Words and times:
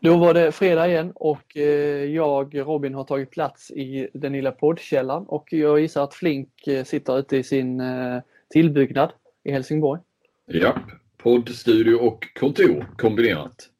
Då 0.00 0.16
var 0.16 0.34
det 0.34 0.52
fredag 0.52 0.88
igen 0.88 1.12
och 1.14 1.56
eh, 1.56 2.04
jag, 2.04 2.58
Robin, 2.58 2.94
har 2.94 3.04
tagit 3.04 3.30
plats 3.30 3.70
i 3.70 4.08
den 4.14 4.32
lilla 4.32 4.52
poddkällan 4.52 5.26
och 5.26 5.52
jag 5.52 5.80
gissar 5.80 6.04
att 6.04 6.14
Flink 6.14 6.66
eh, 6.66 6.84
sitter 6.84 7.18
ute 7.18 7.36
i 7.36 7.42
sin 7.42 7.80
eh, 7.80 8.20
tillbyggnad 8.50 9.12
i 9.44 9.52
Helsingborg. 9.52 10.00
Ja, 10.46 10.74
poddstudio 11.16 11.94
och 11.94 12.24
kontor 12.40 12.86
kombinerat. 12.96 13.70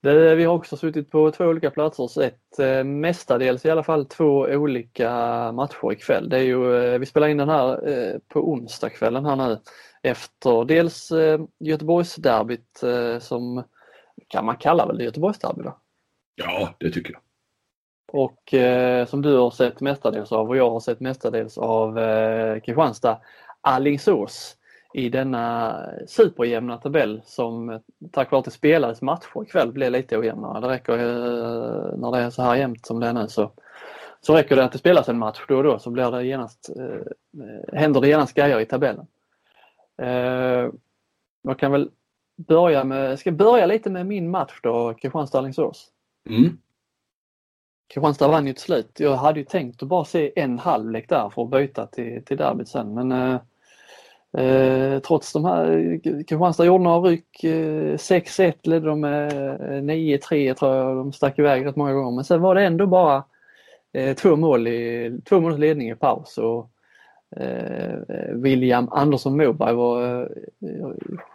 Det, 0.00 0.34
vi 0.34 0.44
har 0.44 0.54
också 0.54 0.76
suttit 0.76 1.10
på 1.10 1.30
två 1.30 1.44
olika 1.44 1.70
platser 1.70 2.02
och 2.02 2.10
sett 2.10 2.58
mestadels 2.84 3.64
i 3.64 3.70
alla 3.70 3.82
fall 3.82 4.06
två 4.06 4.40
olika 4.40 5.10
matcher 5.52 5.92
ikväll. 5.92 6.28
Det 6.28 6.38
är 6.38 6.42
ju, 6.42 6.98
vi 6.98 7.06
spelar 7.06 7.28
in 7.28 7.36
den 7.36 7.48
här 7.48 8.20
på 8.28 8.50
onsdagskvällen 8.52 9.24
här 9.24 9.36
nu 9.36 9.58
efter 10.02 10.64
dels 10.64 11.12
Göteborgsderbyt 11.58 12.80
som 13.20 13.62
kan 14.28 14.44
man 14.44 14.56
kalla 14.56 14.86
väl 14.86 14.98
det 14.98 15.04
Göteborgsderby? 15.04 15.62
Ja, 16.34 16.74
det 16.78 16.90
tycker 16.90 17.12
jag. 17.12 17.20
Och 18.12 18.54
eh, 18.54 19.06
som 19.06 19.22
du 19.22 19.36
har 19.36 19.50
sett 19.50 19.80
mestadels 19.80 20.32
av 20.32 20.48
och 20.48 20.56
jag 20.56 20.70
har 20.70 20.80
sett 20.80 21.00
mestadels 21.00 21.58
av 21.58 21.98
eh, 21.98 22.60
Kristianstad 22.60 23.20
Alingsås 23.60 24.56
i 24.94 25.08
denna 25.08 25.76
superjämna 26.06 26.78
tabell 26.78 27.22
som 27.24 27.80
tack 28.12 28.30
vare 28.30 28.38
att 28.38 28.44
det 28.44 28.50
spelades 28.50 29.02
matcher 29.02 29.42
ikväll 29.42 29.72
blev 29.72 29.92
lite 29.92 30.18
ojämnare. 30.18 30.60
Det 30.60 30.68
räcker 30.68 30.92
eh, 30.92 31.98
när 31.98 32.12
det 32.12 32.18
är 32.18 32.30
så 32.30 32.42
här 32.42 32.56
jämnt 32.56 32.86
som 32.86 33.00
det 33.00 33.06
är 33.06 33.12
nu 33.12 33.28
så, 33.28 33.52
så 34.20 34.36
räcker 34.36 34.56
det 34.56 34.64
att 34.64 34.72
det 34.72 34.78
spelas 34.78 35.08
en 35.08 35.18
match 35.18 35.40
då 35.48 35.56
och 35.56 35.62
då 35.62 35.78
så 35.78 35.90
blir 35.90 36.10
det 36.10 36.24
genast, 36.24 36.70
eh, 36.76 37.78
händer 37.78 38.00
det 38.00 38.08
genast 38.08 38.34
grejer 38.34 38.60
i 38.60 38.66
tabellen. 38.66 39.06
Eh, 40.02 40.70
jag 41.42 41.58
kan 41.58 41.72
väl 41.72 41.90
börja 42.46 42.84
med, 42.84 43.18
ska 43.18 43.32
börja 43.32 43.66
lite 43.66 43.90
med 43.90 44.06
min 44.06 44.30
match 44.30 44.60
då, 44.62 44.94
Kristianstad-Alingsås. 44.94 45.86
Mm. 46.28 46.58
Kristianstad 47.94 48.28
vann 48.28 48.46
ju 48.46 48.52
till 48.52 48.62
slut. 48.62 49.00
Jag 49.00 49.16
hade 49.16 49.38
ju 49.38 49.44
tänkt 49.44 49.82
att 49.82 49.88
bara 49.88 50.04
se 50.04 50.32
en 50.36 50.58
halvlek 50.58 51.08
där 51.08 51.30
för 51.30 51.42
att 51.42 51.50
byta 51.50 51.86
till, 51.86 52.24
till 52.24 52.36
derbyt 52.36 52.68
sen 52.68 52.94
men 52.94 53.12
eh, 53.12 53.40
eh, 54.46 54.98
trots 54.98 55.32
de 55.32 55.44
här, 55.44 56.00
Kristianstad 56.02 56.64
gjorde 56.64 56.84
några 56.84 57.10
ryck. 57.10 57.44
Eh, 57.44 57.94
6-1 57.94 58.54
ledde 58.62 58.86
de 58.86 59.00
med 59.00 59.32
9-3 59.82 60.48
eh, 60.48 60.54
tror 60.54 60.74
jag 60.74 60.96
de 60.96 61.12
stack 61.12 61.38
iväg 61.38 61.66
rätt 61.66 61.76
många 61.76 61.92
gånger 61.92 62.10
men 62.10 62.24
sen 62.24 62.40
var 62.40 62.54
det 62.54 62.64
ändå 62.64 62.86
bara 62.86 63.24
eh, 63.92 64.16
två 64.16 64.36
mål 64.36 64.68
i, 64.68 65.12
två 65.28 65.40
måls 65.40 65.58
ledning 65.58 65.90
i 65.90 65.94
paus 65.94 66.38
och 66.38 66.71
William 68.32 68.88
Andersson 68.90 69.36
Moberg 69.36 69.74
var 69.74 70.22
eh, 70.22 70.28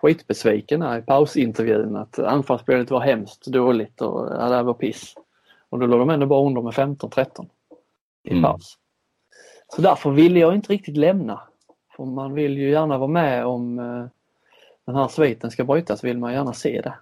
skitbesviken 0.02 0.82
här 0.82 1.00
i 1.00 1.02
pausintervjun 1.02 1.96
att 1.96 2.20
anfallsspelet 2.20 2.92
var 2.92 3.00
hemskt 3.00 3.46
dåligt 3.46 4.02
och 4.02 4.28
ja, 4.32 4.50
det 4.50 4.64
var 4.64 4.74
piss. 4.74 5.16
Och 5.70 5.80
då 5.80 5.86
låg 5.86 6.00
de 6.00 6.10
ändå 6.10 6.26
bara 6.26 6.48
under 6.48 6.62
med 6.62 6.74
15-13 6.74 7.48
i 8.24 8.32
mm. 8.32 8.44
paus. 8.44 8.78
Så 9.76 9.82
därför 9.82 10.12
ville 10.12 10.40
jag 10.40 10.56
inte 10.56 10.74
riktigt 10.74 10.98
lämna. 10.98 11.42
För 11.96 12.06
man 12.06 12.34
vill 12.34 12.58
ju 12.58 12.70
gärna 12.70 12.98
vara 12.98 13.12
med 13.12 13.46
om 13.46 13.80
eh, 13.80 14.06
den 14.86 14.96
här 14.96 15.08
sviten 15.08 15.52
ska 15.52 15.64
brytas 15.64 16.04
vill 16.04 16.18
man 16.18 16.34
gärna 16.34 16.54
se 16.54 16.82
det. 16.82 16.94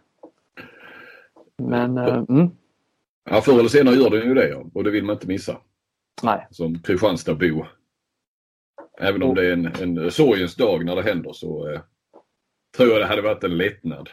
Men 1.58 1.98
mm. 1.98 2.52
Ja 3.30 3.42
förr 3.42 3.60
eller 3.60 3.70
senare 3.70 3.96
gör 3.96 4.10
den 4.10 4.28
ju 4.28 4.34
det 4.34 4.56
och 4.74 4.84
det 4.84 4.92
vill 4.92 5.04
man 5.04 5.16
inte 5.16 5.28
missa. 5.28 5.58
Nej. 6.24 6.48
Som 6.52 6.80
Kristianstadbo 6.80 7.66
Även 8.98 9.24
om 9.24 9.36
det 9.36 9.48
är 9.48 9.54
en, 9.54 9.66
en 9.66 10.12
sorgens 10.12 10.56
dag 10.56 10.86
när 10.86 10.96
det 10.96 11.02
händer 11.02 11.34
så 11.34 11.70
eh, 11.70 11.80
tror 12.78 12.90
jag 12.90 13.02
det 13.02 13.06
hade 13.06 13.22
varit 13.22 13.44
en 13.44 13.58
lättnad. 13.58 14.10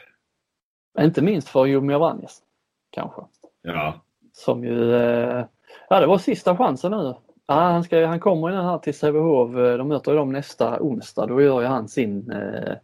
Inte 1.00 1.22
minst 1.22 1.48
för 1.48 1.66
Jomir 1.66 1.98
Vanjes 1.98 2.42
kanske. 2.90 3.22
Ja. 3.62 3.94
Som 4.32 4.64
ju, 4.64 4.94
eh, 4.94 5.44
ja 5.88 6.00
det 6.00 6.06
var 6.06 6.18
sista 6.18 6.56
chansen 6.56 6.90
nu. 6.90 7.14
Ja, 7.46 7.54
han, 7.54 7.84
ska, 7.84 8.06
han 8.06 8.20
kommer 8.20 8.48
ju 8.48 8.54
här 8.54 8.78
till 8.78 8.94
Sävehof, 8.94 9.56
eh, 9.56 9.76
de 9.76 9.88
möter 9.88 10.14
dem 10.14 10.32
nästa 10.32 10.80
onsdag. 10.80 11.26
Då 11.26 11.42
gör 11.42 11.60
ju 11.60 11.66
han 11.66 11.88
sin 11.88 12.30
eh, 12.30 12.74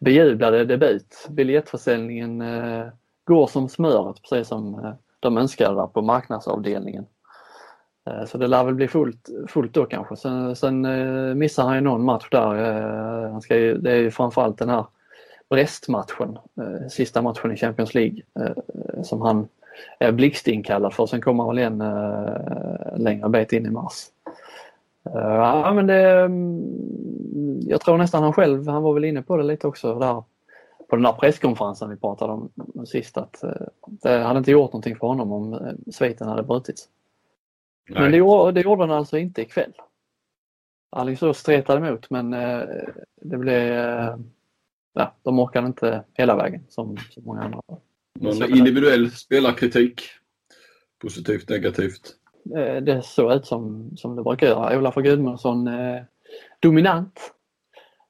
bejublade 0.00 0.64
debut. 0.64 1.26
Biljettförsäljningen 1.30 2.40
eh, 2.40 2.86
går 3.24 3.46
som 3.46 3.68
smöret 3.68 4.22
precis 4.22 4.48
som 4.48 4.74
eh, 4.74 4.92
de 5.20 5.38
önskade 5.38 5.74
där 5.74 5.86
på 5.86 6.02
marknadsavdelningen. 6.02 7.06
Eh, 8.10 8.24
så 8.24 8.38
det 8.38 8.46
lär 8.46 8.64
väl 8.64 8.74
bli 8.74 8.88
fullt, 8.88 9.28
fullt 9.48 9.72
då 9.72 9.84
kanske. 9.86 10.16
Sen, 10.16 10.56
sen 10.56 10.84
eh, 10.84 11.34
missar 11.34 11.64
han 11.64 11.74
ju 11.74 11.80
någon 11.80 12.04
match 12.04 12.28
där. 12.30 12.54
Eh, 12.54 13.30
han 13.30 13.42
ska 13.42 13.56
ju, 13.56 13.78
det 13.78 13.92
är 13.92 13.96
ju 13.96 14.10
framförallt 14.10 14.58
den 14.58 14.68
här 14.68 14.86
Brest-matchen, 15.50 16.38
sista 16.90 17.22
matchen 17.22 17.52
i 17.52 17.56
Champions 17.56 17.94
League 17.94 18.22
som 19.02 19.20
han 19.20 19.48
är 19.98 20.12
blixtinkallad 20.12 20.94
för. 20.94 21.06
Sen 21.06 21.20
kommer 21.20 21.44
han 21.44 21.54
väl 21.54 21.58
igen 21.58 21.78
längre 22.96 23.28
bit 23.28 23.52
in 23.52 23.66
i 23.66 23.70
mars. 23.70 24.06
Ja 25.02 25.72
men 25.74 25.86
det, 25.86 26.20
mm, 26.20 27.60
jag 27.60 27.80
tror 27.80 27.98
nästan 27.98 28.22
han 28.22 28.32
själv, 28.32 28.68
han 28.68 28.82
var 28.82 28.94
väl 28.94 29.04
inne 29.04 29.22
på 29.22 29.36
det 29.36 29.42
lite 29.42 29.66
också 29.66 29.98
där 29.98 30.22
på 30.88 30.96
den 30.96 31.02
där 31.02 31.12
presskonferensen 31.12 31.90
vi 31.90 31.96
pratade 31.96 32.32
om 32.32 32.50
sist 32.86 33.16
att 33.16 33.44
det 33.86 34.18
hade 34.18 34.38
inte 34.38 34.50
gjort 34.50 34.72
någonting 34.72 34.96
för 34.96 35.06
honom 35.06 35.32
om 35.32 35.58
sviten 35.92 36.28
hade 36.28 36.42
brutits. 36.42 36.88
Nej. 37.88 38.02
Men 38.02 38.12
det 38.12 38.52
det 38.52 38.60
gjorde 38.60 38.82
den 38.82 38.90
alltså 38.90 39.18
inte 39.18 39.42
ikväll. 39.42 39.72
Alingsås 40.90 41.38
stretade 41.38 41.86
emot 41.86 42.10
men 42.10 42.34
eh, 42.34 42.60
det 43.20 43.36
blev... 43.38 43.72
Eh, 43.72 44.16
ja, 44.92 45.14
de 45.22 45.38
orkade 45.38 45.66
inte 45.66 46.04
hela 46.12 46.36
vägen 46.36 46.64
som, 46.68 46.96
som 47.10 47.24
många 47.24 47.42
andra. 47.42 47.60
Någon 48.20 48.56
individuell 48.56 49.10
spelarkritik? 49.10 50.02
Positivt, 50.98 51.48
negativt? 51.48 52.16
Eh, 52.56 52.82
det 52.82 53.04
såg 53.04 53.32
ut 53.32 53.46
som, 53.46 53.90
som 53.96 54.16
det 54.16 54.22
brukar 54.22 54.46
göra. 54.46 54.78
Olaf 54.78 54.94
Gudmundsson 54.94 55.68
eh, 55.68 56.02
dominant. 56.60 57.34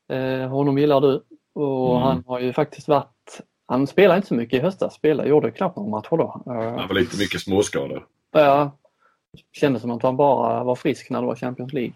Eh, 0.09 0.49
honom 0.49 0.79
gillar 0.79 1.01
du 1.01 1.23
och 1.53 1.97
mm. 1.97 2.03
han 2.03 2.25
har 2.27 2.41
ju 2.41 2.53
faktiskt 2.53 2.89
varit 2.89 3.41
han 3.67 3.87
spelade 3.87 4.17
inte 4.17 4.29
så 4.29 4.35
mycket 4.35 4.59
i 4.59 4.63
höstas, 4.63 4.95
spelade, 4.95 5.29
gjorde 5.29 5.51
knappt 5.51 5.77
några 5.77 5.91
matcher 5.91 6.17
då. 6.17 6.43
Han 6.47 6.89
var 6.89 6.95
lite 6.95 7.19
mycket 7.19 7.41
småskador. 7.41 8.07
Ja, 8.33 8.79
kändes 9.53 9.83
som 9.83 9.91
att 9.91 10.03
han 10.03 10.17
bara 10.17 10.65
var 10.65 10.75
frisk 10.75 11.11
när 11.11 11.21
det 11.21 11.27
var 11.27 11.37
Champions 11.37 11.73
League. 11.73 11.95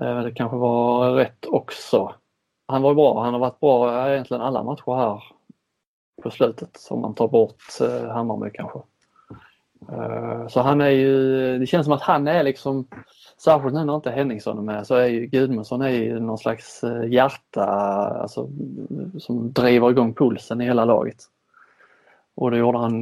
Eh, 0.00 0.22
det 0.22 0.32
kanske 0.32 0.56
var 0.56 1.14
rätt 1.14 1.46
också. 1.46 2.14
Han 2.66 2.82
var 2.82 2.94
bra, 2.94 3.22
han 3.22 3.32
har 3.32 3.40
varit 3.40 3.60
bra 3.60 4.06
eh, 4.06 4.12
egentligen 4.12 4.42
alla 4.42 4.62
matcher 4.62 4.96
här 4.96 5.24
på 6.22 6.30
slutet 6.30 6.86
om 6.90 7.00
man 7.00 7.14
tar 7.14 7.28
bort 7.28 7.62
eh, 7.80 8.08
Hammarby 8.08 8.50
kanske. 8.54 8.78
Så 10.48 10.60
han 10.60 10.80
är 10.80 10.90
ju, 10.90 11.58
det 11.58 11.66
känns 11.66 11.84
som 11.84 11.92
att 11.92 12.02
han 12.02 12.28
är 12.28 12.42
liksom, 12.42 12.88
särskilt 13.44 13.74
nu 13.74 13.84
när 13.84 13.94
inte 13.94 14.10
Henningsson 14.10 14.58
är 14.58 14.62
med, 14.62 14.86
så 14.86 14.94
är 14.94 15.06
ju 15.06 15.26
Gudmundsson 15.26 15.82
är 15.82 15.88
ju 15.88 16.20
någon 16.20 16.38
slags 16.38 16.84
hjärta 17.08 17.64
alltså, 18.22 18.48
som 19.18 19.52
driver 19.52 19.90
igång 19.90 20.14
pulsen 20.14 20.60
i 20.60 20.64
hela 20.64 20.84
laget. 20.84 21.16
Och 22.34 22.50
det 22.50 22.58
gjorde 22.58 22.78
han, 22.78 23.00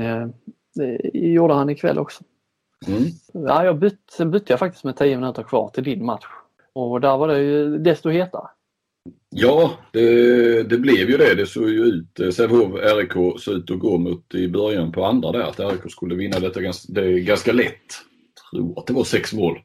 det 0.74 1.10
gjorde 1.12 1.54
han 1.54 1.70
ikväll 1.70 1.98
också. 1.98 2.24
Mm. 2.88 3.10
Ja, 3.32 3.64
jag 3.64 3.78
bytte, 3.78 4.12
sen 4.16 4.30
bytte 4.30 4.52
jag 4.52 4.58
faktiskt 4.60 4.84
med 4.84 4.96
10 4.96 5.16
minuter 5.16 5.42
kvar 5.42 5.68
till 5.68 5.84
din 5.84 6.04
match. 6.04 6.24
Och 6.72 7.00
där 7.00 7.16
var 7.16 7.28
det 7.28 7.42
ju 7.42 7.78
desto 7.78 8.10
hetare. 8.10 8.48
Ja, 9.30 9.72
det, 9.92 10.62
det 10.62 10.78
blev 10.78 11.10
ju 11.10 11.16
det. 11.16 11.34
Det 11.34 11.46
såg 11.46 11.70
ju 11.70 11.84
ut. 11.84 12.20
Eh, 12.20 12.30
Sävehof, 12.30 12.74
RIK 12.74 13.40
såg 13.40 13.54
ut 13.54 13.70
att 13.70 13.78
gå 13.78 13.98
mot 13.98 14.34
i 14.34 14.48
början 14.48 14.92
på 14.92 15.04
andra 15.04 15.32
där 15.32 15.42
att 15.42 15.60
RIK 15.60 15.92
skulle 15.92 16.14
vinna 16.14 16.38
detta 16.38 16.60
ganska, 16.60 16.92
det 16.92 17.20
ganska 17.20 17.52
lätt. 17.52 17.74
Jag 18.52 18.60
tror 18.60 18.78
att 18.78 18.86
det 18.86 18.92
var 18.92 19.04
sex 19.04 19.32
mål 19.32 19.58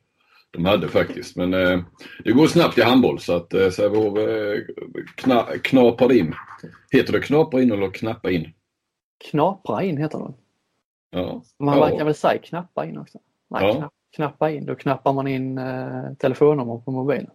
de 0.52 0.66
hade 0.66 0.88
faktiskt. 0.88 1.36
Men 1.36 1.54
eh, 1.54 1.80
det 2.24 2.32
går 2.32 2.48
snabbt 2.48 2.78
i 2.78 2.82
handboll 2.82 3.20
så 3.20 3.34
att 3.34 3.54
eh, 3.54 3.70
Sävehof 3.70 4.18
eh, 4.18 4.62
kna, 5.16 5.44
knapar 5.64 6.14
in. 6.14 6.34
Heter 6.92 7.14
det 7.14 7.20
knapra 7.20 7.62
in 7.62 7.72
eller 7.72 7.92
knappa 7.92 8.32
in? 8.32 8.54
Knapra 9.30 9.84
in 9.84 9.98
heter 9.98 10.20
det. 10.20 10.34
Ja. 11.10 11.44
Man 11.60 11.78
ja. 11.78 11.98
kan 11.98 12.06
väl 12.06 12.16
säga 12.16 12.42
knappa 12.42 12.86
in 12.86 12.98
också? 12.98 13.20
Nej, 13.48 13.64
ja. 13.64 13.74
knapp, 13.74 13.94
knappa 14.16 14.52
in. 14.52 14.66
Då 14.66 14.76
knappar 14.76 15.14
man 15.14 15.28
in 15.28 15.58
eh, 15.58 16.14
telefonnummer 16.20 16.78
på 16.78 16.92
mobilen. 16.92 17.32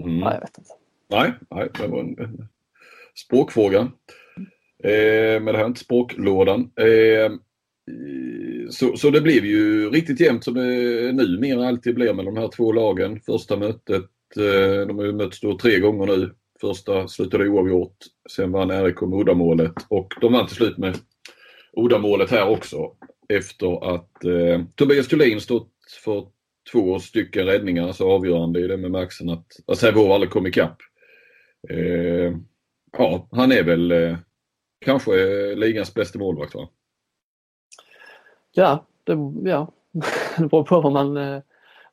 Mm. 0.00 0.18
Nej, 0.18 0.34
jag 0.34 0.40
vet 0.40 0.58
inte. 0.58 0.70
Nej, 1.10 1.32
nej 1.50 1.68
det 1.80 1.86
var 1.86 2.00
en, 2.00 2.18
en 2.18 2.48
språkfråga. 3.14 3.78
Eh, 4.84 5.42
men 5.42 5.44
det 5.44 5.56
här 5.56 5.64
är 5.64 5.66
inte 5.66 5.80
språklådan. 5.80 6.60
Eh, 6.60 7.32
så, 8.70 8.96
så 8.96 9.10
det 9.10 9.20
blev 9.20 9.44
ju 9.44 9.90
riktigt 9.90 10.20
jämnt 10.20 10.44
som 10.44 10.54
det 10.54 11.12
numera 11.12 11.68
alltid 11.68 11.94
blir 11.94 12.14
med 12.14 12.24
de 12.24 12.36
här 12.36 12.48
två 12.48 12.72
lagen. 12.72 13.20
Första 13.20 13.56
mötet, 13.56 14.10
eh, 14.36 14.86
de 14.86 14.98
har 14.98 15.04
ju 15.04 15.12
mötts 15.12 15.40
då 15.40 15.58
tre 15.58 15.80
gånger 15.80 16.06
nu. 16.06 16.30
Första 16.60 17.08
slutade 17.08 17.48
oavgjort. 17.48 17.96
Sen 18.30 18.52
vann 18.52 18.84
RIK 18.84 19.00
med 19.00 19.20
uddamålet 19.20 19.72
och 19.88 20.14
de 20.20 20.32
vann 20.32 20.46
till 20.46 20.56
slut 20.56 20.78
med 20.78 20.96
uddamålet 21.76 22.30
här 22.30 22.48
också 22.48 22.92
efter 23.28 23.94
att 23.94 24.24
eh, 24.24 24.62
Tobias 24.74 25.08
Thulin 25.08 25.40
stått 25.40 25.72
för 26.04 26.26
två 26.72 26.98
stycken 26.98 27.46
räddningar, 27.46 27.86
alltså 27.86 28.04
avgörande 28.04 28.60
i 28.60 28.66
den 28.68 28.82
bemärkelsen 28.82 29.30
att, 29.30 29.46
att 29.66 29.78
Sävehof 29.78 30.10
aldrig 30.10 30.30
kom 30.30 30.46
ikapp. 30.46 30.76
Eh, 31.68 32.32
ja, 32.98 33.28
han 33.30 33.52
är 33.52 33.62
väl 33.62 33.92
eh, 33.92 34.16
kanske 34.84 35.12
ligans 35.54 35.94
bästa 35.94 36.18
målvakt 36.18 36.54
va? 36.54 36.68
Ja, 38.52 38.86
det, 39.04 39.16
ja. 39.50 39.72
det 40.38 40.46
beror 40.46 40.64
på 40.64 40.80
vad 40.80 40.92
man, 40.92 41.16
eh, 41.16 41.42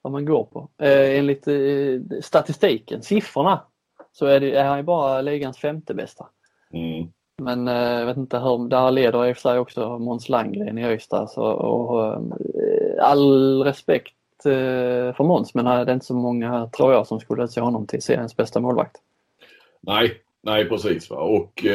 vad 0.02 0.12
man 0.12 0.26
går 0.26 0.44
på. 0.44 0.70
Eh, 0.78 1.18
enligt 1.20 1.48
eh, 1.48 2.22
statistiken, 2.22 3.02
siffrorna, 3.02 3.66
så 4.12 4.26
är, 4.26 4.40
det, 4.40 4.52
är 4.52 4.66
han 4.66 4.86
bara 4.86 5.22
ligans 5.22 5.58
femte 5.58 5.94
bästa. 5.94 6.30
Mm. 6.74 7.12
Men 7.40 7.68
jag 7.68 8.06
vet 8.06 8.18
inte 8.18 8.40
hur, 8.40 8.70
där 8.70 8.92
leder 8.92 9.26
i 9.26 9.32
och 9.32 9.38
för 9.38 9.42
sig 9.42 9.60
också 9.60 10.00
Måns 10.00 10.30
Landgren 10.30 10.78
i 10.78 10.86
Öysta. 10.86 11.28
Så, 11.28 11.44
och, 11.44 12.24
all 13.02 13.64
respekt 13.64 14.16
för 14.44 15.24
Måns 15.24 15.54
men 15.54 15.66
det 15.66 15.72
är 15.72 15.94
inte 15.94 16.06
så 16.06 16.14
många, 16.14 16.68
tror 16.68 16.94
jag, 16.94 17.08
som 17.08 17.20
skulle 17.20 17.44
utse 17.44 17.62
honom 17.62 17.88
till 17.88 18.02
seriens 18.02 18.38
bästa 18.38 18.60
målvakt. 18.60 18.96
Nej, 19.82 20.22
nej 20.42 20.70
precis. 20.70 21.10
Va? 21.10 21.18
Och 21.18 21.66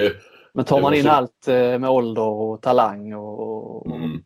men 0.57 0.65
tar 0.65 0.81
man 0.81 0.95
in 0.95 1.03
så... 1.03 1.11
allt 1.11 1.49
eh, 1.49 1.79
med 1.79 1.91
ålder 1.91 2.23
och 2.23 2.61
talang 2.63 3.15
och, 3.15 3.87
mm. 3.87 4.23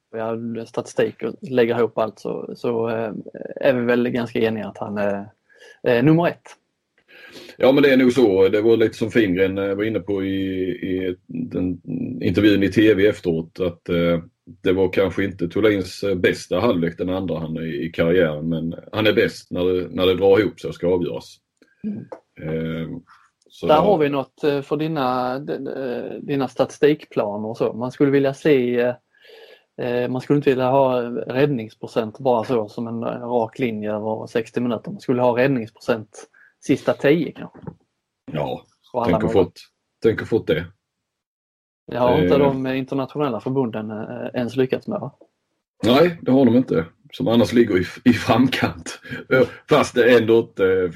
och 0.61 0.69
statistik 0.69 1.23
och 1.23 1.35
lägger 1.41 1.79
ihop 1.79 1.99
allt 1.99 2.19
så, 2.19 2.55
så 2.57 2.89
eh, 2.89 3.13
är 3.57 3.73
vi 3.73 3.81
väl 3.81 4.09
ganska 4.09 4.39
eniga 4.39 4.67
att 4.67 4.79
han 4.79 4.99
är, 4.99 5.29
är 5.83 6.03
nummer 6.03 6.29
ett. 6.29 6.57
Ja 7.61 7.73
men 7.73 7.83
det 7.83 7.93
är 7.93 7.97
nog 7.97 8.13
så. 8.13 8.49
Det 8.49 8.61
var 8.61 8.77
lite 8.77 8.97
som 8.97 9.11
Fingren 9.11 9.59
eh, 9.59 9.75
var 9.75 9.85
inne 9.85 10.01
på 10.01 10.25
i, 10.25 10.69
i 10.69 11.17
den 11.27 11.81
intervjun 12.23 12.63
i 12.63 12.69
TV 12.69 13.07
efteråt 13.07 13.61
att 13.61 13.89
eh, 13.89 14.23
det 14.63 14.73
var 14.73 14.93
kanske 14.93 15.25
inte 15.25 15.49
Thulins 15.49 16.05
bästa 16.17 16.61
halvlek 16.61 16.99
den 16.99 17.11
andra 17.11 17.39
han 17.39 17.57
är 17.57 17.85
i 17.85 17.91
karriären 17.93 18.49
men 18.49 18.75
han 18.93 19.07
är 19.07 19.13
bäst 19.13 19.51
när 19.51 19.65
det, 19.65 19.89
när 19.91 20.07
det 20.07 20.15
drar 20.15 20.41
ihop 20.41 20.61
sig 20.61 20.69
och 20.69 20.75
ska 20.75 20.87
avgöras. 20.87 21.37
Mm. 21.85 22.05
Eh, 22.41 22.89
så... 23.51 23.67
Där 23.67 23.81
har 23.81 23.99
vi 23.99 24.09
något 24.09 24.45
eh, 24.45 24.61
för 24.61 24.77
dina, 24.77 25.39
dina 26.23 26.49
statistikplaner 26.49 27.49
och 27.49 27.57
så. 27.57 27.73
Man 27.73 27.93
skulle 27.93 28.11
vilja 28.11 28.35
se 28.35 28.81
eh, 29.81 30.09
man 30.09 30.21
skulle 30.21 30.37
inte 30.37 30.51
vilja 30.51 30.71
ha 30.71 31.01
räddningsprocent 31.11 32.19
bara 32.19 32.45
så 32.45 32.69
som 32.69 32.87
en 32.87 33.05
rak 33.05 33.59
linje 33.59 33.93
över 33.93 34.27
60 34.27 34.61
minuter. 34.61 34.91
Man 34.91 35.01
skulle 35.01 35.23
ha 35.23 35.39
räddningsprocent 35.39 36.29
sista 36.61 36.93
10 36.93 37.33
kanske. 37.33 37.59
Ja, 38.33 38.65
tänk 39.07 39.25
att 39.25 39.33
fått, 39.33 39.61
tänk 40.03 40.23
att 40.23 40.29
fått 40.29 40.47
det. 40.47 40.67
Det 41.87 41.99
har 41.99 42.23
inte 42.23 42.39
de 42.39 42.67
internationella 42.67 43.41
förbunden 43.41 43.91
eh, 43.91 44.31
ens 44.35 44.57
lyckats 44.57 44.87
med 44.87 45.01
va? 45.01 45.15
Nej, 45.85 46.19
det 46.23 46.31
har 46.31 46.45
de 46.45 46.57
inte 46.57 46.87
som 47.13 47.29
annars 47.29 47.53
ligger 47.53 47.79
i, 47.79 47.85
i 48.05 48.13
framkant. 48.13 49.01
Fast 49.69 49.95
det 49.95 50.13
är 50.13 50.21
ändå 50.21 50.39
inte, 50.39 50.93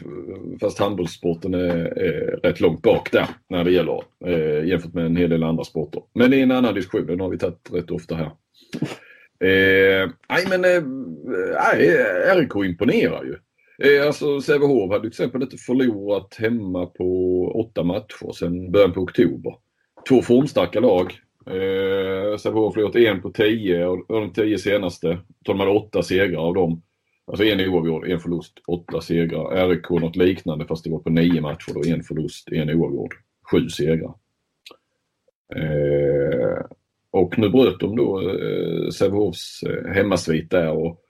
fast 0.61 0.79
handbollssporten 0.79 1.55
är, 1.55 1.99
är 1.99 2.41
rätt 2.43 2.61
långt 2.61 2.82
bak 2.82 3.12
där 3.12 3.29
när 3.49 3.65
det 3.65 3.70
gäller 3.70 4.03
eh, 4.25 4.65
jämfört 4.65 4.94
med 4.94 5.06
en 5.06 5.17
hel 5.17 5.31
del 5.31 5.43
andra 5.43 5.65
sporter. 5.65 6.03
Men 6.15 6.31
det 6.31 6.37
är 6.37 6.43
en 6.43 6.50
annan 6.50 6.75
diskussion, 6.75 7.06
den 7.06 7.20
har 7.20 7.29
vi 7.29 7.38
tagit 7.38 7.70
rätt 7.73 7.91
ofta 7.91 8.15
här. 8.15 8.31
Eh, 9.43 10.11
nej 10.29 10.47
men 10.49 10.65
eh, 10.65 12.37
RIK 12.37 12.55
imponerar 12.55 13.25
ju. 13.25 13.37
Eh, 13.78 14.06
alltså 14.06 14.40
Sävehof 14.40 14.90
hade 14.90 15.00
till 15.00 15.08
exempel 15.08 15.42
inte 15.42 15.56
förlorat 15.56 16.34
hemma 16.38 16.86
på 16.86 17.44
åtta 17.54 17.82
matcher 17.82 18.32
sedan 18.32 18.70
början 18.72 18.92
på 18.92 19.00
oktober. 19.00 19.54
Två 20.08 20.22
formstarka 20.22 20.80
lag. 20.80 21.12
Eh, 21.46 22.36
Sävehof 22.36 22.64
har 22.64 22.72
förlorat 22.72 22.96
en 22.96 23.22
på 23.22 23.30
tio 23.30 23.86
och 23.86 24.06
de 24.08 24.32
tio 24.32 24.58
senaste 24.58 25.19
tar 25.44 25.54
man 25.54 25.69
åtta 25.69 26.02
segrar 26.02 26.40
av 26.40 26.54
dem. 26.54 26.82
Alltså 27.26 27.44
en 27.44 27.60
oavgjord, 27.60 28.08
en 28.08 28.20
förlust, 28.20 28.52
åtta 28.66 29.00
segrar. 29.00 29.69
RIK 29.69 29.90
något 29.90 30.16
liknande 30.16 30.66
fast 30.66 30.84
det 30.84 30.90
var 30.90 30.98
på 30.98 31.10
nio 31.10 31.40
matcher 31.40 31.74
då. 31.74 31.94
En 31.94 32.02
förlust, 32.02 32.48
en 32.52 32.70
oavgjord, 32.70 33.14
sju 33.50 33.69
segrar. 33.69 34.14
Eh, 35.56 36.64
och 37.10 37.38
nu 37.38 37.48
bröt 37.48 37.80
de 37.80 37.96
då 37.96 38.20
eh, 38.20 38.88
Sävehofs 38.90 39.62
eh, 39.62 39.92
hemmasvit 39.92 40.50
där 40.50 40.70
och 40.70 41.00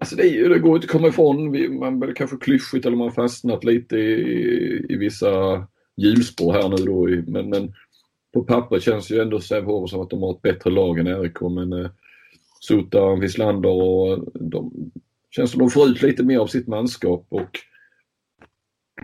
Alltså 0.00 0.16
det, 0.16 0.48
det 0.48 0.58
går 0.58 0.74
inte 0.74 0.84
att 0.84 0.90
komma 0.90 1.08
ifrån. 1.08 1.78
Man 1.78 2.00
blir 2.00 2.14
kanske 2.14 2.36
klyschigt 2.36 2.86
eller 2.86 2.96
man 2.96 3.12
fastnat 3.12 3.64
lite 3.64 3.96
i, 3.96 4.86
i 4.88 4.96
vissa 4.96 5.66
hjulspår 5.96 6.52
här 6.52 6.68
nu 6.68 6.76
då. 6.76 7.30
Men, 7.32 7.48
men 7.48 7.74
på 8.34 8.44
pappret 8.44 8.82
känns 8.82 9.10
ju 9.10 9.20
ändå 9.20 9.40
Sävehof 9.40 9.90
som 9.90 10.00
att 10.00 10.10
de 10.10 10.22
har 10.22 10.30
ett 10.30 10.42
bättre 10.42 10.70
lag 10.70 10.98
än 10.98 11.22
RIK 11.22 11.40
men 11.40 11.72
eh, 11.72 11.90
Sota, 12.60 13.14
Wislander 13.14 13.70
och 13.70 14.12
eh, 14.12 14.18
de 14.34 14.90
känns 15.30 15.50
som 15.50 15.60
de 15.60 15.70
får 15.70 15.88
ut 15.88 16.02
lite 16.02 16.22
mer 16.22 16.38
av 16.38 16.46
sitt 16.46 16.66
manskap 16.66 17.26
och 17.28 17.58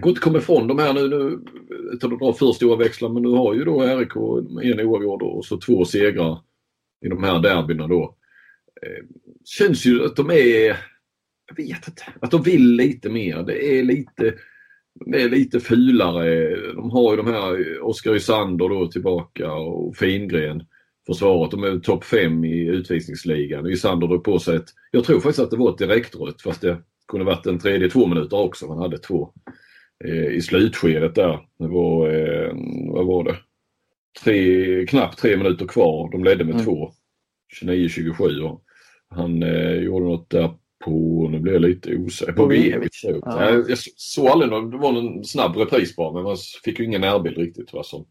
går 0.00 0.08
inte 0.08 0.18
att 0.18 0.24
komma 0.24 0.38
ifrån 0.38 0.66
de 0.66 0.78
här 0.78 0.92
nu, 0.92 1.08
nu 1.08 1.40
utan 1.92 2.12
att 2.12 2.18
dra 2.18 2.32
för 2.32 2.52
stora 2.52 2.76
växlar 2.76 3.08
men 3.08 3.22
nu 3.22 3.28
har 3.28 3.54
ju 3.54 3.64
då 3.64 3.82
RIK 3.82 4.16
en 4.62 4.86
oavgjord 4.86 5.22
och 5.22 5.44
så 5.44 5.56
två 5.56 5.84
segrar 5.84 6.38
i 7.00 7.08
de 7.08 7.24
här 7.24 7.38
derbyna 7.38 7.86
då. 7.86 8.14
Eh, 8.86 9.04
känns 9.44 9.86
ju 9.86 10.04
att 10.04 10.16
de 10.16 10.30
är, 10.30 10.66
jag 11.48 11.56
vet 11.56 11.88
inte, 11.88 12.02
att 12.20 12.30
de 12.30 12.42
vill 12.42 12.76
lite 12.76 13.08
mer. 13.08 13.42
Det 13.42 13.78
är 13.78 13.82
lite 13.82 14.34
är 15.06 15.28
lite 15.28 15.60
fulare. 15.60 16.56
De 16.72 16.90
har 16.90 17.10
ju 17.10 17.16
de 17.16 17.26
här 17.26 17.82
Oskar 17.82 18.14
Ysander 18.14 18.68
då 18.68 18.86
tillbaka 18.86 19.52
och 19.52 19.96
Fingren 19.96 20.62
försvaret. 21.06 21.50
De 21.50 21.64
är 21.64 21.78
topp 21.78 22.04
5 22.04 22.44
i 22.44 22.66
utvisningsligan. 22.66 23.66
Ysander 23.66 24.06
drog 24.06 24.24
på 24.24 24.38
sig 24.38 24.56
ett, 24.56 24.68
jag 24.90 25.04
tror 25.04 25.20
faktiskt 25.20 25.38
att 25.40 25.50
det 25.50 25.56
var 25.56 25.70
ett 25.70 25.78
direktrött 25.78 26.42
fast 26.42 26.60
det 26.60 26.78
kunde 27.08 27.26
varit 27.26 27.46
en 27.46 27.58
tredje 27.58 27.90
två 27.90 28.06
minuter 28.06 28.36
också. 28.36 28.66
Man 28.66 28.78
hade 28.78 28.98
två 28.98 29.32
eh, 30.04 30.26
i 30.26 30.40
slutskedet 30.42 31.14
där. 31.14 31.40
Det 31.58 31.68
var, 31.68 32.08
eh, 32.08 32.52
vad 32.92 33.06
var 33.06 33.24
det? 33.24 33.36
Tre, 34.24 34.86
knappt 34.86 35.18
tre 35.18 35.36
minuter 35.36 35.66
kvar. 35.66 36.10
De 36.12 36.24
ledde 36.24 36.44
med 36.44 36.54
mm. 36.54 36.64
två. 36.64 36.92
29-27 37.62 38.58
han 39.10 39.42
eh, 39.42 39.74
gjorde 39.74 40.04
något 40.04 40.30
där 40.30 40.54
på, 40.84 41.28
nu 41.30 41.38
blir 41.38 41.52
jag 41.52 41.62
lite 41.62 41.96
osäker, 41.96 42.32
på 42.32 42.46
Vevic. 42.46 43.00
Ja. 43.02 43.50
Jag, 43.50 43.70
jag 43.70 43.78
såg 43.78 44.28
aldrig 44.28 44.50
någon, 44.50 44.70
det 44.70 44.76
var 44.76 44.98
en 44.98 45.24
snabb 45.24 45.56
repris 45.56 45.96
bara 45.96 46.12
men 46.12 46.22
man 46.22 46.36
fick 46.64 46.78
ju 46.78 46.84
ingen 46.84 47.00
närbild 47.00 47.38
riktigt 47.38 47.72
vad 47.72 47.86
som, 47.86 48.06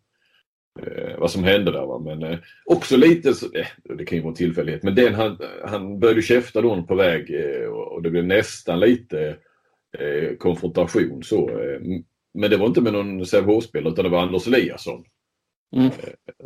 eh, 0.82 1.20
vad 1.20 1.32
som 1.32 1.44
hände 1.44 1.72
där. 1.72 1.86
Va? 1.86 2.00
Men 2.00 2.24
eh, 2.24 2.40
också 2.66 2.98
lite, 2.98 3.34
så, 3.34 3.46
eh, 3.46 3.96
det 3.98 4.06
kan 4.06 4.18
ju 4.18 4.22
vara 4.22 4.32
en 4.32 4.36
tillfällighet, 4.36 4.84
men 4.84 4.96
den, 4.96 5.14
han, 5.14 5.38
han 5.66 6.00
började 6.00 6.22
käfta 6.22 6.62
då 6.62 6.84
på 6.84 6.96
väg 6.96 7.34
eh, 7.34 7.70
och 7.70 8.02
det 8.02 8.10
blev 8.10 8.26
nästan 8.26 8.80
lite 8.80 9.38
eh, 9.98 10.38
konfrontation 10.38 11.24
så. 11.24 11.50
Eh, 11.50 11.80
men 12.34 12.50
det 12.50 12.58
var 12.58 12.68
inte 12.68 12.82
med 12.82 12.94
någon 12.94 13.26
Sävehof-spelare 13.26 13.92
utan 13.94 14.04
det 14.04 14.10
var 14.12 14.22
Anders 14.22 14.48
Eliasson. 14.48 15.04
Mm. 15.76 15.92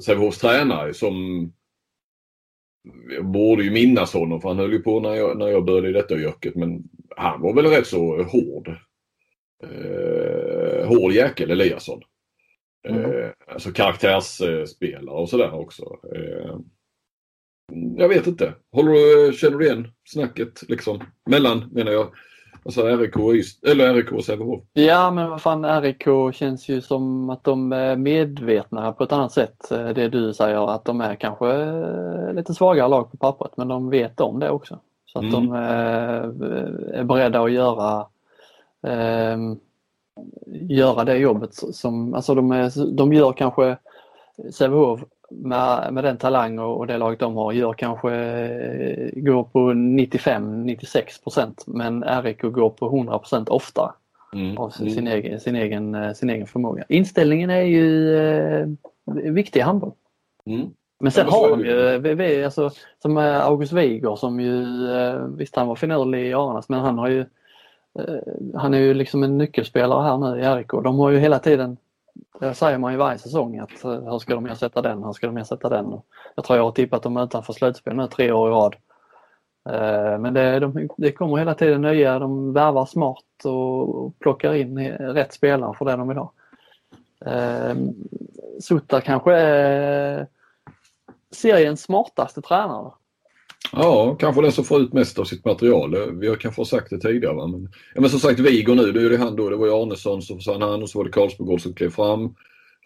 Sävehofs 0.05 0.39
tränare 0.39 0.93
som 0.93 1.13
jag 3.09 3.25
borde 3.25 3.63
ju 3.63 3.71
minnas 3.71 4.13
honom 4.13 4.41
för 4.41 4.49
han 4.49 4.57
höll 4.57 4.73
ju 4.73 4.79
på 4.79 4.99
när 4.99 5.15
jag, 5.15 5.37
när 5.37 5.47
jag 5.47 5.65
började 5.65 5.89
i 5.89 5.93
detta 5.93 6.15
yrket 6.15 6.55
men 6.55 6.83
han 7.15 7.41
var 7.41 7.53
väl 7.53 7.65
rätt 7.65 7.87
så 7.87 8.23
hård. 8.23 8.67
Eh, 9.63 10.87
hård 10.87 11.11
jäkel 11.11 11.51
Eliasson. 11.51 12.01
Mm. 12.87 13.11
Eh, 13.11 13.29
alltså 13.47 13.71
karaktärsspelare 13.71 15.15
och 15.15 15.29
sådär 15.29 15.53
också. 15.53 15.99
Eh, 16.15 16.57
jag 17.97 18.09
vet 18.09 18.27
inte. 18.27 18.53
Håller 18.71 18.91
du, 18.91 19.33
känner 19.33 19.57
du 19.57 19.65
igen 19.65 19.87
snacket 20.09 20.63
liksom? 20.67 21.03
Mellan 21.29 21.69
menar 21.71 21.91
jag 21.91 22.11
Alltså 22.65 22.83
RIK 22.83 23.15
eller 23.67 23.93
RIK 23.93 24.25
Sävehof. 24.25 24.61
Ja 24.73 25.11
men 25.11 25.29
vad 25.29 25.41
fan 25.41 25.81
RIK 25.81 26.07
känns 26.33 26.69
ju 26.69 26.81
som 26.81 27.29
att 27.29 27.43
de 27.43 27.71
är 27.71 27.95
medvetna 27.95 28.91
på 28.91 29.03
ett 29.03 29.11
annat 29.11 29.31
sätt. 29.31 29.71
Eh, 29.71 29.87
det 29.87 30.09
du 30.09 30.33
säger 30.33 30.75
att 30.75 30.85
de 30.85 31.01
är 31.01 31.15
kanske 31.15 31.51
eh, 31.51 32.33
lite 32.33 32.53
svagare 32.53 32.87
lag 32.87 33.11
på 33.11 33.17
pappret 33.17 33.57
men 33.57 33.67
de 33.67 33.89
vet 33.89 34.19
om 34.19 34.39
det 34.39 34.49
också. 34.49 34.79
Så 35.05 35.19
att 35.19 35.25
mm. 35.25 35.33
de 35.33 35.53
eh, 35.53 36.99
är 36.99 37.03
beredda 37.03 37.41
att 37.41 37.51
göra 37.51 38.05
eh, 38.87 39.37
göra 40.45 41.03
det 41.03 41.17
jobbet 41.17 41.53
som, 41.53 42.13
alltså 42.13 42.35
de, 42.35 42.51
är, 42.51 42.95
de 42.95 43.13
gör 43.13 43.33
kanske 43.33 43.77
Sävehof 44.51 45.03
med, 45.29 45.93
med 45.93 46.03
den 46.03 46.17
talang 46.17 46.59
och, 46.59 46.77
och 46.77 46.87
det 46.87 46.97
laget 46.97 47.19
de 47.19 47.35
har 47.35 47.51
gör 47.51 47.73
kanske 47.73 48.09
går 49.15 49.43
på 49.43 49.59
95-96 49.59 51.23
procent 51.23 51.63
men 51.67 52.03
RIK 52.03 52.41
går 52.41 52.69
på 52.69 52.85
100 52.85 53.19
procent 53.19 53.49
oftare 53.49 53.91
mm. 54.33 54.57
av 54.57 54.69
sin, 54.69 54.87
mm. 54.87 55.07
egen, 55.07 55.39
sin, 55.39 55.55
egen, 55.55 56.15
sin 56.15 56.29
egen 56.29 56.47
förmåga. 56.47 56.83
Inställningen 56.89 57.49
är 57.49 57.61
ju 57.61 58.17
eh, 58.17 58.67
viktig 59.31 59.59
i 59.59 59.63
handboll. 59.63 59.91
Mm. 60.45 60.69
Men 60.99 61.11
sen 61.11 61.27
har 61.27 61.49
de 61.49 61.65
ju, 61.65 61.97
vi, 61.97 62.13
vi, 62.13 62.43
alltså, 62.43 62.71
som 63.01 63.17
August 63.17 63.73
Wiger 63.73 64.15
som 64.15 64.39
ju, 64.39 64.87
eh, 64.97 65.25
visst 65.25 65.55
han 65.55 65.67
var 65.67 65.75
finurlig 65.75 66.27
i 66.27 66.33
Arnas 66.33 66.69
men 66.69 66.79
han 66.79 66.97
har 66.97 67.07
ju 67.07 67.19
eh, 67.99 68.55
han 68.55 68.73
är 68.73 68.77
ju 68.77 68.93
liksom 68.93 69.23
en 69.23 69.37
nyckelspelare 69.37 70.03
här 70.03 70.17
nu 70.17 70.39
i 70.39 70.43
RIK. 70.43 70.71
De 70.83 70.99
har 70.99 71.09
ju 71.09 71.19
hela 71.19 71.39
tiden 71.39 71.77
det 72.39 72.53
säger 72.53 72.77
man 72.77 72.91
ju 72.91 72.97
varje 72.97 73.17
säsong 73.17 73.59
att 73.59 73.83
eh, 73.83 73.91
hur 73.91 74.19
ska 74.19 74.35
de 74.35 74.45
ersätta 74.45 74.81
den, 74.81 75.03
hur 75.03 75.13
ska 75.13 75.27
de 75.27 75.37
ersätta 75.37 75.69
den. 75.69 76.01
Jag 76.35 76.45
tror 76.45 76.57
jag 76.57 76.63
har 76.63 76.71
tippat 76.71 77.03
dem 77.03 77.17
utanför 77.17 77.53
slutspel 77.53 77.95
nu 77.95 78.07
tre 78.07 78.31
år 78.31 78.49
i 78.49 78.51
rad. 78.51 78.75
Eh, 79.69 80.19
men 80.19 80.33
det, 80.33 80.59
de, 80.59 80.89
det 80.97 81.11
kommer 81.11 81.37
hela 81.37 81.53
tiden 81.53 81.81
nya, 81.81 82.19
de 82.19 82.53
värvar 82.53 82.85
smart 82.85 83.45
och 83.45 84.19
plockar 84.19 84.53
in 84.53 84.79
rätt 84.89 85.33
spelare 85.33 85.73
för 85.77 85.85
det 85.85 85.95
de 85.95 86.07
vill 86.07 86.17
ha. 86.17 86.31
Eh, 87.25 87.75
Sutta 88.59 89.01
kanske 89.01 89.33
är 89.33 90.27
seriens 91.31 91.81
smartaste 91.81 92.41
tränare. 92.41 92.91
Ja, 93.71 94.15
kanske 94.19 94.41
den 94.41 94.51
som 94.51 94.65
får 94.65 94.81
ut 94.81 94.93
mest 94.93 95.19
av 95.19 95.23
sitt 95.23 95.45
material. 95.45 96.19
Vi 96.19 96.27
har 96.27 96.35
kanske 96.35 96.65
sagt 96.65 96.89
det 96.89 96.99
tidigare. 96.99 97.35
Va? 97.35 97.47
Men, 97.47 97.69
ja, 97.95 98.01
men 98.01 98.09
som 98.09 98.19
sagt, 98.19 98.39
Vigor 98.39 98.75
nu, 98.75 98.91
det 98.91 99.01
är 99.01 99.09
det 99.09 99.17
han 99.17 99.35
då. 99.35 99.49
Det 99.49 99.55
var 99.55 99.65
ju 99.65 99.73
Arnesson 99.73 100.21
som 100.21 100.37
försvann 100.37 100.61
han 100.61 100.81
och 100.81 100.89
så 100.89 100.97
var 100.97 101.05
det 101.05 101.11
Karlsbogård 101.11 101.61
som 101.61 101.73
klev 101.73 101.89
fram. 101.89 102.35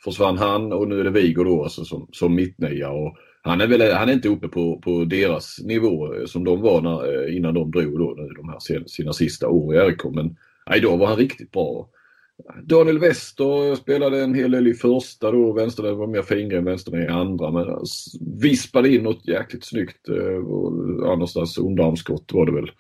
Försvann 0.03 0.38
han 0.38 0.74
och 0.74 0.88
nu 0.88 1.00
är 1.00 1.03
det 1.03 1.10
Vigor 1.10 1.46
då 1.46 1.63
alltså, 1.63 1.86
som, 1.86 2.07
som 2.12 2.36
mittnia. 2.36 2.89
Och 2.89 3.17
han 3.41 3.62
är, 3.62 3.67
väl, 3.67 3.93
han 3.93 4.10
är 4.10 4.13
inte 4.13 4.29
uppe 4.29 4.48
på, 4.48 4.79
på 4.79 5.05
deras 5.05 5.60
nivå 5.63 6.13
eh, 6.13 6.25
som 6.25 6.43
de 6.43 6.62
var 6.62 6.81
när, 6.81 7.27
eh, 7.27 7.36
innan 7.38 7.53
de 7.53 7.72
drog 7.72 8.00
då, 8.00 8.15
de 8.15 8.50
här 8.50 8.88
sina 8.88 9.13
sista 9.13 9.50
år 9.50 9.75
i 9.75 9.79
RIK. 9.79 10.03
Men 10.03 10.36
nej, 10.69 10.81
då 10.81 10.96
var 10.96 11.07
han 11.07 11.17
riktigt 11.17 11.51
bra. 11.51 11.89
Daniel 12.63 13.00
Wester 13.00 13.75
spelade 13.75 14.24
en 14.24 14.36
hel 14.36 14.51
del 14.51 14.67
i 14.67 14.74
första 14.74 15.32
då. 15.32 15.53
Vänstern 15.53 15.98
var 15.98 16.08
mer 16.08 16.22
fingren 16.22 16.60
än 16.60 16.65
vänstern 16.65 17.03
i 17.03 17.08
andra. 17.08 17.51
Men 17.51 17.65
vispade 18.41 18.89
in 18.89 19.03
något 19.03 19.27
jäkligt 19.27 19.65
snyggt. 19.65 20.10
Eh, 20.10 21.10
annanstans 21.12 21.58
underarmsskott 21.58 22.34
var 22.34 22.46
det 22.46 22.51
väl. 22.51 22.72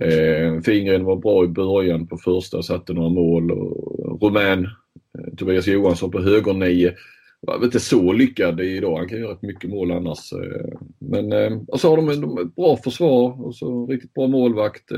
Eh, 0.00 0.60
fingren 0.60 1.04
var 1.04 1.16
bra 1.16 1.44
i 1.44 1.48
början 1.48 2.06
på 2.06 2.16
första, 2.16 2.62
satte 2.62 2.92
några 2.92 3.08
mål. 3.08 3.50
Och 3.50 4.22
Rumän, 4.22 4.64
eh, 4.64 5.34
Tobias 5.36 5.66
Johansson 5.66 6.10
på 6.10 6.20
högernio. 6.20 6.92
Var 7.40 7.64
inte 7.64 7.80
så 7.80 8.12
lyckad 8.12 8.60
idag. 8.60 8.96
Han 8.96 9.08
kan 9.08 9.18
göra 9.18 9.32
rätt 9.32 9.42
mycket 9.42 9.70
mål 9.70 9.92
annars. 9.92 10.32
Eh, 10.32 10.78
men 10.98 11.32
och 11.68 11.80
så 11.80 11.88
har 11.88 11.96
de 11.96 12.08
ett 12.08 12.54
bra 12.54 12.76
försvar 12.76 13.46
och 13.46 13.54
så 13.54 13.86
riktigt 13.86 14.14
bra 14.14 14.26
målvakt. 14.26 14.92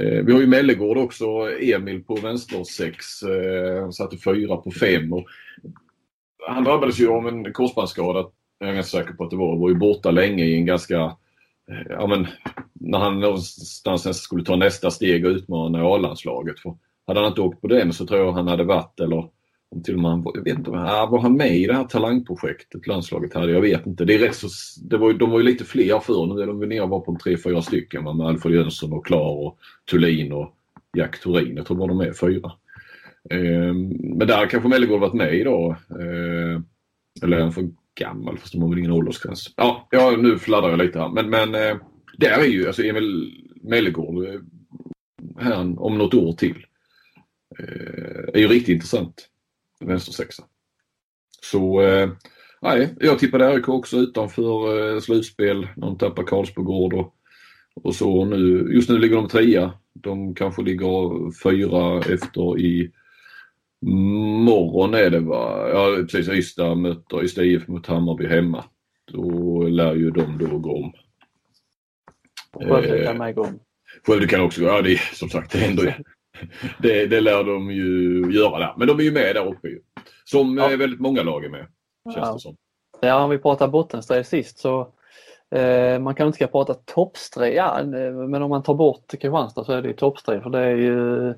Eh, 0.00 0.24
vi 0.24 0.32
har 0.32 0.40
ju 0.40 0.46
Mellegård 0.46 0.98
också, 0.98 1.26
Emil 1.60 2.04
på 2.04 2.14
vänster 2.14 2.64
6. 2.64 3.22
Eh, 3.22 3.90
satte 3.90 4.16
fyra 4.16 4.56
på 4.56 4.70
fem. 4.70 5.12
Och 5.12 5.26
han 6.46 6.64
drabbades 6.64 7.00
ju 7.00 7.08
av 7.08 7.28
en 7.28 7.52
korsbandsskada, 7.52 8.26
jag 8.58 8.68
är 8.68 8.74
ganska 8.74 8.98
säker 8.98 9.14
på 9.14 9.24
att 9.24 9.30
det 9.30 9.36
var. 9.36 9.56
Var 9.56 9.68
ju 9.68 9.74
borta 9.74 10.10
länge 10.10 10.44
i 10.44 10.54
en 10.54 10.66
ganska, 10.66 10.96
eh, 11.70 11.86
ja 11.90 12.06
men 12.06 12.26
när 12.72 12.98
han 12.98 13.20
någonstans 13.20 14.22
skulle 14.22 14.44
ta 14.44 14.56
nästa 14.56 14.90
steg 14.90 15.26
och 15.26 15.30
utmana 15.30 15.82
A-landslaget. 15.82 16.56
hade 17.06 17.20
han 17.20 17.28
inte 17.28 17.40
åkt 17.40 17.60
på 17.60 17.66
den 17.66 17.92
så 17.92 18.06
tror 18.06 18.20
jag 18.20 18.32
han 18.32 18.48
hade 18.48 18.64
varit, 18.64 19.00
eller 19.00 19.28
om 19.72 19.82
till 19.82 19.94
och 19.94 20.00
med 20.00 20.22
jag 20.34 20.44
vet 20.44 20.58
inte, 20.58 20.70
var 20.70 21.20
han 21.20 21.36
med 21.36 21.56
i 21.56 21.66
det 21.66 21.74
här 21.74 21.84
talangprojektet 21.84 22.86
landslaget 22.86 23.34
hade? 23.34 23.52
Jag 23.52 23.60
vet 23.60 23.86
inte. 23.86 24.04
Det 24.04 24.14
är 24.14 24.18
rätt 24.18 24.34
så, 24.34 24.48
det 24.88 24.96
var, 24.96 25.12
de 25.12 25.30
var 25.30 25.38
ju 25.38 25.44
lite 25.44 25.64
fler 25.64 26.00
förr. 26.00 26.26
Nu 26.26 26.42
är 26.42 26.46
de 26.46 26.68
nere 26.68 26.86
var 26.86 27.00
på 27.00 27.18
tre, 27.24 27.36
fyra 27.36 27.62
stycken 27.62 28.04
med 28.04 28.26
Alfred 28.26 28.54
Jönsson 28.54 28.92
och 28.92 29.06
Klar 29.06 29.46
och 29.46 29.58
Thulin 29.90 30.32
och 30.32 30.56
Jack 30.96 31.20
Turin. 31.20 31.56
Jag 31.56 31.66
tror 31.66 31.76
bara 31.76 31.88
de 31.88 32.00
är 32.00 32.12
fyra. 32.12 32.52
Eh, 33.30 33.74
men 34.18 34.28
där 34.28 34.46
kanske 34.46 34.68
Mellegård 34.68 35.00
varit 35.00 35.14
med 35.14 35.34
idag. 35.34 35.70
Eh, 35.90 36.60
eller 37.22 37.36
är 37.36 37.40
han 37.40 37.52
för 37.52 37.70
gammal? 38.00 38.38
Fast 38.38 38.52
de 38.52 38.62
har 38.62 38.68
väl 38.68 38.78
ingen 38.78 38.92
åldersgräns. 38.92 39.54
Ja, 39.56 39.88
ja 39.90 40.16
nu 40.18 40.38
fladdrar 40.38 40.70
jag 40.70 40.78
lite 40.78 40.98
här. 40.98 41.08
Men, 41.08 41.30
men 41.30 41.54
eh, 41.54 41.76
där 42.18 42.38
är 42.38 42.46
ju 42.46 42.66
alltså 42.66 42.82
Emil 42.82 43.38
Mellegård 43.62 44.26
eh, 44.26 44.40
här 45.38 45.82
om 45.82 45.98
något 45.98 46.14
år 46.14 46.32
till. 46.32 46.66
Eh, 47.58 48.34
är 48.34 48.38
ju 48.38 48.48
riktigt 48.48 48.74
intressant 48.74 49.28
vänstersexa. 49.86 50.44
Så 51.42 51.82
eh, 51.82 52.10
nej, 52.62 52.94
jag 53.00 53.18
tippade 53.18 53.56
RIK 53.56 53.68
också 53.68 53.96
utanför 53.96 54.78
eh, 54.94 55.00
slutspel. 55.00 55.68
De 55.76 55.98
tappar 55.98 56.22
Karlsbogård 56.22 56.94
och, 56.94 57.14
och 57.82 57.94
så. 57.94 58.24
Nu, 58.24 58.68
just 58.74 58.90
nu 58.90 58.98
ligger 58.98 59.16
de 59.16 59.28
trea. 59.28 59.72
De 59.94 60.34
kanske 60.34 60.62
ligger 60.62 61.32
fyra 61.42 61.98
efter 62.14 62.60
i 62.60 62.92
morgon 64.44 64.94
är 64.94 65.10
det 65.10 65.20
va? 65.20 65.68
Ja 65.68 65.96
precis, 66.10 66.28
Ystad 66.28 66.74
möter 66.74 67.24
Ystad 67.24 67.44
IF 67.44 67.68
mot 67.68 67.86
Hammarby 67.86 68.26
hemma. 68.26 68.64
Då 69.12 69.62
lär 69.62 69.94
ju 69.94 70.10
de 70.10 70.38
då 70.38 70.58
gå 70.58 70.76
om. 70.76 70.92
Skövde 72.68 73.04
kan 73.06 73.18
med 73.18 73.34
gå 73.34 73.42
om. 73.42 73.60
Skövde 74.06 74.26
kan 74.26 74.40
också 74.40 74.60
gå, 74.60 74.66
ja 74.66 74.82
det 74.82 74.92
är 74.92 75.14
som 75.14 75.28
sagt 75.28 75.52
det 75.52 75.58
händer 75.58 75.84
ju 75.84 75.92
det, 76.78 77.06
det 77.06 77.20
lär 77.20 77.44
de 77.44 77.70
ju 77.70 78.22
göra 78.32 78.58
där. 78.58 78.74
Men 78.76 78.88
de 78.88 78.98
är 78.98 79.02
ju 79.02 79.12
med 79.12 79.34
där 79.34 79.46
uppe 79.46 79.68
ju. 79.68 79.80
Som 80.24 80.58
ja. 80.58 80.68
väldigt 80.68 81.00
många 81.00 81.22
lag 81.22 81.44
är 81.44 81.48
med. 81.48 81.66
Känns 82.14 82.26
ja. 82.26 82.32
det 82.32 82.40
som. 82.40 82.56
Ja, 83.00 83.24
om 83.24 83.30
vi 83.30 83.38
pratar 83.38 83.68
bottenstrid 83.68 84.26
sist 84.26 84.58
så 84.58 84.88
eh, 85.50 85.98
man 85.98 86.14
kan 86.14 86.26
inte 86.26 86.36
ska 86.36 86.46
prata 86.46 86.74
toppstrid, 86.74 87.54
ja, 87.54 87.82
men 88.28 88.42
om 88.42 88.50
man 88.50 88.62
tar 88.62 88.74
bort 88.74 89.10
Kristianstad 89.10 89.64
så 89.64 89.72
är 89.72 89.82
det 89.82 89.88
ju 89.88 89.94
toppstrid 89.94 90.42
för 90.42 90.50
det 90.50 90.58
är 90.58 90.76
ju 90.76 91.34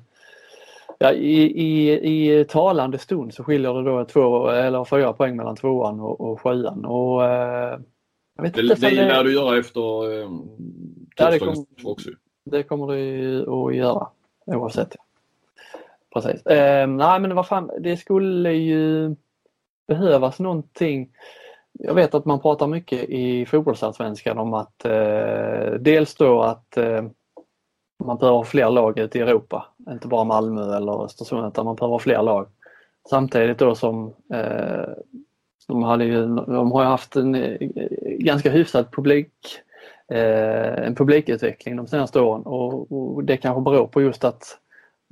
Ja, 0.97 1.11
i, 1.11 1.41
i, 1.43 2.39
I 2.39 2.45
talande 2.45 2.97
stund 2.97 3.33
så 3.33 3.43
skiljer 3.43 3.73
det 3.73 3.83
då 3.83 4.05
två 4.05 4.49
eller 4.49 4.85
fyra 4.85 5.13
poäng 5.13 5.35
mellan 5.35 5.55
tvåan 5.55 5.99
och, 5.99 6.21
och 6.21 6.41
sjuan. 6.41 6.85
Och, 6.85 7.25
eh, 7.25 7.79
jag 8.35 8.43
vet 8.43 8.53
det, 8.53 8.61
inte 8.61 8.75
det, 8.75 8.95
det 8.95 9.07
lär 9.07 9.23
du 9.23 9.33
göra 9.33 9.57
efter 9.57 10.11
eh, 10.21 10.29
ja, 11.15 11.31
det, 11.31 11.39
kom, 11.39 11.65
också. 11.83 12.09
det 12.45 12.63
kommer 12.63 12.87
du 12.87 13.39
att 13.41 13.75
göra 13.75 14.07
oavsett. 14.45 14.95
Precis. 16.13 16.45
Eh, 16.45 16.87
nej 16.87 17.19
men 17.19 17.35
vad 17.35 17.47
fan, 17.47 17.71
det 17.79 17.97
skulle 17.97 18.51
ju 18.51 19.15
behövas 19.87 20.39
någonting. 20.39 21.09
Jag 21.71 21.93
vet 21.93 22.13
att 22.13 22.25
man 22.25 22.41
pratar 22.41 22.67
mycket 22.67 23.03
i 23.09 23.45
fotbollsallsvenskan 23.45 24.37
om 24.37 24.53
att 24.53 24.85
eh, 24.85 25.73
dels 25.79 26.15
då 26.15 26.41
att 26.41 26.77
eh, 26.77 27.03
man 28.03 28.17
behöver 28.17 28.43
fler 28.43 28.69
lag 28.69 28.99
ute 28.99 29.17
i 29.17 29.21
Europa. 29.21 29.65
Inte 29.89 30.07
bara 30.07 30.23
Malmö 30.23 30.77
eller 30.77 31.03
Östersund 31.03 31.47
utan 31.47 31.65
man 31.65 31.75
behöver 31.75 31.97
fler 31.97 32.21
lag. 32.21 32.47
Samtidigt 33.09 33.57
då 33.57 33.75
som 33.75 34.13
eh, 34.33 34.89
de, 35.67 35.83
hade 35.83 36.05
ju, 36.05 36.21
de 36.27 36.71
har 36.71 36.83
haft 36.83 37.15
en 37.15 37.35
eh, 37.35 37.57
ganska 38.19 38.49
hyfsad 38.49 38.91
publik 38.91 39.31
Eh, 40.11 40.85
en 40.85 40.95
publikutveckling 40.95 41.75
de 41.75 41.87
senaste 41.87 42.19
åren 42.19 42.41
och, 42.41 42.91
och 42.91 43.23
det 43.23 43.37
kanske 43.37 43.61
beror 43.61 43.87
på 43.87 44.01
just 44.01 44.23
att 44.23 44.57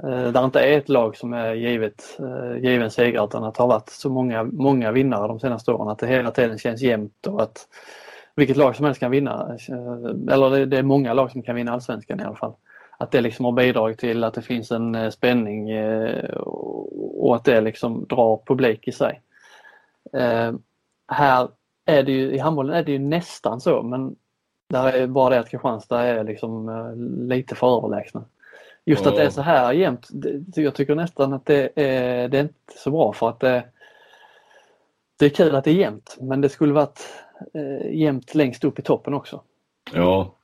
eh, 0.03 0.27
det 0.27 0.39
inte 0.39 0.59
är 0.59 0.77
ett 0.77 0.89
lag 0.89 1.17
som 1.17 1.33
är 1.33 1.53
givet, 1.53 2.19
eh, 2.19 2.63
given 2.63 2.91
seger 2.91 3.25
utan 3.25 3.43
att 3.43 3.55
det 3.55 3.63
har 3.63 3.67
varit 3.67 3.89
så 3.89 4.09
många, 4.09 4.43
många 4.43 4.91
vinnare 4.91 5.27
de 5.27 5.39
senaste 5.39 5.71
åren. 5.71 5.87
Att 5.87 5.99
det 5.99 6.07
hela 6.07 6.31
tiden 6.31 6.57
känns 6.57 6.81
jämnt 6.81 7.27
och 7.27 7.41
att 7.41 7.67
vilket 8.35 8.57
lag 8.57 8.75
som 8.75 8.85
helst 8.85 8.99
kan 8.99 9.11
vinna. 9.11 9.57
Eh, 9.69 10.33
eller 10.33 10.49
det, 10.49 10.65
det 10.65 10.77
är 10.77 10.83
många 10.83 11.13
lag 11.13 11.31
som 11.31 11.43
kan 11.43 11.55
vinna 11.55 11.73
allsvenskan 11.73 12.19
i 12.19 12.23
alla 12.23 12.35
fall. 12.35 12.53
Att 12.97 13.11
det 13.11 13.21
liksom 13.21 13.45
har 13.45 13.51
bidragit 13.51 13.99
till 13.99 14.23
att 14.23 14.33
det 14.33 14.41
finns 14.41 14.71
en 14.71 14.95
eh, 14.95 15.09
spänning 15.09 15.69
och 17.15 17.35
att 17.35 17.43
det 17.43 17.61
liksom 17.61 18.05
drar 18.09 18.41
publik 18.45 18.87
i 18.87 18.91
sig. 18.91 19.21
Här 21.07 21.47
är 21.85 22.03
det 22.03 22.11
ju, 22.11 22.31
i 22.31 22.37
handbollen 22.37 22.75
är 22.75 22.83
det 22.83 22.91
ju 22.91 22.99
nästan 22.99 23.61
så 23.61 23.83
men 23.83 24.15
där 24.73 24.93
är 24.93 25.07
bara 25.07 25.29
det 25.29 25.39
att 25.39 25.49
Kristianstad 25.49 26.01
är 26.01 26.23
liksom 26.23 26.69
eh, 26.69 26.95
lite 27.27 27.55
för 27.55 27.77
överlägsna. 27.77 28.25
Just 28.85 29.05
att 29.05 29.15
det 29.15 29.23
är 29.23 29.29
så 29.29 29.41
här 29.41 29.73
jämnt, 29.73 30.09
jag 30.55 30.75
tycker 30.75 30.95
nästan 30.95 31.33
att 31.33 31.45
det 31.45 31.69
är, 31.75 32.27
det 32.27 32.37
är 32.37 32.41
inte 32.41 32.73
så 32.75 32.91
bra 32.91 33.13
för 33.13 33.29
att 33.29 33.39
det, 33.39 33.63
det 35.19 35.25
är 35.25 35.29
kul 35.29 35.55
att 35.55 35.63
det 35.63 35.71
är 35.71 35.75
jämnt 35.75 36.17
men 36.21 36.41
det 36.41 36.49
skulle 36.49 36.73
varit 36.73 36.99
eh, 37.53 37.95
jämnt 37.95 38.35
längst 38.35 38.63
upp 38.63 38.79
i 38.79 38.81
toppen 38.81 39.13
också. 39.13 39.41
Ja, 39.93 40.35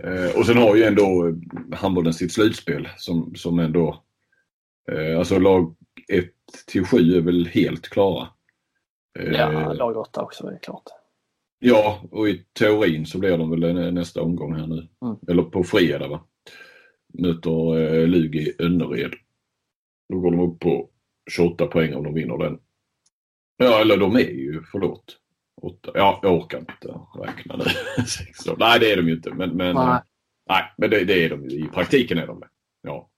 eh, 0.00 0.38
och 0.38 0.46
sen 0.46 0.56
har 0.56 0.76
ju 0.76 0.84
ändå 0.84 1.32
handbollen 1.72 2.14
sitt 2.14 2.32
slutspel 2.32 2.88
som, 2.96 3.34
som 3.36 3.58
ändå, 3.58 4.02
alltså 5.18 5.38
lag 5.38 5.74
1 6.08 6.24
till 6.66 6.86
7 6.86 6.96
är 6.96 7.20
väl 7.20 7.46
helt 7.46 7.88
klara. 7.88 8.28
Ja, 9.32 9.72
lag 9.72 9.96
8 9.96 10.22
också 10.22 10.46
är 10.46 10.58
klart. 10.58 10.84
Ja, 11.68 12.02
och 12.10 12.28
i 12.28 12.44
teorin 12.52 13.06
så 13.06 13.18
blir 13.18 13.38
de 13.38 13.50
väl 13.50 13.94
nästa 13.94 14.22
omgång 14.22 14.54
här 14.54 14.66
nu. 14.66 14.88
Mm. 15.02 15.16
Eller 15.28 15.42
på 15.42 15.64
fredag 15.64 16.08
va. 16.08 16.26
Möter 17.14 17.78
eh, 17.78 18.08
Lug 18.08 18.36
i 18.36 18.54
Önnered. 18.58 19.14
Då 20.08 20.20
går 20.20 20.30
de 20.30 20.40
upp 20.40 20.60
på 20.60 20.90
28 21.30 21.66
poäng 21.66 21.94
om 21.94 22.04
de 22.04 22.14
vinner 22.14 22.38
den. 22.38 22.58
Ja, 23.56 23.80
eller 23.80 23.96
de 23.96 24.16
är 24.16 24.30
ju, 24.30 24.62
förlåt. 24.72 25.18
8. 25.62 25.90
Ja, 25.94 26.20
jag 26.22 26.34
orkar 26.34 26.58
inte 26.58 27.00
räkna 27.24 27.56
nu. 27.56 27.64
nej, 28.58 28.80
det 28.80 28.92
är 28.92 28.96
de 28.96 29.08
ju 29.08 29.14
inte. 29.14 29.34
Men, 29.34 29.50
men, 29.50 29.74
nej. 29.74 30.00
nej 30.48 30.62
men 30.78 30.90
det, 30.90 31.04
det, 31.04 31.24
är 31.24 31.30
de 31.30 31.48
ju. 31.48 31.64
I 31.64 31.68
praktiken 31.68 32.18
är 32.18 32.26
de 32.26 32.40
det. 32.40 32.48
Ja. 32.82 33.10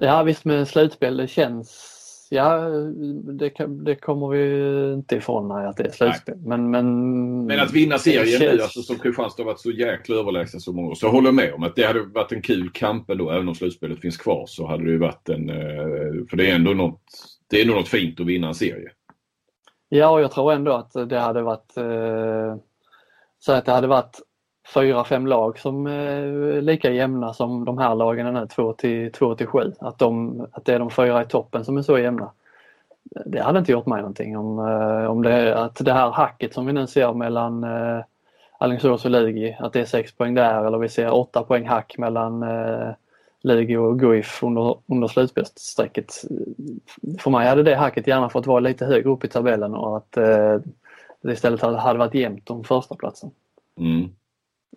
Ja 0.00 0.22
visst, 0.22 0.44
men 0.44 0.66
slutspel 0.66 1.16
det 1.16 1.28
känns 1.28 1.95
ja, 2.30 2.68
det, 3.38 3.52
det, 3.84 3.96
kommer 3.96 4.28
vi 4.28 4.92
inte 4.92 5.16
ifrån 5.16 5.48
nej, 5.48 5.66
att 5.66 5.76
det 5.76 5.84
är 5.84 5.90
slutspel. 5.90 6.38
Men, 6.38 6.70
men, 6.70 7.46
men 7.46 7.60
att 7.60 7.72
vinna 7.72 7.98
serien 7.98 8.26
känns... 8.26 8.56
nu, 8.56 8.62
alltså, 8.62 8.82
som 8.82 8.98
Kristianstad 8.98 9.42
har 9.42 9.46
varit 9.46 9.60
så 9.60 9.70
jäkla 9.70 10.16
överlägsna 10.16 10.60
så 10.60 10.72
många 10.72 10.88
år. 10.88 10.94
Så 10.94 11.06
jag 11.06 11.10
håller 11.10 11.32
med 11.32 11.54
om 11.54 11.62
att 11.62 11.76
det 11.76 11.86
hade 11.86 12.02
varit 12.02 12.32
en 12.32 12.42
kul 12.42 12.70
kamp 12.70 13.10
ändå. 13.10 13.30
Även 13.30 13.48
om 13.48 13.54
slutspelet 13.54 14.00
finns 14.00 14.16
kvar 14.16 14.44
så 14.46 14.66
hade 14.66 14.84
det 14.84 14.90
ju 14.90 14.98
varit 14.98 15.28
en... 15.28 15.50
Eh, 15.50 16.26
för 16.30 16.36
det 16.36 16.50
är 16.50 16.54
ändå 16.54 16.70
något, 16.70 17.02
det 17.50 17.60
är 17.60 17.66
något 17.66 17.88
fint 17.88 18.20
att 18.20 18.26
vinna 18.26 18.48
en 18.48 18.54
serie. 18.54 18.90
Ja, 19.88 20.10
och 20.10 20.20
jag 20.20 20.32
tror 20.32 20.52
ändå 20.52 20.72
att 20.72 20.92
det 21.08 21.18
hade 21.18 21.42
varit 21.42 21.76
eh, 21.76 22.56
så 23.38 23.52
att 23.52 23.64
det 23.64 23.72
hade 23.72 23.86
varit 23.86 24.20
fyra, 24.74 25.04
fem 25.04 25.26
lag 25.26 25.58
som 25.58 25.86
är 25.86 26.60
lika 26.60 26.90
jämna 26.90 27.34
som 27.34 27.64
de 27.64 27.78
här 27.78 27.94
lagen 27.94 28.26
är 28.26 28.32
nu, 28.32 28.46
2 28.46 28.72
till, 28.72 29.12
2 29.12 29.34
till 29.34 29.46
7. 29.46 29.72
Att, 29.78 29.98
de, 29.98 30.40
att 30.52 30.64
det 30.64 30.74
är 30.74 30.78
de 30.78 30.90
fyra 30.90 31.22
i 31.22 31.26
toppen 31.26 31.64
som 31.64 31.78
är 31.78 31.82
så 31.82 31.98
jämna. 31.98 32.30
Det 33.26 33.40
hade 33.40 33.58
inte 33.58 33.72
gjort 33.72 33.86
mig 33.86 34.00
någonting 34.00 34.38
om, 34.38 34.58
eh, 34.58 35.10
om 35.10 35.22
det, 35.22 35.58
att 35.58 35.84
det 35.84 35.92
här 35.92 36.10
hacket 36.10 36.54
som 36.54 36.66
vi 36.66 36.72
nu 36.72 36.86
ser 36.86 37.12
mellan 37.12 37.64
eh, 37.64 38.04
Alingsås 38.58 39.04
och 39.04 39.10
Lugi, 39.10 39.56
att 39.58 39.72
det 39.72 39.80
är 39.80 39.84
sex 39.84 40.12
poäng 40.12 40.34
där 40.34 40.64
eller 40.64 40.78
vi 40.78 40.88
ser 40.88 41.14
åtta 41.14 41.42
poäng 41.42 41.66
hack 41.66 41.98
mellan 41.98 42.42
eh, 42.42 42.90
Lugi 43.40 43.76
och 43.76 44.00
Guif 44.00 44.42
under, 44.42 44.78
under 44.86 45.08
slutspelsstrecket. 45.08 46.12
För 47.18 47.30
mig 47.30 47.48
hade 47.48 47.62
det 47.62 47.74
hacket 47.74 48.06
gärna 48.06 48.28
fått 48.28 48.46
vara 48.46 48.60
lite 48.60 48.86
högre 48.86 49.10
upp 49.10 49.24
i 49.24 49.28
tabellen 49.28 49.74
och 49.74 49.96
att 49.96 50.16
eh, 50.16 50.56
det 51.20 51.32
istället 51.32 51.60
hade 51.60 51.98
varit 51.98 52.14
jämnt 52.14 52.50
om 52.50 52.64
första 52.64 52.94
platsen. 52.94 53.30
Mm. 53.78 54.08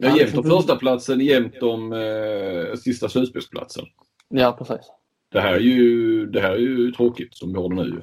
Ja, 0.01 0.17
jämnt 0.17 0.37
om 0.37 0.43
första 0.43 0.75
platsen, 0.75 1.19
jämnt 1.19 1.63
om 1.63 1.93
eh, 1.93 2.75
sista 2.75 3.09
slutspelsplatsen. 3.09 3.85
Ja, 4.29 4.55
precis. 4.57 4.91
Det 5.31 5.41
här 5.41 5.53
är 5.53 5.59
ju, 5.59 6.25
det 6.25 6.41
här 6.41 6.51
är 6.51 6.57
ju 6.57 6.91
tråkigt 6.91 7.35
som 7.35 7.53
vi 7.53 7.59
har 7.59 7.69
det 7.69 7.75
nu. 7.75 8.01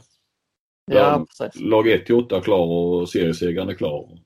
Ja, 0.87 1.27
precis. 1.29 1.61
Lag 1.61 1.89
1 1.89 2.07
till 2.07 2.15
8 2.15 2.41
klar 2.41 2.67
och 2.67 3.09
seriesegern 3.09 3.69
är 3.69 3.75
klar. 3.75 4.19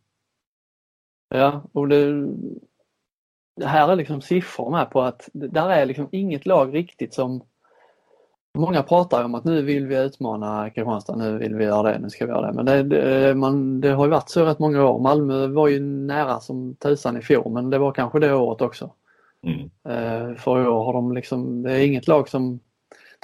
Ja, 1.28 1.62
och 1.72 1.88
det, 1.88 2.26
det 3.56 3.66
här 3.66 3.88
är 3.88 3.96
liksom 3.96 4.20
siffror 4.20 4.70
med 4.70 4.90
på 4.90 5.02
att 5.02 5.28
där 5.32 5.70
är 5.70 5.86
liksom 5.86 6.08
inget 6.12 6.46
lag 6.46 6.74
riktigt 6.74 7.14
som 7.14 7.44
Många 8.54 8.82
pratar 8.82 9.24
om 9.24 9.34
att 9.34 9.44
nu 9.44 9.62
vill 9.62 9.86
vi 9.86 9.98
utmana 9.98 10.70
Kristianstad, 10.70 11.16
nu 11.16 11.38
vill 11.38 11.54
vi 11.54 11.64
göra 11.64 11.92
det, 11.92 11.98
nu 11.98 12.10
ska 12.10 12.26
vi 12.26 12.32
göra 12.32 12.46
det. 12.46 12.52
Men 12.52 12.66
det, 12.66 12.82
det, 12.82 13.34
man, 13.34 13.80
det 13.80 13.90
har 13.90 14.04
ju 14.04 14.10
varit 14.10 14.30
så 14.30 14.44
rätt 14.44 14.58
många 14.58 14.84
år. 14.84 15.00
Malmö 15.00 15.46
var 15.46 15.68
ju 15.68 15.80
nära 15.80 16.40
som 16.40 16.74
tusan 16.74 17.16
i 17.16 17.22
fjol 17.22 17.52
men 17.52 17.70
det 17.70 17.78
var 17.78 17.92
kanske 17.92 18.18
det 18.18 18.34
året 18.34 18.60
också. 18.60 18.92
Mm. 19.42 19.60
Uh, 19.60 20.36
för 20.36 20.64
i 20.64 20.66
år 20.66 20.84
har 20.84 20.92
de 20.92 21.12
liksom, 21.12 21.62
det 21.62 21.72
är 21.72 21.86
inget 21.86 22.08
lag 22.08 22.28
som, 22.28 22.60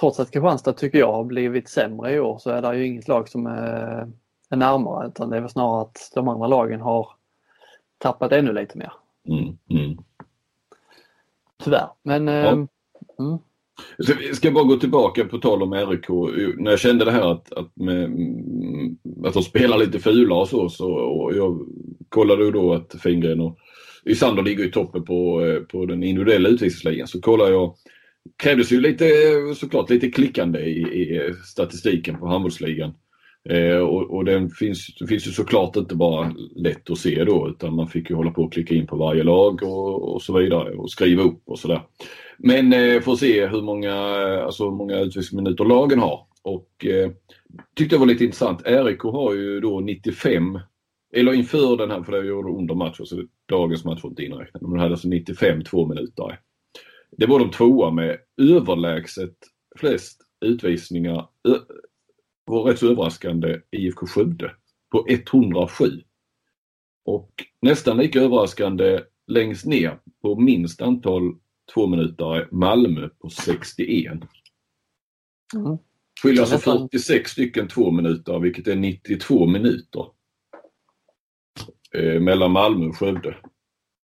trots 0.01 0.21
att 0.21 0.31
Kristianstad 0.31 0.73
tycker 0.73 0.99
jag 0.99 1.13
har 1.13 1.25
blivit 1.25 1.69
sämre 1.69 2.13
i 2.13 2.21
år 2.21 2.39
så 2.39 2.51
är 2.51 2.63
det 2.63 2.77
ju 2.77 2.87
inget 2.87 3.09
lag 3.09 3.29
som 3.29 3.47
är, 3.47 4.09
är 4.51 4.57
närmare 4.57 5.09
utan 5.09 5.31
det 5.31 5.37
är 5.37 5.41
väl 5.41 5.51
snarare 5.51 5.83
att 5.83 6.13
de 6.15 6.29
andra 6.29 6.47
lagen 6.47 6.81
har 6.81 7.09
tappat 7.99 8.33
ännu 8.33 8.53
lite 8.53 8.79
mer. 8.79 8.93
Mm. 9.29 9.59
Mm. 9.71 9.99
Tyvärr. 11.65 11.89
Men 12.03 12.27
ja. 12.27 12.67
um, 13.19 13.39
jag 13.99 14.37
ska 14.37 14.51
bara 14.51 14.65
gå 14.65 14.77
tillbaka 14.77 15.25
på 15.25 15.39
tal 15.39 15.63
om 15.63 15.75
RIK. 15.75 16.09
När 16.59 16.71
jag 16.71 16.81
kände 16.81 17.05
det 17.05 17.11
här 17.11 17.33
att, 17.33 17.53
att, 17.53 17.77
med, 17.77 18.11
att 19.25 19.35
de 19.35 19.43
spelar 19.43 19.79
lite 19.79 19.99
fula 19.99 20.35
och 20.35 20.49
så, 20.49 20.69
så 20.69 20.93
och 20.93 21.37
jag 21.37 21.61
kollade 22.09 22.45
ju 22.45 22.51
då 22.51 22.75
att 22.75 22.95
Fingren 23.03 23.41
och 23.41 23.59
Ysander 24.07 24.43
ligger 24.43 24.65
i 24.65 24.71
toppen 24.71 25.05
på, 25.05 25.47
eh, 25.47 25.61
på 25.61 25.87
den 25.87 26.03
individuella 26.03 26.49
utvisningsligan. 26.49 27.09
Så 27.09 27.21
kollade 27.21 27.51
jag 27.51 27.75
krävdes 28.37 28.73
ju 28.73 28.81
lite 28.81 29.07
eh, 29.07 29.55
såklart 29.55 29.91
lite 29.91 30.11
klickande 30.11 30.61
i, 30.61 30.81
i 30.81 31.17
eh, 31.17 31.35
statistiken 31.35 32.19
på 32.19 32.27
handbollsligan. 32.27 32.95
Eh, 33.49 33.77
och, 33.77 34.17
och 34.17 34.25
den 34.25 34.51
finns, 34.51 34.87
finns 35.09 35.27
ju 35.27 35.31
såklart 35.31 35.77
inte 35.77 35.95
bara 35.95 36.35
lätt 36.57 36.91
att 36.91 36.99
se 36.99 37.25
då 37.25 37.49
utan 37.49 37.75
man 37.75 37.89
fick 37.89 38.11
ju 38.11 38.17
hålla 38.17 38.31
på 38.31 38.43
och 38.43 38.53
klicka 38.53 38.75
in 38.75 38.87
på 38.87 38.97
varje 38.97 39.23
lag 39.23 39.63
och, 39.63 40.15
och 40.15 40.23
så 40.23 40.39
vidare 40.39 40.75
och 40.75 40.91
skriva 40.91 41.23
upp 41.23 41.43
och 41.47 41.59
sådär. 41.59 41.83
Men 42.39 42.73
eh, 42.73 43.01
får 43.01 43.17
se 43.17 43.47
hur 43.47 43.63
många, 43.63 43.95
eh, 43.95 44.45
alltså 44.45 44.71
många 44.71 44.99
utvisningsminuter 44.99 45.65
lagen 45.65 45.99
har. 45.99 46.27
Och 46.43 46.87
eh, 46.87 47.11
tyckte 47.75 47.97
det 47.97 48.01
var 48.01 48.07
lite 48.07 48.25
intressant. 48.25 48.63
RIK 48.67 49.01
har 49.03 49.35
ju 49.35 49.61
då 49.61 49.81
95, 49.81 50.61
eller 51.13 51.33
inför 51.33 51.77
den 51.77 51.91
här, 51.91 52.03
för 52.03 52.13
det 52.13 52.27
gjorde 52.27 52.59
under 52.59 52.75
matchen 52.75 53.07
så 53.07 53.23
dagens 53.49 53.85
match 53.85 54.03
var 54.03 54.11
inte 54.11 54.25
inräknad. 54.25 54.63
De 54.63 54.79
hade 54.79 54.91
alltså 54.91 55.09
95 55.09 55.65
två 55.65 55.87
minuter. 55.87 56.41
Det 57.11 57.27
var 57.27 57.39
de 57.39 57.51
tvåa 57.51 57.91
med 57.91 58.19
överlägset 58.37 59.37
flest 59.77 60.23
utvisningar. 60.41 61.29
Var 62.45 62.65
rätt 62.65 62.79
så 62.79 62.91
överraskande 62.91 63.61
IFK 63.71 64.07
Skövde 64.07 64.53
på 64.93 65.07
107. 65.09 65.85
Och 67.05 67.31
nästan 67.61 67.97
lika 67.97 68.21
överraskande 68.21 69.01
längst 69.27 69.67
ner 69.67 69.99
på 70.23 70.41
minst 70.41 70.83
antal 70.83 71.35
två 71.75 71.87
minuter 71.87 72.49
Malmö 72.51 73.09
på 73.09 73.29
61. 73.29 74.13
Mm. 75.55 75.79
Skiljer 76.23 76.41
alltså 76.41 76.59
46 76.59 77.31
stycken 77.31 77.69
två 77.69 77.91
minuter 77.91 78.39
vilket 78.39 78.69
är 78.69 78.77
92 78.77 79.47
minuter. 79.47 80.07
Eh, 81.95 82.21
mellan 82.21 82.51
Malmö 82.51 82.87
och 82.87 82.97
Skövde. 82.97 83.37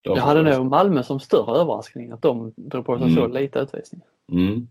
Jag 0.02 0.16
hade 0.16 0.58
nog 0.58 0.66
Malmö 0.66 1.04
som 1.04 1.20
större 1.20 1.58
överraskning 1.58 2.12
att 2.12 2.22
de 2.22 2.54
drog 2.56 2.86
på 2.86 2.98
sig 2.98 3.08
mm. 3.08 3.16
så 3.16 3.28
lite 3.28 3.60
utvisning. 3.60 4.02
Mm. 4.32 4.68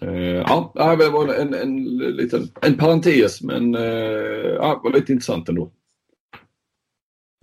Eh, 0.00 0.44
ja, 0.74 0.96
det 0.98 1.10
var 1.10 1.34
en, 1.34 1.54
en, 1.54 1.84
liten, 1.98 2.48
en 2.60 2.76
parentes 2.76 3.42
men 3.42 3.74
eh, 3.74 3.82
ja, 4.56 4.80
var 4.84 4.92
lite 4.92 5.12
intressant 5.12 5.48
ändå. 5.48 5.72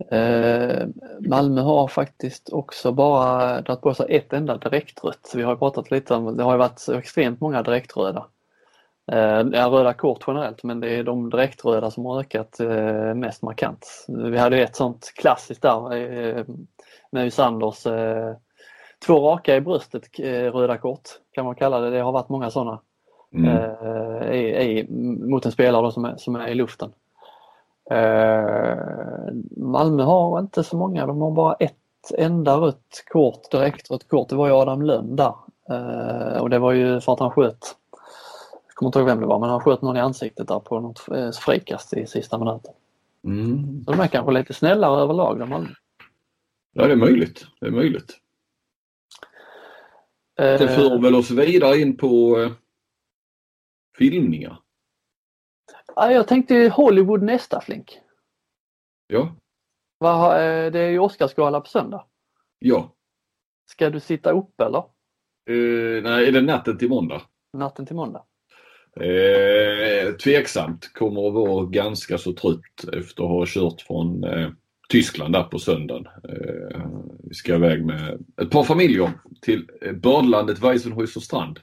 Eh, 0.08 0.86
Malmö 1.20 1.60
har 1.60 1.88
faktiskt 1.88 2.52
också 2.52 2.92
bara 2.92 3.60
dragit 3.60 3.80
på 3.80 3.94
sig 3.94 4.16
ett 4.16 4.32
enda 4.32 4.56
direktrött. 4.56 5.32
Vi 5.34 5.42
har 5.42 5.56
pratat 5.56 5.90
lite 5.90 6.14
om, 6.14 6.36
det 6.36 6.42
har 6.42 6.56
varit 6.56 6.78
så 6.78 6.92
extremt 6.92 7.40
många 7.40 7.62
direktröda. 7.62 8.26
Eh, 9.12 9.70
röda 9.70 9.92
kort 9.92 10.24
generellt 10.26 10.62
men 10.62 10.80
det 10.80 10.88
är 10.88 11.04
de 11.04 11.30
direktröda 11.30 11.90
som 11.90 12.06
har 12.06 12.20
ökat 12.20 12.60
eh, 12.60 13.14
mest 13.14 13.42
markant. 13.42 14.06
Vi 14.08 14.38
hade 14.38 14.62
ett 14.62 14.76
sånt 14.76 15.12
klassiskt 15.14 15.62
där 15.62 15.94
eh, 15.94 16.44
med 17.10 17.32
Sanders 17.32 17.86
eh, 17.86 18.34
två 19.06 19.20
raka 19.20 19.56
i 19.56 19.60
bröstet 19.60 20.18
röda 20.52 20.78
kort 20.78 21.08
kan 21.32 21.44
man 21.44 21.54
kalla 21.54 21.80
det. 21.80 21.90
Det 21.90 22.00
har 22.00 22.12
varit 22.12 22.28
många 22.28 22.50
sådana 22.50 22.80
mm. 23.34 24.32
i, 24.32 24.38
i, 24.38 24.86
mot 25.30 25.46
en 25.46 25.52
spelare 25.52 25.92
som 25.92 26.04
är, 26.04 26.16
som 26.16 26.36
är 26.36 26.48
i 26.48 26.54
luften. 26.54 26.92
Eh, 27.90 28.78
Malmö 29.56 30.02
har 30.02 30.40
inte 30.40 30.64
så 30.64 30.76
många, 30.76 31.06
de 31.06 31.20
har 31.20 31.30
bara 31.30 31.54
ett 31.54 31.76
enda 32.18 32.56
rött 32.56 33.04
kort, 33.08 33.50
direkt 33.50 33.90
rött 33.90 34.08
kort. 34.08 34.28
Det 34.28 34.36
var 34.36 34.46
ju 34.46 34.52
Adam 34.52 34.82
Lönn 34.82 35.16
där. 35.16 35.34
Eh, 35.70 36.42
och 36.42 36.50
det 36.50 36.58
var 36.58 36.72
ju 36.72 37.00
för 37.00 37.12
att 37.12 37.20
han 37.20 37.30
sköt, 37.30 37.76
jag 38.66 38.74
kommer 38.74 38.88
inte 38.88 38.98
ihåg 38.98 39.08
vem 39.08 39.20
det 39.20 39.26
var, 39.26 39.38
men 39.38 39.50
han 39.50 39.60
sköt 39.60 39.82
någon 39.82 39.96
i 39.96 40.00
ansiktet 40.00 40.48
där 40.48 40.60
på 40.60 40.80
något 40.80 41.08
eh, 41.08 41.30
frikast 41.30 41.92
i 41.92 42.06
sista 42.06 42.38
minuten. 42.38 42.72
Mm. 43.24 43.84
Så 43.84 43.92
de 43.92 44.00
är 44.00 44.06
kanske 44.06 44.32
lite 44.32 44.54
snällare 44.54 45.02
överlag 45.02 45.38
de 45.38 45.48
Malmö. 45.48 45.68
Ja 46.72 46.86
det 46.86 46.92
är 46.92 46.96
möjligt. 46.96 47.46
Det 47.60 47.66
är 47.66 47.70
möjligt. 47.70 48.16
Det 50.36 50.68
för 50.68 51.02
väl 51.02 51.14
oss 51.14 51.30
vidare 51.30 51.78
in 51.78 51.96
på 51.96 52.40
eh, 52.40 52.50
filmningar. 53.98 54.58
Ja, 55.96 56.12
jag 56.12 56.28
tänkte 56.28 56.72
Hollywood 56.74 57.22
nästa 57.22 57.60
Flink. 57.60 57.98
Ja. 59.06 59.36
Va, 59.98 60.42
eh, 60.42 60.72
det 60.72 60.80
är 60.80 60.90
ju 60.90 60.98
Oscarsgala 60.98 61.60
på 61.60 61.68
söndag. 61.68 62.04
Ja. 62.58 62.94
Ska 63.70 63.90
du 63.90 64.00
sitta 64.00 64.30
upp 64.30 64.60
eller? 64.60 64.84
Uh, 65.50 66.02
nej, 66.02 66.28
är 66.28 66.32
det 66.32 66.40
natten 66.40 66.78
till 66.78 66.88
måndag? 66.88 67.22
Natten 67.52 67.86
till 67.86 67.96
måndag. 67.96 68.24
Eh, 68.96 70.12
tveksamt. 70.12 70.92
Kommer 70.94 71.28
att 71.28 71.34
vara 71.34 71.64
ganska 71.64 72.18
så 72.18 72.32
trött 72.32 72.94
efter 72.96 73.22
att 73.22 73.30
ha 73.30 73.44
kört 73.46 73.80
från 73.80 74.24
eh, 74.24 74.50
Tyskland 74.88 75.32
där 75.32 75.42
på 75.42 75.58
söndagen. 75.58 76.06
Eh, 76.06 76.86
vi 77.22 77.34
ska 77.34 77.54
iväg 77.54 77.86
med 77.86 78.24
ett 78.42 78.50
par 78.50 78.64
familjer 78.64 79.10
till 79.42 79.70
badlandet 79.94 80.58
Weissenhäuser 80.58 81.20
strand. 81.20 81.60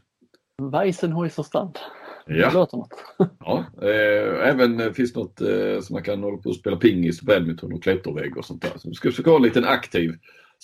Weissenhäuser 0.72 1.44
strand. 1.44 1.80
Ja. 2.28 2.48
Det 2.48 2.54
låter 2.54 2.78
något. 2.78 2.94
ja, 3.40 3.66
eh, 3.82 4.50
även 4.50 4.94
finns 4.94 5.16
något 5.16 5.42
eh, 5.42 5.80
som 5.82 5.94
man 5.94 6.04
kan 6.04 6.24
hålla 6.24 6.38
på 6.38 6.50
och 6.50 6.56
spela 6.56 6.78
pingis, 6.78 7.22
badminton 7.22 7.74
och 7.74 7.84
klättervägg 7.84 8.38
och 8.38 8.46
sånt 8.46 8.62
där. 8.62 8.72
Så 8.76 8.90
vi 8.90 8.96
ska 8.96 9.10
försöka 9.10 9.30
ha 9.30 9.38
en 9.38 9.44
liten 9.44 9.66
aktiv 9.66 10.14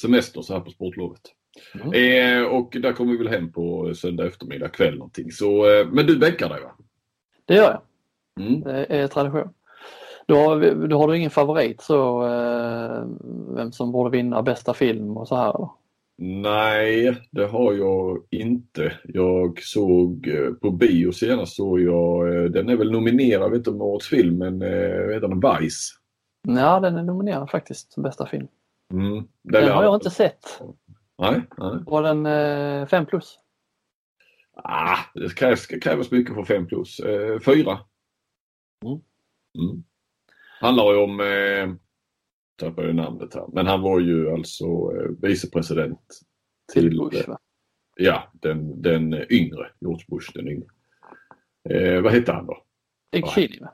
semester 0.02 0.42
så 0.42 0.54
här 0.54 0.60
på 0.60 0.72
sportlovet. 0.72 1.22
Mm. 1.84 1.94
Eh, 1.94 2.48
och 2.48 2.78
där 2.82 2.94
kommer 2.94 3.12
vi 3.12 3.18
väl 3.18 3.28
hem 3.28 3.52
på 3.52 3.94
söndag 3.96 4.28
eftermiddag 4.28 4.70
kväll 4.70 4.98
någonting. 4.98 5.32
Så, 5.32 5.72
eh, 5.72 5.88
men 5.88 6.06
du 6.06 6.20
bänkar 6.20 6.50
dig 6.50 6.62
va? 6.62 6.72
Det 7.46 7.56
gör 7.56 7.64
jag. 7.64 7.82
Mm. 8.46 8.62
Det 8.62 8.86
är 8.86 9.08
tradition. 9.08 9.50
Då 10.28 10.36
har, 10.36 10.88
då 10.88 10.98
har 10.98 11.08
du 11.08 11.18
ingen 11.18 11.30
favorit 11.30 11.82
så 11.82 12.26
eh, 12.26 13.06
vem 13.56 13.72
som 13.72 13.92
borde 13.92 14.18
vinna 14.18 14.42
bästa 14.42 14.74
film 14.74 15.18
och 15.18 15.28
så 15.28 15.36
här? 15.36 15.50
Eller? 15.56 15.70
Nej, 16.18 17.22
det 17.32 17.46
har 17.46 17.74
jag 17.74 18.24
inte. 18.30 19.00
Jag 19.04 19.64
såg 19.64 20.28
eh, 20.28 20.54
på 20.54 20.72
bio 20.72 21.12
senast 21.12 21.56
såg 21.56 21.82
jag, 21.82 22.36
eh, 22.36 22.44
den 22.44 22.70
är 22.70 22.76
väl 22.76 22.92
nominerad, 22.92 23.52
vet 23.52 23.58
inte 23.58 23.70
om 23.70 23.82
årets 23.82 24.08
film, 24.08 24.38
men 24.38 24.62
eh, 24.62 25.14
heter 25.14 25.28
den 25.28 25.40
Vice? 25.40 25.94
Ja, 26.48 26.80
den 26.80 26.98
är 26.98 27.04
nominerad 27.04 27.50
faktiskt 27.50 27.94
som 27.94 28.04
bästa 28.04 28.26
film. 28.26 28.48
Mm, 28.94 29.28
den 29.44 29.72
har 29.72 29.84
jag 29.84 29.96
inte 29.96 30.10
sett. 30.10 30.62
Nej, 31.18 31.42
nej. 31.58 31.80
Var 31.86 32.04
den 32.04 32.88
5 32.88 33.06
plus? 33.06 33.40
Ah, 34.56 34.98
det 35.14 35.36
krävs, 35.36 35.66
krävs 35.66 36.12
mycket 36.12 36.36
för 36.36 36.44
5 36.44 36.68
plus. 36.68 37.02
4. 37.46 37.80
Mm. 38.86 39.00
Mm. 39.60 39.84
Handlar 40.62 40.94
ju 40.94 40.98
om 40.98 41.20
tappade 42.56 42.94
namnet 42.94 43.34
här. 43.34 43.46
Men 43.54 43.68
han 43.68 43.82
var 43.82 44.00
ju 44.00 44.32
alltså 44.32 44.66
eh, 44.66 45.10
vicepresident 45.22 46.00
till, 46.74 46.90
till 46.90 46.98
Bush, 47.00 47.30
va? 47.30 47.40
Ja, 47.96 48.32
den, 48.34 48.82
den 48.82 49.14
yngre, 49.32 49.72
George 49.80 50.06
Bush 50.08 50.32
den 50.34 50.48
yngre. 50.48 50.68
Eh, 51.70 52.02
vad 52.02 52.12
hette 52.12 52.32
han 52.32 52.46
då? 52.46 52.64
Dick 53.12 53.28
Cheney 53.28 53.60
va? 53.60 53.74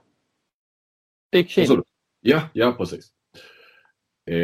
Dick 1.31 1.49
Cheney. 1.49 1.81
Ja, 2.21 2.41
ja 2.53 2.75
precis. 2.77 3.13
Eh, 4.25 4.37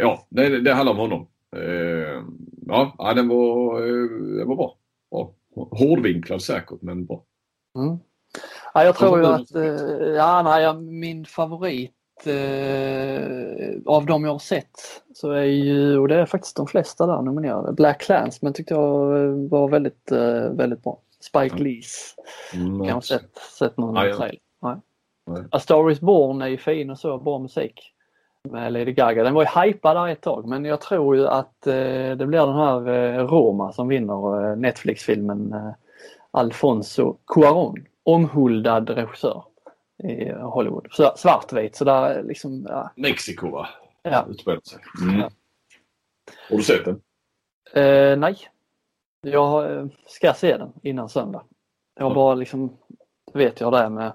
ja, 0.00 0.26
det, 0.30 0.60
det 0.60 0.72
handlar 0.72 0.92
om 0.92 0.98
honom. 0.98 1.28
Eh, 1.56 2.22
ja, 2.66 3.12
den 3.16 3.28
var, 3.28 3.80
eh, 3.80 4.08
den 4.38 4.48
var 4.48 4.56
bra. 4.56 4.78
bra. 5.10 5.34
Hårdvinklad 5.54 6.42
säkert, 6.42 6.82
men 6.82 7.06
bra. 7.06 7.24
Mm. 7.78 7.98
Ja, 8.74 8.84
jag 8.84 8.96
tror 8.96 9.18
ju 9.18 9.26
att 9.26 9.54
eh, 9.54 9.64
ja, 10.16 10.42
nej, 10.42 10.82
min 10.82 11.24
favorit 11.24 11.94
eh, 12.26 13.82
av 13.86 14.06
de 14.06 14.24
jag 14.24 14.32
har 14.32 14.38
sett 14.38 15.02
så 15.14 15.30
är 15.30 15.44
ju, 15.44 15.98
och 15.98 16.08
det 16.08 16.14
är 16.14 16.26
faktiskt 16.26 16.56
de 16.56 16.66
flesta 16.66 17.06
där 17.06 17.22
nominerade, 17.22 17.72
Black 17.72 18.00
Clans 18.00 18.42
men 18.42 18.52
tyckte 18.52 18.74
jag 18.74 19.22
eh, 19.22 19.30
var 19.50 19.68
väldigt, 19.68 20.12
eh, 20.12 20.50
väldigt 20.50 20.82
bra. 20.82 20.98
Spike 21.20 21.56
Lees. 21.56 22.14
Mm, 22.54 22.84
jag 22.84 22.94
har 22.94 23.00
sett, 23.00 23.36
sett 23.58 23.76
någon 23.76 23.96
ah, 23.96 24.06
ja. 24.06 24.16
trailer. 24.16 24.38
Nej. 24.62 24.76
Nej. 25.26 25.42
A 25.50 25.60
Star 25.60 25.90
Is 25.90 26.00
Born 26.00 26.42
är 26.42 26.46
ju 26.46 26.56
fin 26.56 26.90
och 26.90 26.98
så, 26.98 27.18
bra 27.18 27.38
musik 27.38 27.94
med 28.50 28.72
Lady 28.72 28.92
Gaga. 28.92 29.24
Den 29.24 29.34
var 29.34 29.42
ju 29.42 29.60
hypad 29.60 29.96
där 29.96 30.08
ett 30.08 30.20
tag 30.20 30.46
men 30.46 30.64
jag 30.64 30.80
tror 30.80 31.16
ju 31.16 31.26
att 31.26 31.66
eh, 31.66 31.72
det 32.16 32.26
blir 32.26 32.46
den 32.46 32.54
här 32.54 32.88
eh, 32.88 33.26
Roma 33.26 33.72
som 33.72 33.88
vinner 33.88 34.50
eh, 34.50 34.56
Netflix-filmen 34.56 35.52
eh, 35.52 35.70
Alfonso 36.30 37.16
Cuarón, 37.26 37.86
omhuldad 38.02 38.90
regissör 38.90 39.44
i 40.04 40.32
Hollywood. 40.32 40.86
Så, 40.90 41.12
svartvit 41.16 41.76
så 41.76 41.84
där 41.84 42.22
liksom... 42.22 42.66
Ja. 42.68 42.90
Mexiko 42.96 43.50
va? 43.50 43.68
Ja. 44.02 44.26
sig. 44.64 44.78
Mm. 45.02 45.20
ja. 45.20 45.30
Har 46.50 46.56
du 46.56 46.62
sett 46.62 46.84
den? 46.84 47.00
Eh, 47.72 48.18
nej. 48.18 48.38
Jag 49.20 49.90
ska 50.06 50.34
se 50.34 50.56
den 50.56 50.72
innan 50.82 51.08
söndag. 51.08 51.42
Jag 51.94 52.04
har 52.04 52.14
bara 52.14 52.34
liksom, 52.34 52.76
vet 53.32 53.60
jag 53.60 53.72
det 53.72 53.90
med 53.90 54.12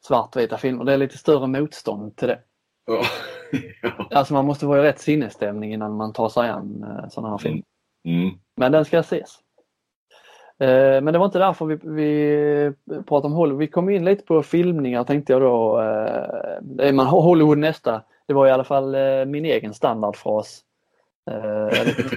svartvita 0.00 0.58
filmer. 0.58 0.84
Det 0.84 0.92
är 0.92 0.96
lite 0.96 1.18
större 1.18 1.46
motstånd 1.46 2.16
till 2.16 2.28
det. 2.28 2.40
Ja. 2.86 3.02
Alltså 4.10 4.34
man 4.34 4.44
måste 4.44 4.66
vara 4.66 4.80
i 4.80 4.82
rätt 4.82 5.00
sinnesstämning 5.00 5.72
innan 5.72 5.96
man 5.96 6.12
tar 6.12 6.28
sig 6.28 6.48
an 6.48 6.82
eh, 6.82 7.08
sådana 7.08 7.30
här 7.30 7.38
filmer. 7.38 7.62
Mm. 8.04 8.20
Mm. 8.22 8.38
Men 8.56 8.72
den 8.72 8.84
ska 8.84 8.98
ses. 8.98 9.38
Eh, 10.60 11.00
men 11.00 11.12
det 11.12 11.18
var 11.18 11.26
inte 11.26 11.38
därför 11.38 11.66
vi, 11.66 11.78
vi 11.82 12.72
pratade 12.86 13.26
om 13.26 13.32
Hollywood. 13.32 13.58
Vi 13.58 13.66
kom 13.66 13.90
in 13.90 14.04
lite 14.04 14.24
på 14.24 14.42
filmningar 14.42 15.04
tänkte 15.04 15.32
jag 15.32 15.42
då. 15.42 15.80
Eh, 16.80 16.92
man 16.92 17.06
Hollywood 17.06 17.58
nästa. 17.58 18.02
Det 18.26 18.34
var 18.34 18.46
i 18.46 18.50
alla 18.50 18.64
fall 18.64 18.94
eh, 18.94 19.24
min 19.26 19.44
egen 19.44 19.74
standardfras. 19.74 20.64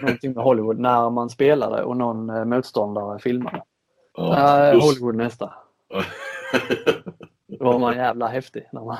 Någonting 0.01 0.33
med 0.33 0.43
Hollywood 0.43 0.79
när 0.79 1.09
man 1.09 1.29
spelade 1.29 1.83
och 1.83 1.97
någon 1.97 2.49
motståndare 2.49 3.19
filmade. 3.19 3.63
Ja, 4.17 4.73
Hollywood 4.73 5.15
nästa. 5.15 5.53
Då 7.47 7.65
var 7.65 7.79
man 7.79 7.95
jävla 7.95 8.27
häftig. 8.27 8.69
När 8.71 8.81
man... 8.81 8.97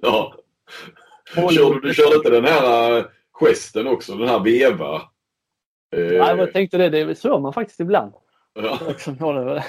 ja. 0.00 0.34
Hollywood. 1.36 1.82
Du 1.82 1.94
körde 1.94 2.16
inte 2.16 2.30
den 2.30 2.44
här 2.44 3.06
gesten 3.32 3.86
också, 3.86 4.14
den 4.14 4.28
här 4.28 4.40
veva? 4.40 5.02
Eh... 5.90 6.00
Ja, 6.00 6.36
jag 6.36 6.52
tänkte 6.52 6.78
det, 6.78 6.88
det 6.88 7.14
såg 7.14 7.42
man 7.42 7.52
faktiskt 7.52 7.80
ibland. 7.80 8.12
Ja. 8.54 8.78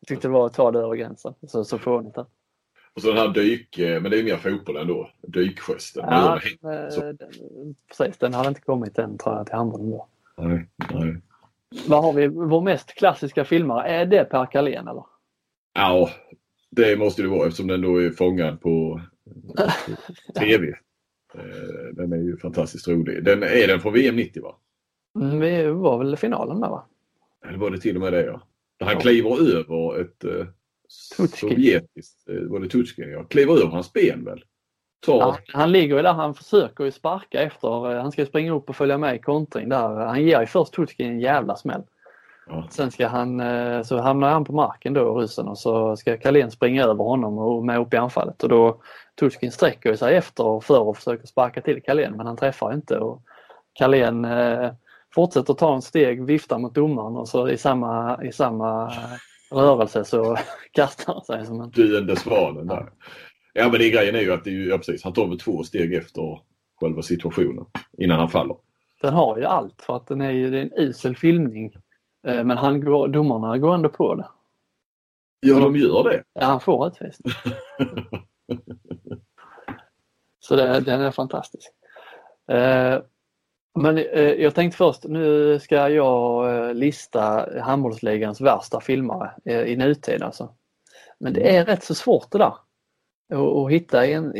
Jag 0.00 0.06
tyckte 0.06 0.28
det 0.28 0.32
var 0.32 0.46
att 0.46 0.54
ta 0.54 0.70
det 0.70 0.78
över 0.78 0.96
gränsen. 0.96 1.34
Så, 1.46 1.64
så 1.64 1.78
fånigt. 1.78 2.18
Och 2.94 3.02
så 3.02 3.08
den 3.08 3.16
här 3.16 3.28
dyk, 3.28 3.78
eh, 3.78 4.00
men 4.02 4.10
det 4.10 4.18
är 4.18 4.24
mer 4.24 4.36
fotboll 4.36 4.76
ändå, 4.76 5.10
dykgesten. 5.22 6.04
Ja, 6.06 6.40
den, 6.60 7.18
precis. 7.88 8.18
Den 8.18 8.34
hade 8.34 8.48
inte 8.48 8.60
kommit 8.60 8.98
än 8.98 9.18
tror 9.18 9.36
jag 9.36 9.46
till 9.46 9.54
handbollen 9.54 9.90
då. 9.90 10.08
Nej, 10.36 10.68
nej. 10.94 11.16
Vad 11.86 12.02
har 12.02 12.12
vi? 12.12 12.26
Vår 12.26 12.62
mest 12.62 12.94
klassiska 12.94 13.44
filmare, 13.44 13.88
är 13.88 14.06
det 14.06 14.24
Per 14.24 14.46
Carlén 14.46 14.88
eller? 14.88 15.04
Ja, 15.74 16.10
det 16.70 16.98
måste 16.98 17.22
det 17.22 17.28
vara 17.28 17.46
eftersom 17.46 17.66
den 17.66 17.80
då 17.80 18.02
är 18.02 18.10
fångad 18.10 18.60
på 18.60 19.00
TV. 20.38 20.68
Eh, 21.34 21.92
den 21.92 22.12
är 22.12 22.16
ju 22.16 22.36
fantastiskt 22.36 22.88
rolig. 22.88 23.24
Den, 23.24 23.42
är 23.42 23.66
den 23.66 23.80
från 23.80 23.92
VM 23.92 24.16
90 24.16 24.42
va? 24.42 24.56
Mm, 25.20 25.40
vi 25.40 25.66
var 25.66 25.98
väl 25.98 26.16
finalen 26.16 26.60
där 26.60 26.68
va? 26.68 26.84
Eller 27.48 27.58
var 27.58 27.70
det 27.70 27.78
till 27.78 27.96
och 27.96 28.02
med 28.02 28.12
det 28.12 28.24
ja. 28.24 28.40
Han 28.80 28.92
ja. 28.92 29.00
kliver 29.00 29.56
över 29.56 30.00
ett 30.00 30.24
eh, 30.24 30.46
sovjetiskt, 31.34 32.28
eh, 32.28 32.50
var 32.50 32.60
det 32.60 32.68
Tutjkin 32.68 33.10
ja, 33.10 33.24
kliver 33.24 33.52
över 33.52 33.66
hans 33.66 33.92
ben 33.92 34.24
väl? 34.24 34.44
Tar... 35.06 35.36
Han 35.52 35.72
ligger 35.72 35.96
ju 35.96 36.02
där, 36.02 36.12
han 36.12 36.34
försöker 36.34 36.84
ju 36.84 36.90
sparka 36.90 37.42
efter, 37.42 37.92
eh, 37.92 38.02
han 38.02 38.12
ska 38.12 38.26
springa 38.26 38.52
upp 38.52 38.68
och 38.68 38.76
följa 38.76 38.98
med 38.98 39.16
i 39.16 39.18
kontring 39.18 39.68
där. 39.68 39.88
Han 39.88 40.22
ger 40.24 40.40
ju 40.40 40.46
först 40.46 40.72
Tutjkin 40.72 41.10
en 41.10 41.20
jävla 41.20 41.56
smäll. 41.56 41.82
Ja. 42.48 42.66
Sen 42.70 42.90
ska 42.90 43.08
han, 43.08 43.40
eh, 43.40 43.82
så 43.82 43.98
hamnar 43.98 44.30
han 44.30 44.44
på 44.44 44.52
marken 44.52 44.94
då, 44.94 45.18
ryssen, 45.18 45.48
och 45.48 45.58
så 45.58 45.96
ska 45.96 46.16
Carlén 46.16 46.50
springa 46.50 46.84
över 46.84 47.04
honom 47.04 47.38
och 47.38 47.64
med 47.64 47.80
upp 47.80 47.94
i 47.94 47.96
anfallet 47.96 48.42
och 48.42 48.48
då 48.48 48.82
Tutjkin 49.20 49.52
sträcker 49.52 49.94
sig 49.94 50.16
efter 50.16 50.44
och 50.44 50.64
för 50.64 50.80
och 50.80 50.96
försöker 50.96 51.26
sparka 51.26 51.60
till 51.60 51.82
Carlén 51.82 52.16
men 52.16 52.26
han 52.26 52.36
träffar 52.36 52.74
inte 52.74 52.98
och 52.98 53.22
Carlén 53.72 54.24
eh, 54.24 54.70
fortsätter 55.14 55.54
ta 55.54 55.74
en 55.74 55.82
steg, 55.82 56.24
viftar 56.24 56.58
mot 56.58 56.74
domaren 56.74 57.16
och 57.16 57.28
så 57.28 57.48
i 57.48 57.58
samma, 57.58 58.24
i 58.24 58.32
samma 58.32 58.92
rörelse 59.50 60.04
så 60.04 60.36
kastar 60.72 61.12
han 61.14 61.24
sig 61.24 61.46
som 61.46 61.60
en... 61.60 61.70
Döende 61.70 62.16
svanen 62.16 62.66
där. 62.66 62.90
Ja 63.52 63.68
men 63.68 63.80
det 63.80 63.90
grejen 63.90 64.14
är 64.14 64.20
ju 64.20 64.32
att 64.32 64.44
det 64.44 64.50
är 64.50 64.54
ju, 64.54 64.68
ja, 64.68 64.76
precis, 64.76 65.04
han 65.04 65.12
tar 65.12 65.26
väl 65.26 65.38
två 65.38 65.62
steg 65.62 65.94
efter 65.94 66.40
själva 66.80 67.02
situationen 67.02 67.64
innan 67.98 68.18
han 68.18 68.28
faller. 68.28 68.56
Den 69.02 69.14
har 69.14 69.38
ju 69.38 69.44
allt 69.44 69.82
för 69.82 69.96
att 69.96 70.06
den 70.06 70.20
är 70.20 70.30
ju 70.30 70.50
det 70.50 70.58
är 70.58 70.62
en 70.62 70.72
usel 70.76 71.16
filmning. 71.16 71.72
Eh, 72.26 72.44
men 72.44 72.56
han 72.58 72.80
går, 72.80 73.08
domarna 73.08 73.58
går 73.58 73.74
ändå 73.74 73.88
på 73.88 74.14
det. 74.14 74.28
Ja, 75.40 75.58
de 75.58 75.76
gör 75.76 76.04
det? 76.04 76.22
Ja, 76.32 76.44
han 76.44 76.60
får 76.60 76.86
utvisning. 76.86 77.32
så 80.40 80.56
det, 80.56 80.80
den 80.80 81.00
är 81.00 81.10
fantastisk. 81.10 81.72
Eh, 83.76 83.82
men 83.82 83.98
eh, 83.98 84.32
jag 84.32 84.54
tänkte 84.54 84.76
först, 84.76 85.04
nu 85.04 85.58
ska 85.58 85.88
jag 85.88 86.54
eh, 86.68 86.74
lista 86.74 87.48
handbollsligans 87.60 88.40
värsta 88.40 88.80
filmare 88.80 89.30
eh, 89.44 89.62
i 89.62 89.76
nutid 89.76 90.22
alltså. 90.22 90.54
Men 91.20 91.32
det 91.32 91.56
är 91.56 91.64
rätt 91.64 91.84
så 91.84 91.94
svårt 91.94 92.30
det 92.30 92.38
där. 92.38 92.54
Att 93.34 93.70
hitta 93.70 94.06
en, 94.06 94.32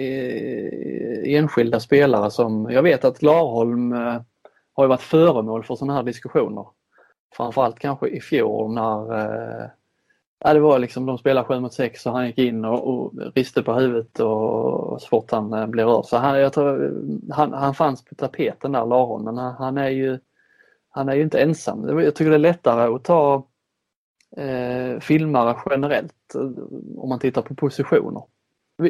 enskilda 1.25 1.81
spelare 1.81 2.31
som, 2.31 2.71
jag 2.71 2.83
vet 2.83 3.05
att 3.05 3.23
Larholm 3.23 3.93
har 4.73 4.87
varit 4.87 5.01
föremål 5.01 5.65
för 5.65 5.75
sådana 5.75 5.95
här 5.95 6.03
diskussioner. 6.03 6.67
Framförallt 7.37 7.79
kanske 7.79 8.09
i 8.09 8.21
fjol 8.21 8.75
när 8.75 9.71
Ja, 10.41 10.55
det 10.55 10.61
var 10.61 10.79
liksom 10.79 11.07
de 11.07 11.19
spelade 11.19 11.47
7 11.47 11.61
mot 11.61 11.73
6 11.73 12.07
och 12.07 12.13
han 12.13 12.27
gick 12.27 12.39
in 12.39 12.65
och, 12.65 12.89
och 12.89 13.13
riste 13.35 13.63
på 13.63 13.73
huvudet 13.75 14.21
och, 14.21 15.03
så 15.03 15.09
fort 15.09 15.31
han 15.31 15.53
eh, 15.53 15.67
blev 15.67 15.87
rörd. 15.87 16.05
Så 16.05 16.17
han, 16.17 16.41
jag 16.41 16.53
tror, 16.53 16.95
han, 17.31 17.53
han 17.53 17.75
fanns 17.75 18.05
på 18.05 18.15
tapeten 18.15 18.73
där, 18.73 18.87
Laron, 18.87 19.25
men 19.25 19.37
han, 19.37 19.55
han, 19.55 19.79
är 19.79 19.89
ju, 19.89 20.19
han 20.91 21.09
är 21.09 21.15
ju 21.15 21.23
inte 21.23 21.41
ensam. 21.41 22.01
Jag 22.01 22.15
tycker 22.15 22.31
det 22.31 22.37
är 22.37 22.39
lättare 22.39 22.95
att 22.95 23.05
ta 23.05 23.47
eh, 24.37 25.01
filmare 25.01 25.57
generellt 25.71 26.35
eh, 26.35 26.63
om 26.97 27.09
man 27.09 27.19
tittar 27.19 27.43
på 27.43 27.55
positioner. 27.55 28.23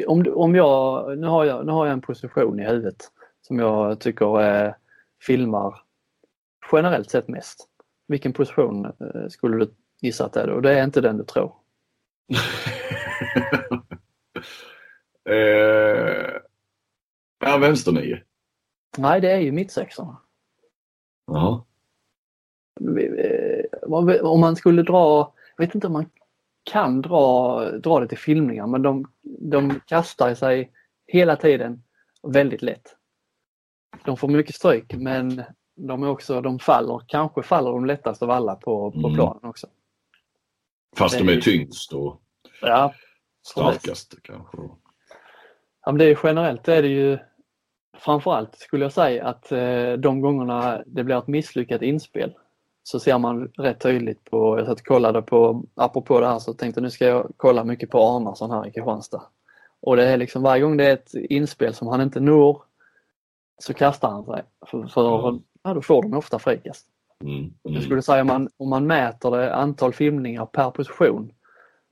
Om, 0.07 0.25
om 0.35 0.55
jag, 0.55 1.17
nu, 1.17 1.27
har 1.27 1.45
jag, 1.45 1.65
nu 1.65 1.71
har 1.71 1.85
jag 1.85 1.93
en 1.93 2.01
position 2.01 2.59
i 2.59 2.65
huvudet 2.65 3.11
som 3.41 3.59
jag 3.59 3.99
tycker 3.99 4.41
eh, 4.41 4.73
filmar 5.21 5.81
generellt 6.71 7.09
sett 7.09 7.27
mest. 7.27 7.67
Vilken 8.07 8.33
position 8.33 8.85
eh, 8.85 9.27
skulle 9.29 9.57
du 9.57 9.73
gissa 10.01 10.25
att 10.25 10.33
det 10.33 10.53
och 10.53 10.61
det 10.61 10.79
är 10.79 10.83
inte 10.83 11.01
den 11.01 11.17
du 11.17 11.23
tror. 11.23 11.55
eh, 15.29 16.33
ja, 17.39 17.57
vänsternio. 17.57 18.17
Nej, 18.97 19.21
det 19.21 19.31
är 19.31 19.39
ju 19.39 19.51
mittsexorna. 19.51 20.17
Ja. 21.25 21.65
Om 24.21 24.39
man 24.39 24.55
skulle 24.55 24.83
dra, 24.83 25.33
jag 25.57 25.65
vet 25.65 25.75
inte 25.75 25.87
om 25.87 25.93
man 25.93 26.09
kan 26.63 27.01
dra, 27.01 27.61
dra 27.71 27.99
det 27.99 28.07
till 28.07 28.17
filmningar 28.17 28.67
men 28.67 28.81
de, 28.81 29.11
de 29.21 29.79
kastar 29.85 30.35
sig 30.35 30.71
hela 31.07 31.35
tiden 31.35 31.83
väldigt 32.23 32.61
lätt. 32.61 32.95
De 34.05 34.17
får 34.17 34.27
mycket 34.27 34.55
stryk 34.55 34.93
men 34.93 35.43
de 35.75 36.03
är 36.03 36.09
också, 36.09 36.41
de 36.41 36.59
faller, 36.59 37.01
kanske 37.07 37.43
faller 37.43 37.71
de 37.71 37.85
lättast 37.85 38.23
av 38.23 38.31
alla 38.31 38.55
på, 38.55 38.91
på 38.91 39.07
mm. 39.07 39.13
planen 39.13 39.45
också. 39.45 39.67
Fast 40.97 41.17
de 41.17 41.29
är 41.29 41.41
tyngst 41.41 41.93
och 41.93 42.21
ja, 42.61 42.93
starkast 43.47 44.15
kanske. 44.21 44.57
Ja, 45.85 45.91
men 45.91 45.97
det 45.97 46.05
är 46.05 46.19
generellt 46.23 46.67
är 46.67 46.81
det 46.81 46.87
ju 46.87 47.17
framförallt 47.99 48.55
skulle 48.55 48.85
jag 48.85 48.93
säga 48.93 49.27
att 49.27 49.51
eh, 49.51 49.93
de 49.93 50.21
gångerna 50.21 50.83
det 50.85 51.03
blir 51.03 51.17
ett 51.17 51.27
misslyckat 51.27 51.81
inspel 51.81 52.33
så 52.83 52.99
ser 52.99 53.17
man 53.17 53.47
rätt 53.47 53.79
tydligt 53.79 54.23
på, 54.23 54.57
jag 54.57 54.67
satt 54.67 54.79
och 54.79 54.85
kollade 54.85 55.21
på, 55.21 55.63
apropå 55.75 56.19
det 56.19 56.27
här 56.27 56.39
så 56.39 56.53
tänkte 56.53 56.81
nu 56.81 56.89
ska 56.89 57.05
jag 57.05 57.31
kolla 57.37 57.63
mycket 57.63 57.89
på 57.89 57.99
Arnason 57.99 58.51
här 58.51 58.67
i 58.67 58.71
Kristianstad. 58.71 59.23
Och 59.79 59.95
det 59.95 60.03
är 60.03 60.17
liksom 60.17 60.41
varje 60.41 60.61
gång 60.61 60.77
det 60.77 60.85
är 60.85 60.93
ett 60.93 61.13
inspel 61.13 61.73
som 61.73 61.87
han 61.87 62.01
inte 62.01 62.19
når 62.19 62.61
så 63.57 63.73
kastar 63.73 64.09
han 64.09 64.25
sig. 64.25 64.43
För, 64.65 64.87
för 64.87 65.29
mm. 65.29 65.41
ja, 65.63 65.73
då 65.73 65.81
får 65.81 66.01
de 66.01 66.13
ofta 66.13 66.39
frikast. 66.39 66.87
Mm. 67.23 67.37
Mm. 67.37 67.53
Jag 67.63 67.83
skulle 67.83 68.01
säga 68.01 68.21
om 68.21 68.27
man, 68.27 68.49
om 68.57 68.69
man 68.69 68.87
mäter 68.87 69.31
det 69.31 69.55
antal 69.55 69.93
filmningar 69.93 70.45
per 70.45 70.71
position 70.71 71.31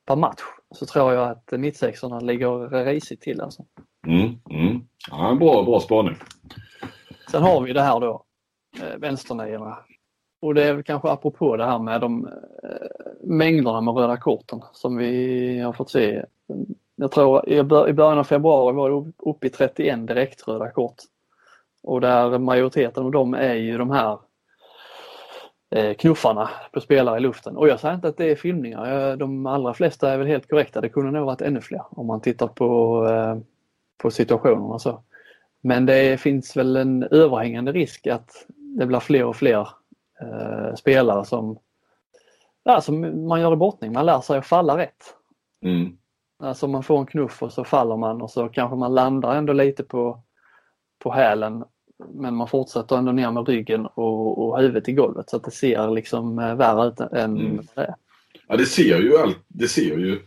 per 0.06 0.16
match 0.16 0.42
så 0.72 0.86
tror 0.86 1.14
jag 1.14 1.30
att 1.30 1.60
mittsexorna 1.60 2.20
ligger 2.20 2.86
risigt 2.86 3.22
till. 3.22 3.42
Alltså. 3.42 3.66
Mm, 4.08 4.40
mm. 4.50 4.82
Ja, 5.12 5.36
bra, 5.40 5.64
bra 5.64 5.80
spaning. 5.80 6.16
Sen 7.32 7.44
har 7.44 7.62
vi 7.62 7.74
det 7.74 7.82
här 7.82 8.00
då, 8.00 8.24
eh, 8.82 8.98
vänsternierna. 8.98 9.78
Och 10.42 10.54
det 10.54 10.64
är 10.64 10.74
väl 10.74 10.84
kanske 10.84 11.10
apropå 11.10 11.58
det 11.58 11.66
här 11.66 11.80
med 11.80 12.02
de 12.02 12.28
eh, 12.64 12.88
mängderna 13.24 13.82
med 13.82 13.96
röda 13.96 14.18
korten 14.18 14.62
som 14.74 14.98
vi 14.98 15.60
har 15.60 15.74
fått 15.74 15.90
se. 15.90 16.26
Jag 16.96 17.12
tror 17.12 17.50
i 17.50 17.64
början 17.64 18.18
av 18.18 18.24
februari 18.24 18.76
var 18.76 18.90
det 18.90 19.12
uppe 19.18 19.48
i 19.48 19.50
31 19.50 20.08
direkt 20.08 20.48
röda 20.48 20.72
kort. 20.72 20.96
Och 21.84 22.02
där 22.02 22.40
majoriteten 22.40 23.06
av 23.06 23.12
dem 23.12 23.34
är 23.34 23.54
ju 23.54 23.78
de 23.78 23.92
här 23.92 24.20
knuffarna 25.98 26.50
på 26.72 26.82
spelare 26.82 27.18
i 27.18 27.20
luften. 27.20 27.58
Och 27.58 27.68
jag 27.68 27.80
säger 27.80 27.96
inte 27.96 28.08
att 28.08 28.18
det 28.18 28.32
är 28.32 28.36
filmningar. 28.36 29.16
De 29.16 29.46
allra 29.46 29.74
flesta 29.74 30.12
är 30.12 30.18
väl 30.18 30.28
helt 30.28 30.50
korrekta. 30.50 30.82
Det 30.82 30.90
kunde 30.90 31.12
nog 31.12 31.26
varit 31.26 31.42
ännu 31.42 31.62
fler 31.62 31.82
om 31.90 32.08
man 32.08 32.22
tittar 32.22 32.48
på, 32.48 33.04
eh, 33.08 33.38
på 33.98 34.12
situationerna 34.12 34.80
så. 34.80 35.04
Men 35.62 35.86
det 35.86 36.22
finns 36.22 36.58
väl 36.58 36.76
en 36.76 37.04
överhängande 37.04 37.72
risk 37.72 38.08
att 38.08 38.46
det 38.80 38.86
blir 38.86 39.00
fler 39.00 39.26
och 39.26 39.36
fler 39.36 39.70
eh, 40.22 40.76
spelare 40.76 41.26
som, 41.26 41.60
ja, 42.64 42.82
som 42.82 43.28
man 43.28 43.42
gör 43.42 43.54
i 43.54 43.56
brottning. 43.56 43.94
Man 43.94 44.06
lär 44.06 44.22
sig 44.22 44.38
att 44.38 44.46
falla 44.46 44.78
rätt. 44.78 45.16
Mm. 45.62 45.98
Alltså 46.40 46.68
man 46.68 46.84
får 46.84 47.00
en 47.00 47.06
knuff 47.06 47.44
och 47.44 47.54
så 47.54 47.64
faller 47.64 47.98
man 47.98 48.22
och 48.22 48.32
så 48.32 48.50
kanske 48.50 48.76
man 48.76 48.96
landar 48.96 49.36
ändå 49.36 49.54
lite 49.54 49.84
på, 49.84 50.22
på 51.00 51.12
hälen 51.12 51.64
men 52.14 52.36
man 52.36 52.48
fortsätter 52.48 52.98
ändå 52.98 53.12
ner 53.12 53.32
med 53.32 53.48
ryggen 53.48 53.86
och, 53.86 54.48
och 54.48 54.60
huvudet 54.60 54.90
i 54.90 54.94
golvet 54.94 55.30
så 55.30 55.38
att 55.38 55.44
det 55.44 55.52
ser 55.52 55.92
liksom 55.92 56.40
eh, 56.40 56.56
värre 56.56 56.88
ut 56.88 57.00
än 57.00 57.38
mm. 57.38 57.68
det 57.76 57.82
är. 57.82 57.96
Ja 58.48 58.58
det 58.58 58.66
ser 58.66 59.00
ju 59.00 59.18
allt, 59.18 59.40
det 59.48 59.68
ser 59.68 59.98
ju, 59.98 60.22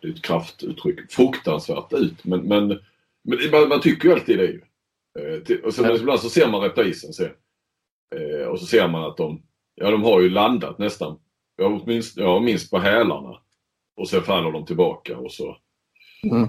det 0.00 0.08
är 0.08 0.12
ett 0.12 0.22
kraftuttryck, 0.22 1.12
fruktansvärt 1.12 1.92
ut 1.92 2.24
men, 2.24 2.40
men, 2.40 2.68
men 3.22 3.38
man, 3.52 3.68
man 3.68 3.80
tycker 3.80 4.08
ju 4.08 4.14
alltid 4.14 4.38
det 4.38 4.46
ju. 4.46 4.60
Eh, 5.18 5.64
och 5.64 5.74
sen 5.74 5.84
ja. 5.84 5.96
ibland 5.96 6.20
så 6.20 6.30
ser 6.30 6.48
man 6.48 6.60
reprisen 6.60 7.12
sen. 7.12 7.30
Eh, 8.16 8.46
och 8.48 8.60
så 8.60 8.66
ser 8.66 8.88
man 8.88 9.04
att 9.04 9.16
de, 9.16 9.42
ja 9.74 9.90
de 9.90 10.02
har 10.02 10.20
ju 10.20 10.30
landat 10.30 10.78
nästan, 10.78 11.18
ja, 11.56 11.80
minst, 11.86 12.16
ja, 12.16 12.40
minst 12.40 12.70
på 12.70 12.78
hälarna. 12.78 13.40
Och 13.96 14.08
sen 14.08 14.22
faller 14.22 14.52
de 14.52 14.66
tillbaka 14.66 15.18
och 15.18 15.32
så. 15.32 15.56
Mm. 16.22 16.48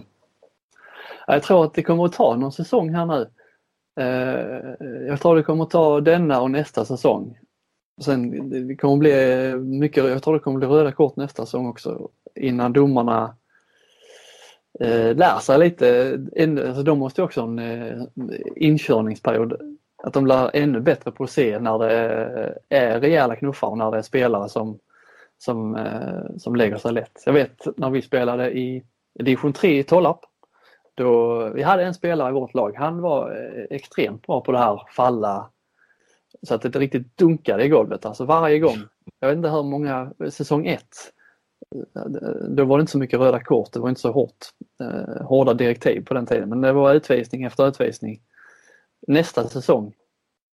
Jag 1.28 1.44
tror 1.44 1.66
att 1.66 1.74
det 1.74 1.84
kommer 1.84 2.06
att 2.06 2.14
ta 2.14 2.36
någon 2.36 2.52
säsong 2.52 2.94
här 2.96 3.06
nu. 3.06 3.30
Eh, 4.00 4.88
jag 5.08 5.22
tror 5.22 5.36
det 5.36 5.44
kommer 5.44 5.66
ta 5.66 6.02
denna 6.02 6.42
och 6.42 6.52
nästa 6.52 6.86
säsong. 6.86 7.40
Sen 8.02 8.50
det 8.68 8.76
kommer 8.76 8.98
bli 8.98 9.44
eh, 9.50 9.56
mycket, 9.56 10.04
jag 10.04 10.24
tror 10.24 10.34
det 10.34 10.40
kommer 10.40 10.60
bli 10.60 10.68
röda 10.68 10.92
kort 10.92 11.16
nästa 11.16 11.46
säsong 11.46 11.68
också 11.68 12.10
innan 12.36 12.74
domarna 12.74 13.36
eh, 14.80 15.16
lär 15.16 15.40
sig 15.40 15.60
lite. 15.60 16.20
Alltså 16.68 16.84
de 16.84 17.00
måste 17.00 17.24
också 17.24 17.42
ha 17.42 17.48
en 17.48 17.60
eh, 17.60 18.02
inkörningsperiod. 18.56 19.78
Att 20.04 20.14
de 20.14 20.24
blir 20.24 20.56
ännu 20.56 20.80
bättre 20.80 21.12
på 21.12 21.24
att 21.24 21.30
se 21.30 21.60
när 21.60 21.80
det 21.80 21.94
är 22.70 23.00
rejäla 23.00 23.36
knuffar 23.36 23.68
och 23.68 23.78
när 23.78 23.92
det 23.92 23.98
är 23.98 24.02
spelare 24.02 24.50
som, 24.50 24.80
som, 25.38 25.76
eh, 25.76 26.38
som 26.38 26.56
lägger 26.56 26.78
sig 26.78 26.94
lätt. 26.94 27.24
Jag 27.26 27.34
vet 27.34 27.78
när 27.78 27.90
vi 27.90 28.02
spelade 28.02 28.58
i 28.58 28.84
division 29.20 29.54
3 29.54 29.80
i 29.80 29.84
Tollarp 29.84 30.20
då, 31.04 31.50
vi 31.50 31.64
hade 31.64 31.84
en 31.84 31.94
spelare 31.94 32.30
i 32.30 32.34
vårt 32.34 32.54
lag, 32.54 32.76
han 32.78 33.02
var 33.02 33.32
eh, 33.32 33.76
extremt 33.76 34.28
bra 34.28 34.42
på 34.42 34.52
det 34.52 34.58
här 34.58 34.82
falla 34.96 35.50
så 36.44 36.56
att 36.56 36.62
det 36.62 36.70
riktigt 36.70 37.18
dunkade 37.18 37.64
i 37.64 37.70
golvet. 37.70 38.06
Alltså 38.06 38.26
varje 38.26 38.60
gång. 38.60 38.78
Jag 39.20 39.28
vet 39.28 39.38
inte 39.38 39.50
hur 39.50 39.64
många, 39.64 40.12
säsong 40.30 40.68
1 40.68 40.84
då 42.50 42.66
var 42.66 42.78
det 42.78 42.82
inte 42.82 42.92
så 42.92 42.98
mycket 42.98 43.20
röda 43.20 43.44
kort, 43.44 43.74
det 43.74 43.80
var 43.80 43.90
inte 43.90 44.02
så 44.02 44.12
hårt, 44.12 44.46
eh, 44.82 45.26
hårda 45.26 45.54
direktiv 45.54 46.06
på 46.06 46.14
den 46.14 46.26
tiden. 46.26 46.50
Men 46.50 46.62
det 46.62 46.74
var 46.74 46.94
utvisning 46.94 47.44
efter 47.44 47.68
utvisning. 47.68 48.22
Nästa 49.08 49.48
säsong, 49.48 49.94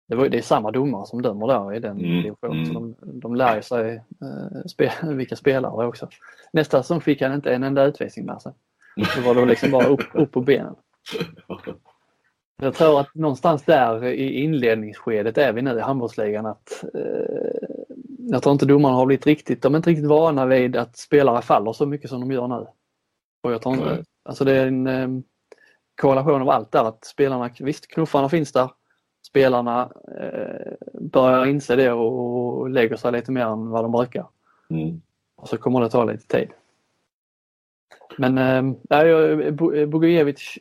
det, 0.07 0.15
var, 0.15 0.29
det 0.29 0.37
är 0.37 0.41
samma 0.41 0.71
domare 0.71 1.05
som 1.05 1.21
dömer 1.21 1.47
där 1.47 1.73
i 1.73 1.79
den 1.79 1.97
mm, 1.97 2.23
divisionen. 2.23 2.57
Mm. 2.57 2.65
Så 2.65 2.73
de, 2.73 3.19
de 3.19 3.35
lär 3.35 3.61
sig 3.61 3.95
eh, 3.95 4.65
spe, 4.67 4.91
vilka 5.13 5.35
spelare 5.35 5.87
också. 5.87 6.09
Nästa 6.53 6.83
säsong 6.83 7.01
fick 7.01 7.21
han 7.21 7.33
inte 7.33 7.53
en 7.53 7.63
enda 7.63 7.83
utvisning 7.83 8.25
med 8.25 8.41
sig. 8.41 8.53
Det 8.95 9.21
var 9.25 9.35
då 9.35 9.45
liksom 9.45 9.71
bara 9.71 9.87
upp, 9.87 10.03
upp 10.13 10.31
på 10.31 10.41
benen. 10.41 10.75
Jag 12.61 12.73
tror 12.73 12.99
att 12.99 13.15
någonstans 13.15 13.63
där 13.63 14.05
i 14.05 14.43
inledningsskedet 14.43 15.37
är 15.37 15.53
vi 15.53 15.61
nu 15.61 15.77
i 15.77 15.81
handbollsligan 15.81 16.45
att 16.45 16.83
eh, 16.93 17.67
jag 18.17 18.43
tror 18.43 18.53
inte 18.53 18.65
domarna 18.65 18.95
har 18.95 19.05
blivit 19.05 19.25
riktigt, 19.25 19.61
de 19.61 19.73
är 19.73 19.77
inte 19.77 19.89
riktigt 19.89 20.09
vana 20.09 20.45
vid 20.45 20.75
att 20.75 20.97
spelare 20.97 21.41
faller 21.41 21.73
så 21.73 21.85
mycket 21.85 22.09
som 22.09 22.19
de 22.19 22.31
gör 22.31 22.47
nu. 22.47 22.67
Och 23.43 23.51
jag 23.51 23.61
tror 23.61 23.75
inte, 23.75 24.03
alltså 24.23 24.45
det 24.45 24.53
är 24.53 24.67
en 24.67 24.87
eh, 24.87 25.07
korrelation 26.01 26.41
av 26.41 26.49
allt 26.49 26.71
där 26.71 26.83
att 26.83 27.05
spelarna, 27.05 27.49
visst 27.59 27.87
knuffarna 27.87 28.29
finns 28.29 28.51
där, 28.51 28.69
spelarna 29.27 29.91
eh, 30.21 30.73
börjar 31.01 31.45
inse 31.45 31.75
det 31.75 31.91
och, 31.91 32.59
och 32.59 32.69
lägger 32.69 32.95
sig 32.95 33.11
lite 33.11 33.31
mer 33.31 33.45
än 33.45 33.69
vad 33.69 33.83
de 33.83 33.91
brukar. 33.91 34.27
Mm. 34.69 35.01
Och 35.35 35.49
så 35.49 35.57
kommer 35.57 35.81
det 35.81 35.89
ta 35.89 36.03
lite 36.03 36.27
tid. 36.27 36.49
Men 38.17 38.37
äh, 38.37 39.51
Bogojevic 39.85 40.57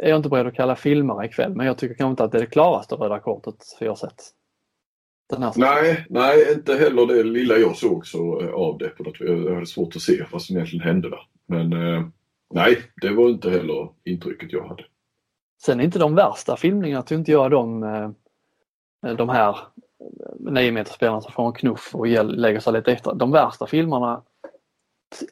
är 0.00 0.08
jag 0.08 0.16
inte 0.16 0.28
beredd 0.28 0.46
att 0.46 0.54
kalla 0.54 0.76
filmare 0.76 1.26
ikväll 1.26 1.54
men 1.54 1.66
jag 1.66 1.78
tycker 1.78 1.94
kanske 1.94 2.10
inte 2.10 2.24
att 2.24 2.32
det 2.32 2.38
är 2.38 2.42
det 2.42 2.46
klaraste 2.46 2.94
röda 2.94 3.18
kortet 3.18 3.56
vi 3.80 3.86
har 3.86 3.94
sett. 3.94 4.22
nej, 5.56 6.06
nej, 6.08 6.52
inte 6.52 6.74
heller 6.74 7.06
det 7.06 7.22
lilla 7.22 7.56
jag 7.56 7.76
såg 7.76 8.06
så 8.06 8.50
av 8.54 8.78
det. 8.78 8.88
På 8.88 9.12
jag 9.18 9.54
hade 9.54 9.66
svårt 9.66 9.96
att 9.96 10.02
se 10.02 10.24
vad 10.32 10.42
som 10.42 10.56
egentligen 10.56 10.86
hände 10.86 11.10
där. 11.10 11.28
Men 11.46 11.72
eh, 11.72 12.06
nej, 12.54 12.78
det 13.02 13.10
var 13.10 13.28
inte 13.28 13.50
heller 13.50 13.88
intrycket 14.04 14.52
jag 14.52 14.68
hade. 14.68 14.84
Sen 15.62 15.80
är 15.80 15.84
inte 15.84 15.98
de 15.98 16.14
värsta 16.14 16.56
filmningarna, 16.56 17.02
tycker 17.02 17.18
inte 17.18 17.32
jag 17.32 17.50
de, 17.50 18.14
de 19.16 19.28
här 19.28 19.56
9 20.38 20.84
spelarna 20.84 21.20
som 21.20 21.32
får 21.32 21.46
en 21.46 21.52
knuff 21.52 21.94
och 21.94 22.06
lägger 22.24 22.60
sig 22.60 22.72
lite 22.72 22.92
efter. 22.92 23.14
De 23.14 23.30
värsta 23.30 23.66
filmerna 23.66 24.22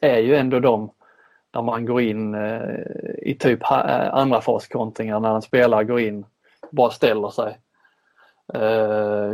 är 0.01 0.19
ju 0.19 0.35
ändå 0.35 0.59
de 0.59 0.89
där 1.51 1.61
man 1.61 1.85
går 1.85 2.01
in 2.01 2.35
eh, 2.35 2.75
i 3.17 3.35
typ 3.39 3.61
eh, 3.63 4.13
andra 4.13 4.41
faskontringar 4.41 5.19
när 5.19 5.35
en 5.35 5.41
spelare 5.41 5.83
går 5.83 5.99
in, 5.99 6.25
bara 6.71 6.91
ställer 6.91 7.29
sig. 7.29 7.59
Eh, 8.53 9.33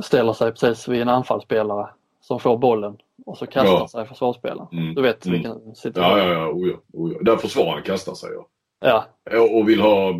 ställer 0.00 0.32
sig 0.32 0.50
precis 0.50 0.88
vid 0.88 1.02
en 1.02 1.08
anfallsspelare 1.08 1.88
som 2.20 2.40
får 2.40 2.58
bollen 2.58 2.96
och 3.26 3.38
så 3.38 3.46
kastar 3.46 3.72
ja. 3.72 3.88
sig 3.88 4.06
försvarsspelaren. 4.06 4.68
Mm. 4.72 4.94
Du 4.94 5.02
vet 5.02 5.26
mm. 5.26 5.32
vilken 5.32 5.74
situation? 5.74 6.18
Ja, 6.18 6.18
ja, 6.18 6.32
ja. 6.32 6.48
Oh, 6.48 6.68
ja. 6.68 6.76
Oh, 6.92 7.12
ja. 7.12 7.18
Där 7.22 7.36
försvararen 7.36 7.82
kastar 7.82 8.14
sig 8.14 8.30
ja. 8.32 8.46
Ja. 8.80 9.06
Och 9.40 9.68
vill 9.68 9.80
ha 9.80 10.14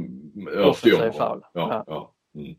ja, 0.54 0.72
foul. 0.72 1.40
Ja, 1.52 1.84
ja. 1.86 2.12
Mm. 2.34 2.54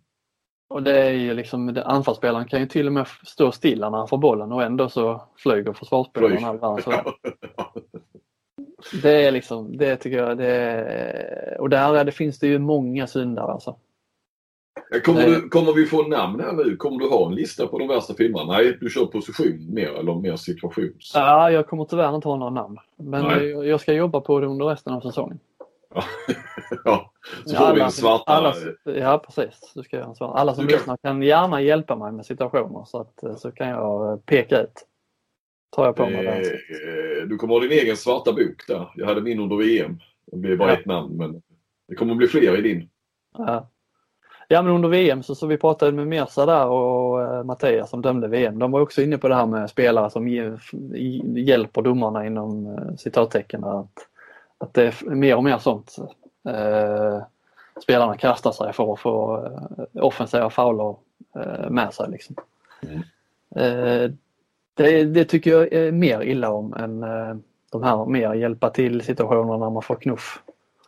Och 0.69 0.83
det 0.83 0.99
är 0.99 1.11
ju 1.11 1.33
liksom, 1.33 1.81
anfallsspelaren 1.85 2.47
kan 2.47 2.59
ju 2.59 2.65
till 2.65 2.87
och 2.87 2.93
med 2.93 3.07
stå 3.23 3.51
stilla 3.51 3.89
när 3.89 3.97
han 3.97 4.07
får 4.07 4.17
bollen 4.17 4.51
och 4.51 4.63
ändå 4.63 4.89
så 4.89 5.21
flyger 5.37 5.73
försvarsspelaren 5.73 6.81
så. 6.83 6.93
Det 9.01 9.25
är 9.25 9.31
liksom, 9.31 9.77
det 9.77 9.95
tycker 9.95 10.17
jag, 10.17 10.37
det 10.37 10.45
är, 10.45 11.61
och 11.61 11.69
där 11.69 11.95
är 11.95 12.05
det, 12.05 12.11
finns 12.11 12.39
det 12.39 12.47
ju 12.47 12.59
många 12.59 13.07
syndare 13.07 13.51
alltså. 13.51 13.75
Kommer, 15.05 15.25
du, 15.25 15.49
kommer 15.49 15.73
vi 15.73 15.85
få 15.85 16.07
namn 16.07 16.39
här 16.39 16.53
nu? 16.53 16.75
Kommer 16.75 16.99
du 16.99 17.09
ha 17.09 17.27
en 17.27 17.35
lista 17.35 17.67
på 17.67 17.79
de 17.79 17.87
värsta 17.87 18.13
filmerna? 18.13 18.53
Nej, 18.53 18.77
du 18.81 18.89
kör 18.89 19.05
position 19.05 19.73
mer 19.73 19.89
eller 19.89 20.15
mer 20.15 20.35
situations? 20.35 21.11
Ja, 21.13 21.51
jag 21.51 21.67
kommer 21.67 21.85
tyvärr 21.85 22.15
inte 22.15 22.27
ha 22.27 22.35
några 22.35 22.51
namn. 22.51 22.77
Men 22.95 23.23
jag, 23.23 23.67
jag 23.67 23.81
ska 23.81 23.93
jobba 23.93 24.21
på 24.21 24.39
det 24.39 24.47
under 24.47 24.65
resten 24.65 24.93
av 24.93 25.01
säsongen. 25.01 25.39
ja, 26.85 27.11
så 27.45 27.55
får 27.55 27.73
vi 27.73 27.81
en 27.81 27.91
svarta... 27.91 28.31
Alla, 28.31 28.55
ja 28.83 29.23
precis, 29.25 29.71
du 29.75 29.83
ska 29.83 29.97
göra 29.97 30.07
en 30.07 30.15
svart. 30.15 30.39
Alla 30.39 30.55
som 30.55 30.67
lyssnar 30.67 30.97
kan 30.97 31.21
gärna 31.21 31.61
hjälpa 31.61 31.95
mig 31.95 32.11
med 32.11 32.25
situationer 32.25 32.83
så, 32.85 33.01
att, 33.01 33.39
så 33.39 33.51
kan 33.51 33.69
jag 33.69 34.25
peka 34.25 34.61
ut. 34.61 34.85
Tar 35.69 35.85
jag 35.85 35.95
på 35.95 36.05
mig 36.05 36.27
eh, 36.27 37.27
Du 37.27 37.37
kommer 37.37 37.53
ha 37.53 37.61
din 37.61 37.71
egen 37.71 37.97
svarta 37.97 38.33
bok 38.33 38.67
där. 38.67 38.91
Jag 38.95 39.05
hade 39.05 39.21
min 39.21 39.39
under 39.39 39.55
VM. 39.55 39.99
Det 40.25 40.37
blev 40.37 40.57
bara 40.57 40.69
ja. 40.69 40.79
ett 40.79 40.85
namn 40.85 41.17
men 41.17 41.41
det 41.87 41.95
kommer 41.95 42.15
bli 42.15 42.27
fler 42.27 42.57
i 42.57 42.61
din. 42.61 42.89
Ja. 43.37 43.69
Ja 44.47 44.61
men 44.61 44.73
under 44.73 44.89
VM 44.89 45.23
så, 45.23 45.35
så 45.35 45.47
vi 45.47 45.57
pratade 45.57 45.91
med 45.91 46.07
Mersa 46.07 46.45
där 46.45 46.67
och 46.67 47.19
uh, 47.19 47.43
Mattias 47.43 47.89
som 47.89 48.01
dömde 48.01 48.27
VM. 48.27 48.59
De 48.59 48.71
var 48.71 48.81
också 48.81 49.01
inne 49.01 49.17
på 49.17 49.27
det 49.27 49.35
här 49.35 49.45
med 49.45 49.69
spelare 49.69 50.09
som 50.09 50.27
hjälper 51.37 51.81
domarna 51.81 52.25
inom 52.25 52.67
uh, 52.67 52.95
citattecken. 52.95 53.63
Att 53.63 53.93
att 54.59 54.73
det 54.73 54.83
är 54.83 55.15
mer 55.15 55.35
och 55.35 55.43
mer 55.43 55.57
sånt. 55.57 55.95
Eh, 56.49 57.21
spelarna 57.83 58.17
kastar 58.17 58.51
sig 58.51 58.73
för 58.73 58.93
att 58.93 58.99
få 58.99 59.45
eh, 59.45 60.03
offensiva 60.03 60.49
fauler 60.49 60.95
eh, 61.35 61.69
med 61.69 61.93
sig. 61.93 62.09
Liksom. 62.09 62.35
Mm. 62.81 62.99
Eh, 63.55 64.11
det, 64.73 65.03
det, 65.03 65.25
tycker 65.25 65.51
jag 65.51 65.73
är 65.73 65.91
mer 65.91 66.21
illa 66.21 66.51
om 66.51 66.73
än 66.73 67.03
eh, 67.03 67.35
de 67.71 67.83
här 67.83 68.05
mer 68.05 68.33
hjälpa 68.33 68.69
till 68.69 69.01
situationerna 69.01 69.57
när 69.57 69.69
man 69.69 69.81
får 69.81 69.95
knuff. 69.95 70.41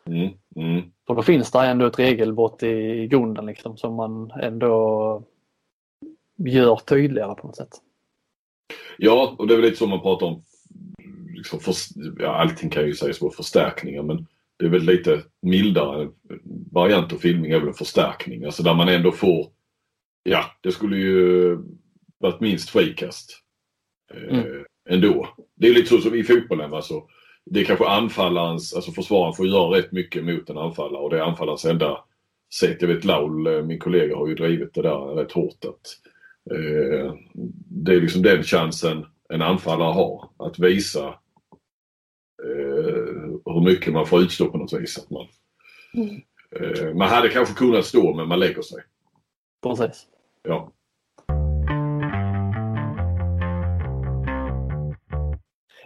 Mm. 0.05 0.29
Mm. 0.55 0.81
För 1.07 1.15
då 1.15 1.21
finns 1.21 1.51
det 1.51 1.59
ändå 1.59 1.85
ett 1.85 1.99
regelbrott 1.99 2.63
i 2.63 3.07
grunden 3.07 3.45
liksom, 3.45 3.77
som 3.77 3.93
man 3.93 4.31
ändå 4.31 5.23
gör 6.37 6.75
tydligare 6.75 7.35
på 7.35 7.47
något 7.47 7.55
sätt. 7.55 7.81
Ja, 8.97 9.35
och 9.37 9.47
det 9.47 9.53
är 9.53 9.55
väl 9.55 9.65
lite 9.65 9.77
som 9.77 9.89
man 9.89 10.01
pratar 10.01 10.27
om 10.27 10.43
liksom 11.41 11.59
för, 11.59 11.75
ja, 12.19 12.35
allting 12.35 12.69
kan 12.69 12.85
ju 12.85 12.93
sägas 12.93 13.21
vara 13.21 13.31
förstärkningar 13.31 14.03
men 14.03 14.27
det 14.59 14.65
är 14.65 14.69
väl 14.69 14.81
lite 14.81 15.21
mildare 15.41 16.09
variant 16.71 17.13
av 17.13 17.17
filmning, 17.17 17.51
är 17.51 17.59
väl 17.59 17.67
en 17.67 17.73
förstärkning. 17.73 18.45
Alltså 18.45 18.63
där 18.63 18.73
man 18.73 18.89
ändå 18.89 19.11
får, 19.11 19.47
ja 20.23 20.45
det 20.61 20.71
skulle 20.71 20.97
ju 20.97 21.57
varit 22.19 22.39
minst 22.39 22.69
frikast. 22.69 23.39
Eh, 24.13 24.39
mm. 24.39 24.63
Ändå. 24.89 25.27
Det 25.55 25.67
är 25.67 25.73
lite 25.73 25.89
så 25.89 25.97
som 25.97 26.15
i 26.15 26.23
fotbollen 26.23 26.73
alltså. 26.73 27.03
Det 27.45 27.61
är 27.61 27.65
kanske 27.65 27.87
anfallarens, 27.87 28.73
alltså 28.73 28.91
försvararen 28.91 29.33
får 29.33 29.47
göra 29.47 29.77
rätt 29.77 29.91
mycket 29.91 30.23
mot 30.23 30.49
en 30.49 30.57
anfallare 30.57 31.01
och 31.01 31.09
det 31.09 31.17
är 31.17 31.21
anfallarens 31.21 31.65
enda 31.65 31.97
sätt. 32.59 32.77
Jag 32.79 32.87
vet 32.87 33.05
Laul, 33.05 33.47
eh, 33.47 33.63
min 33.63 33.79
kollega, 33.79 34.15
har 34.15 34.27
ju 34.27 34.35
drivit 34.35 34.73
det 34.73 34.81
där 34.81 35.15
rätt 35.15 35.31
hårt. 35.31 35.65
Att, 35.65 35.97
eh, 36.55 37.13
det 37.85 37.93
är 37.93 38.01
liksom 38.01 38.21
den 38.21 38.43
chansen 38.43 39.05
en 39.29 39.41
anfallare 39.41 39.93
har. 39.93 40.29
Att 40.37 40.59
visa 40.59 41.15
hur 43.45 43.63
mycket 43.63 43.93
man 43.93 44.05
får 44.05 44.21
utstå 44.21 44.47
på 44.47 44.57
något 44.57 44.73
vis. 44.73 44.97
Att 44.97 45.09
man, 45.09 45.27
mm. 45.93 46.21
eh, 46.51 46.93
man 46.93 47.07
hade 47.07 47.29
kanske 47.29 47.55
kunnat 47.55 47.85
stå 47.85 48.13
men 48.13 48.27
man 48.27 48.39
lägger 48.39 48.61
sig. 48.61 48.83
Precis. 49.63 50.07
Ja. 50.43 50.71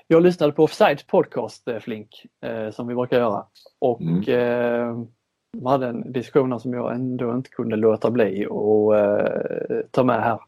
Jag 0.08 0.24
lyssnade 0.24 0.54
på 0.54 0.64
Offsides 0.64 1.04
podcast 1.04 1.68
eh, 1.68 1.80
Flink 1.80 2.26
eh, 2.42 2.70
som 2.72 2.88
vi 2.88 2.96
brukar 2.96 3.18
göra 3.18 3.46
och 3.80 4.02
mm. 4.02 4.20
eh, 4.20 5.06
de 5.54 5.66
hade 5.66 5.88
en 5.88 6.12
diskussion 6.12 6.60
som 6.60 6.74
jag 6.74 6.96
ändå 6.96 7.36
inte 7.36 7.50
kunde 7.50 7.76
låta 7.76 8.12
bli 8.12 8.48
och 8.50 8.98
eh, 8.98 9.82
ta 9.92 10.04
med 10.04 10.24
här. 10.24 10.40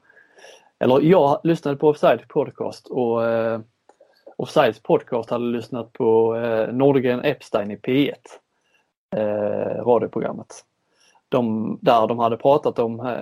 Eller 0.79 1.01
jag 1.01 1.39
lyssnade 1.43 1.77
på 1.77 1.89
Offsides 1.89 2.27
podcast 2.27 2.87
och 2.87 3.25
eh, 3.25 3.59
Offsides 4.37 4.79
podcast 4.79 5.29
hade 5.29 5.45
lyssnat 5.45 5.93
på 5.93 6.35
eh, 6.35 6.73
Nordgren 6.73 7.25
Epstein 7.25 7.71
i 7.71 7.77
P1, 7.77 8.13
eh, 9.15 9.83
radioprogrammet. 9.85 10.63
De, 11.29 11.79
där 11.81 12.07
de 12.07 12.19
hade 12.19 12.37
pratat 12.37 12.79
om 12.79 12.99
eh, 12.99 13.17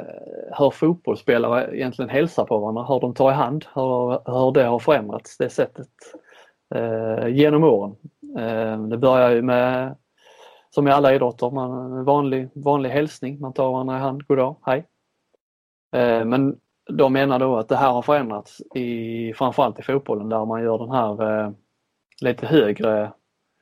hur 0.58 0.69
fotbollsspelare 0.69 1.78
egentligen 1.78 2.10
hälsar 2.10 2.45
på 2.45 2.58
varandra, 2.58 2.84
hur 2.84 2.99
de 2.99 3.13
tar 3.13 3.32
i 3.32 3.34
hand, 3.34 3.65
hur, 3.73 4.10
hur 4.32 4.51
det 4.51 4.63
har 4.63 4.80
förändrats, 4.80 5.38
det 5.38 5.49
sättet 5.49 5.89
eh, 6.75 7.28
genom 7.28 7.63
åren. 7.63 7.95
Eh, 8.38 8.82
det 8.82 8.97
börjar 8.97 9.32
ju 9.32 9.41
med, 9.41 9.95
som 10.69 10.88
i 10.88 10.91
alla 10.91 11.15
idrotter, 11.15 11.49
man, 11.51 12.06
vanlig, 12.06 12.49
vanlig 12.54 12.89
hälsning, 12.89 13.39
man 13.39 13.54
tar 13.54 13.71
varandra 13.71 13.97
i 13.97 13.99
hand, 13.99 14.28
goddag, 14.28 14.56
hej. 14.65 14.86
Eh, 15.95 16.25
men 16.25 16.60
de 16.89 17.13
menar 17.13 17.39
då 17.39 17.58
att 17.58 17.69
det 17.69 17.76
här 17.76 17.91
har 17.91 18.02
förändrats 18.02 18.62
i 18.76 19.34
framförallt 19.34 19.80
i 19.80 19.84
fotbollen 19.84 20.30
där 20.30 20.45
man 20.45 20.63
gör 20.63 20.78
den 20.78 20.91
här 20.91 21.43
eh, 21.45 21.52
lite 22.21 22.48
högre 22.48 23.12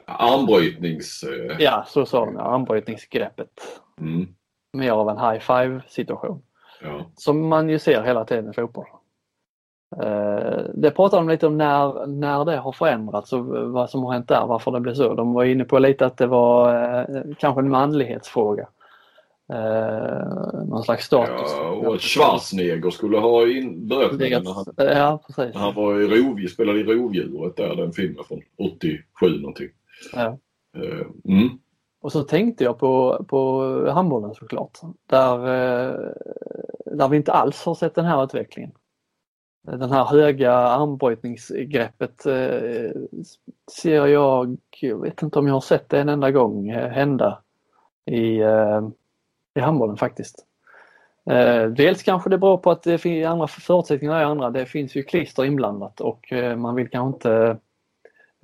Armbrytnings... 0.05 1.23
Eh... 1.23 1.55
Ja, 1.59 1.83
så 1.87 2.05
sa 2.05 2.25
de, 2.25 2.37
armbrytningsgreppet. 2.37 3.81
Mm. 4.01 4.27
Mer 4.73 4.91
av 4.91 5.09
en 5.09 5.17
high 5.17 5.39
five 5.39 5.81
situation. 5.87 6.41
Ja. 6.81 7.05
Som 7.15 7.47
man 7.47 7.69
ju 7.69 7.79
ser 7.79 8.03
hela 8.03 8.25
tiden 8.25 8.49
i 8.49 8.53
fotboll. 8.53 8.85
Eh, 10.01 10.61
det 10.73 10.91
pratade 10.91 11.21
de 11.21 11.29
lite 11.29 11.47
om 11.47 11.57
när, 11.57 12.07
när 12.07 12.45
det 12.45 12.57
har 12.57 12.71
förändrats 12.71 13.33
och 13.33 13.45
vad 13.71 13.89
som 13.89 14.03
har 14.03 14.13
hänt 14.13 14.27
där, 14.27 14.45
varför 14.45 14.71
det 14.71 14.79
blev 14.79 14.93
så. 14.93 15.13
De 15.13 15.33
var 15.33 15.43
inne 15.43 15.63
på 15.63 15.79
lite 15.79 16.05
att 16.05 16.17
det 16.17 16.27
var 16.27 16.75
eh, 16.83 17.21
kanske 17.37 17.61
en 17.61 17.69
manlighetsfråga. 17.69 18.67
Eh, 19.53 20.63
någon 20.65 20.83
slags 20.83 21.05
status. 21.05 21.51
Ja, 21.51 21.69
och 21.69 22.01
Schwarzenegger 22.01 22.89
skulle 22.89 23.17
ha 23.17 23.47
in, 23.47 23.87
berättat 23.87 24.19
när 24.19 24.53
han, 24.53 24.65
ja, 24.97 25.23
precis. 25.27 25.55
han 25.55 25.75
var 25.75 26.01
i 26.01 26.07
rovdjur, 26.07 26.47
spelade 26.47 26.79
i 26.79 26.83
Rovdjuret 26.83 27.55
där, 27.55 27.75
den 27.75 27.93
filmen 27.93 28.23
från 28.23 28.41
87 28.57 29.39
någonting. 29.39 29.69
Ja. 30.13 30.37
Uh, 30.77 31.07
mm. 31.25 31.49
Och 32.01 32.11
så 32.11 32.23
tänkte 32.23 32.63
jag 32.63 32.79
på, 32.79 33.25
på 33.29 33.63
handbollen 33.91 34.33
såklart. 34.33 34.79
Där, 35.09 35.37
uh, 35.37 36.11
där 36.85 37.07
vi 37.07 37.17
inte 37.17 37.31
alls 37.31 37.65
har 37.65 37.75
sett 37.75 37.95
den 37.95 38.05
här 38.05 38.23
utvecklingen. 38.23 38.71
Den 39.67 39.91
här 39.91 40.05
höga 40.05 40.53
armbrytningsgreppet 40.53 42.25
uh, 42.27 42.91
ser 43.71 44.05
jag, 44.05 44.57
jag 44.79 45.01
vet 45.01 45.21
inte 45.21 45.39
om 45.39 45.47
jag 45.47 45.53
har 45.53 45.61
sett 45.61 45.89
det 45.89 45.99
en 45.99 46.09
enda 46.09 46.31
gång 46.31 46.71
hända 46.71 47.39
i 48.05 48.41
i 49.55 49.59
handbollen 49.59 49.97
faktiskt. 49.97 50.45
Eh, 51.31 51.65
dels 51.65 52.03
kanske 52.03 52.29
det 52.29 52.37
beror 52.37 52.57
på 52.57 52.71
att 52.71 52.83
det 52.83 52.97
finns 52.97 53.25
andra 53.25 53.47
förutsättningar 53.47 54.21
i 54.21 54.23
andra. 54.23 54.49
Det 54.49 54.65
finns 54.65 54.95
ju 54.95 55.03
klister 55.03 55.45
inblandat 55.45 56.01
och 56.01 56.33
eh, 56.33 56.57
man 56.57 56.75
vill 56.75 56.89
kanske 56.89 57.15
inte 57.15 57.57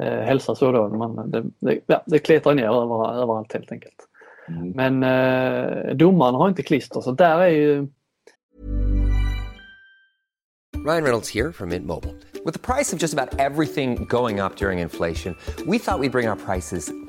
eh, 0.03 0.19
hälsa 0.19 0.55
så 0.55 0.71
då. 0.71 0.89
Man, 0.89 1.31
det, 1.31 1.43
det, 1.59 1.79
ja, 1.87 2.03
det 2.05 2.19
kletar 2.19 2.53
ner 2.53 2.63
över, 2.63 3.21
överallt 3.21 3.53
helt 3.53 3.71
enkelt. 3.71 4.07
Mm. 4.47 4.71
Men 4.71 5.03
eh, 5.03 5.95
domaren 5.95 6.35
har 6.35 6.49
inte 6.49 6.63
klister 6.63 7.01
så 7.01 7.11
där 7.11 7.39
är 7.39 7.47
ju... 7.47 7.87
Ryan 10.87 11.03
Reynolds 11.03 11.35
här 11.35 11.51
från 11.51 11.69
Mint 11.69 11.85
Mobile. 11.85 12.13
Med 12.45 12.61
priset 12.61 12.99
på 12.99 13.03
nästan 13.03 13.27
allt 13.39 13.73
som 13.73 13.95
går 13.95 14.45
upp 14.45 14.61
under 14.61 14.71
inflationen, 14.71 15.35
trodde 15.57 15.71
vi 15.71 15.77
att 15.77 16.01
vi 16.01 16.09
skulle 16.09 16.09
bring 16.09 16.29
våra 16.29 16.35
priser 16.35 17.08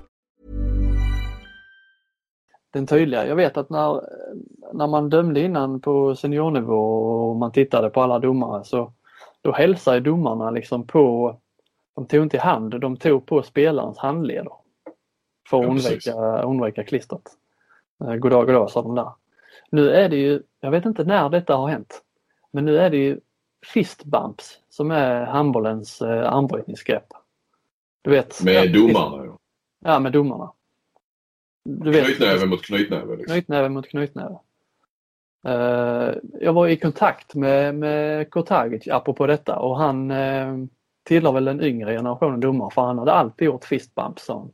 Den 2.71 2.87
tydliga. 2.87 3.27
Jag 3.27 3.35
vet 3.35 3.57
att 3.57 3.69
när 3.69 4.01
när 4.73 4.87
man 4.87 5.09
dömde 5.09 5.39
innan 5.39 5.81
på 5.81 6.15
seniornivå 6.15 6.75
och 7.29 7.35
man 7.35 7.51
tittade 7.51 7.89
på 7.89 8.01
alla 8.01 8.19
domare 8.19 8.63
så 8.63 8.93
då 9.41 9.51
hälsade 9.51 9.99
domarna 9.99 10.51
liksom 10.51 10.87
på, 10.87 11.35
de 11.95 12.05
tog 12.05 12.23
inte 12.23 12.37
i 12.37 12.39
hand, 12.39 12.79
de 12.81 12.97
tog 12.97 13.25
på 13.25 13.43
spelarens 13.43 13.97
handleder. 13.97 14.53
För 15.49 15.57
att 15.57 15.63
ja, 15.63 15.69
undvika, 15.69 16.41
undvika 16.41 16.83
klistret. 16.83 17.21
Eh, 18.03 18.15
goddag, 18.15 18.45
goddag 18.45 18.71
sa 18.71 18.81
de 18.81 18.95
där. 18.95 19.11
Nu 19.69 19.89
är 19.89 20.09
det 20.09 20.15
ju, 20.15 20.43
jag 20.59 20.71
vet 20.71 20.85
inte 20.85 21.03
när 21.03 21.29
detta 21.29 21.55
har 21.55 21.67
hänt, 21.67 22.01
men 22.51 22.65
nu 22.65 22.77
är 22.77 22.89
det 22.89 22.97
ju 22.97 23.19
fist 23.73 24.03
bumps 24.03 24.59
som 24.69 24.91
är 24.91 25.25
handbollens 25.25 26.01
eh, 26.01 26.33
armbrytningsgrepp. 26.33 27.07
Du 28.01 28.11
vet, 28.11 28.43
med 28.43 28.73
domarna? 28.73 29.25
Ja. 29.25 29.37
ja, 29.79 29.99
med 29.99 30.11
domarna. 30.11 30.51
Du 31.63 31.91
vet, 31.91 32.05
knytnäve 32.05 32.45
mot 32.45 32.61
knytnäve? 32.61 33.15
Liksom. 33.15 33.33
Knytnäve 33.33 33.69
mot 33.69 33.87
knytnäve. 33.87 34.37
Uh, 35.47 36.13
jag 36.39 36.53
var 36.53 36.67
i 36.67 36.77
kontakt 36.77 37.35
med, 37.35 37.75
med 37.75 38.29
Kotagic 38.29 38.87
apropå 38.87 39.27
detta 39.27 39.59
och 39.59 39.77
han 39.77 40.11
uh, 40.11 40.65
tillhör 41.03 41.31
väl 41.31 41.45
den 41.45 41.61
yngre 41.61 41.95
generationen 41.95 42.39
domare 42.39 42.71
för 42.71 42.81
han 42.81 42.99
hade 42.99 43.13
alltid 43.13 43.45
gjort 43.45 43.65
fistbumps. 43.65 44.29
Uh, 44.29 44.45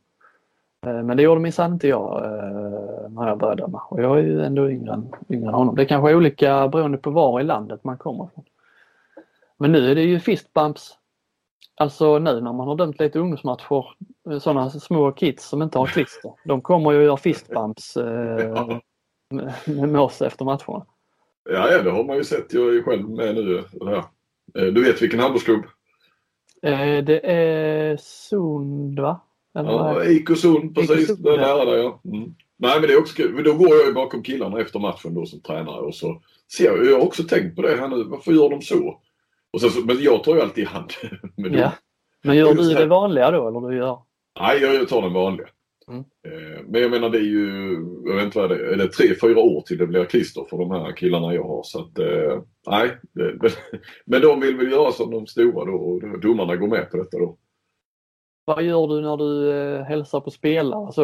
men 1.04 1.18
det 1.18 1.24
gjorde 1.24 1.42
minsann 1.42 1.74
inte 1.74 1.88
jag 1.88 2.24
uh, 2.24 3.10
när 3.10 3.28
jag 3.28 3.38
började 3.38 3.62
döma 3.62 3.82
och 3.90 4.02
jag 4.02 4.20
är 4.20 4.24
ju 4.24 4.42
ändå 4.42 4.72
yngre 4.72 4.94
än, 4.94 5.14
yngre 5.30 5.48
än 5.48 5.54
honom. 5.54 5.76
Det 5.76 5.82
är 5.82 5.88
kanske 5.88 6.12
är 6.12 6.16
olika 6.16 6.68
beroende 6.68 6.98
på 6.98 7.10
var 7.10 7.40
i 7.40 7.44
landet 7.44 7.84
man 7.84 7.98
kommer 7.98 8.26
ifrån. 8.26 8.46
Men 9.58 9.72
nu 9.72 9.92
är 9.92 9.96
det 9.96 10.02
ju 10.02 10.20
fistbumps 10.20 10.98
Alltså 11.76 12.20
nu 12.20 12.42
när 12.42 12.54
man 12.54 12.68
har 12.68 12.76
dömt 12.76 13.00
lite 13.00 13.20
ungdomsmatcher, 13.20 13.86
sådana 14.40 14.70
små 14.70 15.12
kids 15.12 15.50
som 15.50 15.62
inte 15.62 15.78
har 15.78 15.86
klister, 15.86 16.32
de 16.46 16.62
kommer 16.62 16.92
ju 16.92 16.98
att 16.98 17.04
göra 17.04 17.18
fistbumps 17.18 17.98
eh, 17.98 18.80
med 19.66 20.02
oss 20.02 20.22
efter 20.22 20.46
matcherna. 20.46 20.86
Ja, 21.50 21.72
ja, 21.72 21.82
det 21.82 21.92
har 21.92 22.04
man 22.04 22.18
ju 22.18 22.24
sett. 22.24 22.54
Jag 22.54 22.68
är 22.68 22.74
ju 22.74 22.84
själv 22.84 23.10
med 23.10 23.36
nu. 23.36 23.58
Eh, 24.56 24.66
du 24.66 24.84
vet 24.84 25.02
vilken 25.02 25.20
handbollsklubb? 25.20 25.64
Eh, 26.62 27.04
det 27.04 27.32
är 27.32 27.98
Sund 27.98 29.00
va? 29.00 29.22
Eller 29.58 29.72
ja, 29.72 30.04
IK 30.04 30.38
Sund 30.38 30.76
precis. 30.76 31.08
Sund, 31.08 31.24
det 31.24 31.34
är 31.34 31.38
nära 31.38 31.66
där 31.66 31.78
ja. 31.78 32.02
Mm. 32.06 32.36
Nej 32.58 32.80
men 32.80 32.82
det 32.82 32.94
är 32.94 33.00
också 33.00 33.16
kul. 33.16 33.44
Då 33.44 33.54
går 33.54 33.76
jag 33.76 33.88
ju 33.88 33.94
bakom 33.94 34.24
killarna 34.24 34.60
efter 34.62 34.80
matchen 34.80 35.14
då 35.14 35.26
som 35.26 35.42
tränare 35.42 35.80
och 35.80 35.96
så 35.96 36.22
ser 36.58 36.66
jag, 36.66 36.86
jag 36.86 36.98
har 36.98 37.06
också 37.06 37.24
tänkt 37.24 37.56
på 37.56 37.62
det 37.62 37.76
här 37.76 37.88
nu. 37.88 38.04
Varför 38.04 38.32
gör 38.32 38.50
de 38.50 38.62
så? 38.62 39.02
Och 39.54 39.62
så, 39.62 39.86
men 39.86 40.02
jag 40.02 40.24
tar 40.24 40.36
ju 40.36 40.42
alltid 40.42 40.64
i 40.64 40.68
hand. 40.68 40.92
men, 41.38 41.54
ja. 41.54 41.72
men 42.24 42.36
gör 42.36 42.54
du 42.54 42.74
det 42.74 42.86
vanliga 42.86 43.32
då 43.32 43.48
eller 43.48 43.70
du 43.70 43.78
gör? 43.78 44.00
Nej, 44.40 44.62
jag 44.62 44.90
tar 44.90 45.02
den 45.02 45.14
vanliga. 45.14 45.48
Mm. 45.88 46.00
Eh, 46.00 46.64
men 46.68 46.82
jag 46.82 46.92
menar 46.92 47.10
det 47.10 47.18
är 47.18 47.22
ju, 47.22 47.74
jag 48.06 48.16
vet 48.16 48.26
inte 48.26 48.40
vad 48.40 48.50
det 48.50 48.56
är, 48.56 48.74
är 48.74 48.78
det 48.78 48.88
tre, 48.88 49.16
fyra 49.22 49.40
år 49.40 49.62
till 49.62 49.78
det 49.78 49.88
blir 49.88 50.06
klister 50.06 50.46
för 50.50 50.58
de 50.58 50.72
här 50.72 50.92
killarna 50.92 51.34
jag 51.34 51.44
har. 51.44 51.64
Så 51.64 51.80
att, 51.80 52.00
eh, 52.00 52.42
nej. 52.68 52.98
Men 54.06 54.22
de 54.22 54.40
vill 54.40 54.58
väl 54.58 54.72
göra 54.72 54.92
som 54.92 55.12
de 55.12 55.28
stora 55.28 55.66
då 55.66 55.74
och 55.74 56.20
domarna 56.20 56.56
går 56.56 56.68
med 56.68 56.92
på 56.92 56.98
detta 56.98 57.18
då. 57.18 57.38
Vad 58.46 58.64
gör 58.64 58.88
du 58.88 59.02
när 59.02 59.18
du 59.18 59.52
eh, 59.52 59.84
hälsar 59.84 60.20
på 60.20 60.32
spelare 60.32 60.92
så? 60.92 61.04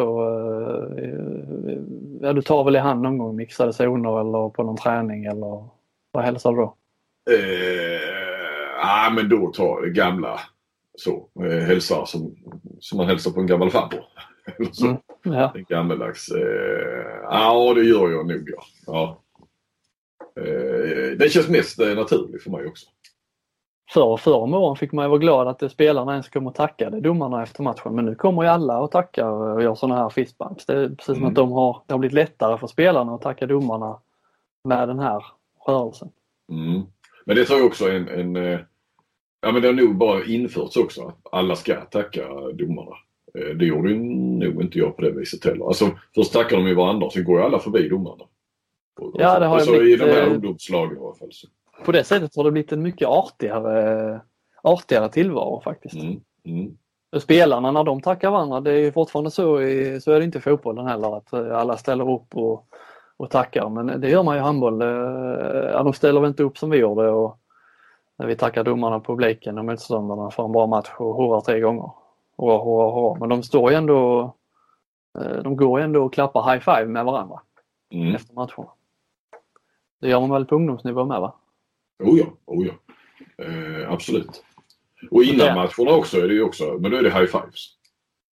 Ja, 2.20 2.32
du 2.32 2.42
tar 2.42 2.64
väl 2.64 2.76
i 2.76 2.78
hand 2.78 3.02
någon 3.02 3.18
gång 3.18 3.36
mixade 3.36 3.72
zoner 3.72 4.20
eller 4.20 4.48
på 4.48 4.62
någon 4.62 4.76
träning 4.76 5.24
eller? 5.24 5.64
Vad 6.12 6.24
hälsar 6.24 6.52
du 6.52 6.56
då? 6.56 6.76
Eh, 7.30 8.33
ah, 8.82 9.10
men 9.10 9.28
då 9.28 9.52
tar 9.52 9.82
det 9.82 9.90
gamla 9.90 10.40
så. 10.98 11.28
Eh, 11.40 11.66
hälsar 11.66 12.04
som, 12.04 12.36
som 12.80 12.96
man 12.98 13.06
hälsar 13.06 13.30
på 13.30 13.40
en 13.40 13.46
gammal 13.46 13.70
farbror. 13.70 14.04
Eller 14.58 14.72
så. 14.72 14.86
Mm. 14.86 14.98
Ja. 15.22 15.52
En 15.54 15.64
gammeldags. 15.64 16.28
Eh, 16.30 17.20
ja, 17.22 17.74
det 17.74 17.82
gör 17.82 18.10
jag 18.10 18.26
nog 18.26 18.50
ja. 18.56 18.62
ja. 18.86 19.20
Eh, 20.42 21.16
det 21.18 21.32
känns 21.32 21.48
mest 21.48 21.80
eh, 21.80 21.94
naturligt 21.94 22.42
för 22.42 22.50
mig 22.50 22.66
också. 22.66 22.86
Förr, 23.92 24.16
förr 24.16 24.34
om 24.34 24.54
åren 24.54 24.76
fick 24.76 24.92
man 24.92 25.04
ju 25.04 25.08
vara 25.08 25.18
glad 25.18 25.48
att 25.48 25.72
spelarna 25.72 26.12
ens 26.12 26.28
kom 26.28 26.46
och 26.46 26.54
tackade 26.54 27.00
domarna 27.00 27.42
efter 27.42 27.62
matchen. 27.62 27.94
Men 27.94 28.04
nu 28.04 28.14
kommer 28.14 28.42
ju 28.42 28.48
alla 28.48 28.78
och 28.78 28.90
tackar 28.90 29.26
och 29.26 29.62
gör 29.62 29.74
sådana 29.74 30.02
här 30.02 30.08
fistbumps. 30.08 30.66
Det 30.66 30.72
är 30.72 30.88
precis 30.88 31.04
som 31.04 31.16
Mm. 31.16 31.28
att 31.28 31.34
de 31.34 31.52
har, 31.52 31.82
det 31.86 31.94
har 31.94 31.98
blivit 31.98 32.14
lättare 32.14 32.58
för 32.58 32.66
spelarna 32.66 33.14
att 33.14 33.22
tacka 33.22 33.46
domarna 33.46 33.98
med 34.64 34.88
den 34.88 34.98
här 34.98 35.24
rörelsen. 35.66 36.10
Mm. 36.50 36.82
Men 37.24 37.36
det 37.36 37.44
tror 37.44 37.58
jag 37.58 37.66
också 37.66 37.90
en, 37.90 38.08
en 38.08 38.36
eh, 38.36 38.60
Ja 39.40 39.52
men 39.52 39.62
det 39.62 39.68
har 39.68 39.74
nog 39.74 39.96
bara 39.96 40.24
införts 40.24 40.76
också 40.76 41.06
att 41.06 41.18
alla 41.32 41.56
ska 41.56 41.80
tacka 41.80 42.28
domarna. 42.52 42.96
Eh, 43.38 43.56
Det 43.56 43.64
gjorde 43.64 43.90
ju 43.90 43.98
nog 43.98 44.62
inte 44.62 44.78
jag 44.78 44.96
på 44.96 45.02
det 45.02 45.10
viset 45.10 45.44
heller. 45.44 45.66
Alltså 45.66 45.90
först 46.14 46.32
tackar 46.32 46.56
de 46.56 46.66
ju 46.66 46.74
varandra 46.74 47.10
sen 47.10 47.24
går 47.24 47.38
ju 47.38 47.44
alla 47.44 47.58
förbi 47.58 47.88
domarna. 47.88 48.24
Ja, 49.14 49.38
det 49.38 49.46
har 49.46 49.54
alltså, 49.54 49.74
i 49.74 49.78
blivit, 49.78 50.00
de 50.00 50.04
här 50.04 50.26
eh, 50.26 50.32
ungdomslagen 50.32 50.96
i 50.96 51.00
alla 51.00 51.14
fall. 51.14 51.32
Så. 51.32 51.48
På 51.84 51.92
det 51.92 52.04
sättet 52.04 52.36
har 52.36 52.44
det 52.44 52.50
blivit 52.50 52.72
en 52.72 52.82
mycket 52.82 53.08
artigare, 53.08 54.20
artigare 54.62 55.08
tillvaro 55.08 55.60
faktiskt. 55.60 55.94
Mm. 55.94 56.20
Mm. 56.44 56.76
Spelarna 57.20 57.70
när 57.70 57.84
de 57.84 58.00
tackar 58.00 58.30
varandra, 58.30 58.60
det 58.60 58.72
är 58.72 58.78
ju 58.78 58.92
fortfarande 58.92 59.30
så, 59.30 59.62
i, 59.62 60.00
så 60.00 60.12
är 60.12 60.18
det 60.18 60.24
inte 60.24 60.38
i 60.38 60.40
fotbollen 60.40 60.86
heller 60.86 61.16
att 61.16 61.34
alla 61.34 61.76
ställer 61.76 62.10
upp 62.10 62.36
och, 62.36 62.66
och 63.16 63.30
tackar. 63.30 63.68
Men 63.68 64.00
det 64.00 64.10
gör 64.10 64.22
man 64.22 64.34
ju 64.34 64.40
i 64.40 64.44
handboll. 64.44 64.82
Eh, 64.82 64.88
Ja, 65.72 65.82
de 65.82 65.92
ställer 65.92 66.20
väl 66.20 66.28
inte 66.28 66.42
upp 66.42 66.58
som 66.58 66.70
vi 66.70 66.78
gjorde 66.78 67.08
och 67.10 67.38
när 68.16 68.26
vi 68.26 68.36
tackar 68.36 68.64
domarna 68.64 69.00
på 69.00 69.12
publiken 69.12 69.58
och 69.58 69.64
motståndarna 69.64 70.30
för 70.30 70.44
en 70.44 70.52
bra 70.52 70.66
match 70.66 70.90
och 70.98 71.16
hurrar 71.16 71.40
tre 71.40 71.60
gånger. 71.60 71.90
Hurra, 72.38 72.58
hurra, 72.64 72.90
hurra. 72.90 73.16
Men 73.20 73.28
de 73.28 73.42
står 73.42 73.70
ju 73.70 73.76
ändå, 73.76 74.20
eh, 75.18 75.42
de 75.42 75.56
går 75.56 75.78
ju 75.80 75.84
ändå 75.84 76.04
och 76.04 76.12
klappar 76.14 76.42
high 76.52 76.60
five 76.64 76.86
med 76.86 77.04
varandra 77.04 77.40
Mm. 77.94 78.14
efter 78.14 78.34
matcherna. 78.34 78.68
Det 80.00 80.08
gör 80.08 80.20
man 80.20 80.30
väl 80.30 80.44
på 80.46 80.54
ungdomsnivå 80.54 81.04
med 81.04 81.20
va? 81.20 81.34
Oh 82.04 82.18
ja, 82.18 82.26
oh 82.46 82.66
ja. 82.66 82.72
Eh, 83.44 83.92
absolut. 83.92 84.44
Och 85.10 85.22
innan 85.22 85.46
Ja. 85.46 85.54
matcherna 85.54 85.96
också 85.98 86.16
är 86.16 86.28
det 86.28 86.34
ju 86.34 86.42
också, 86.42 86.64
men 86.80 86.90
då 86.90 86.96
är 86.96 87.02
det 87.02 87.10
high 87.10 87.26
fives. 87.26 87.66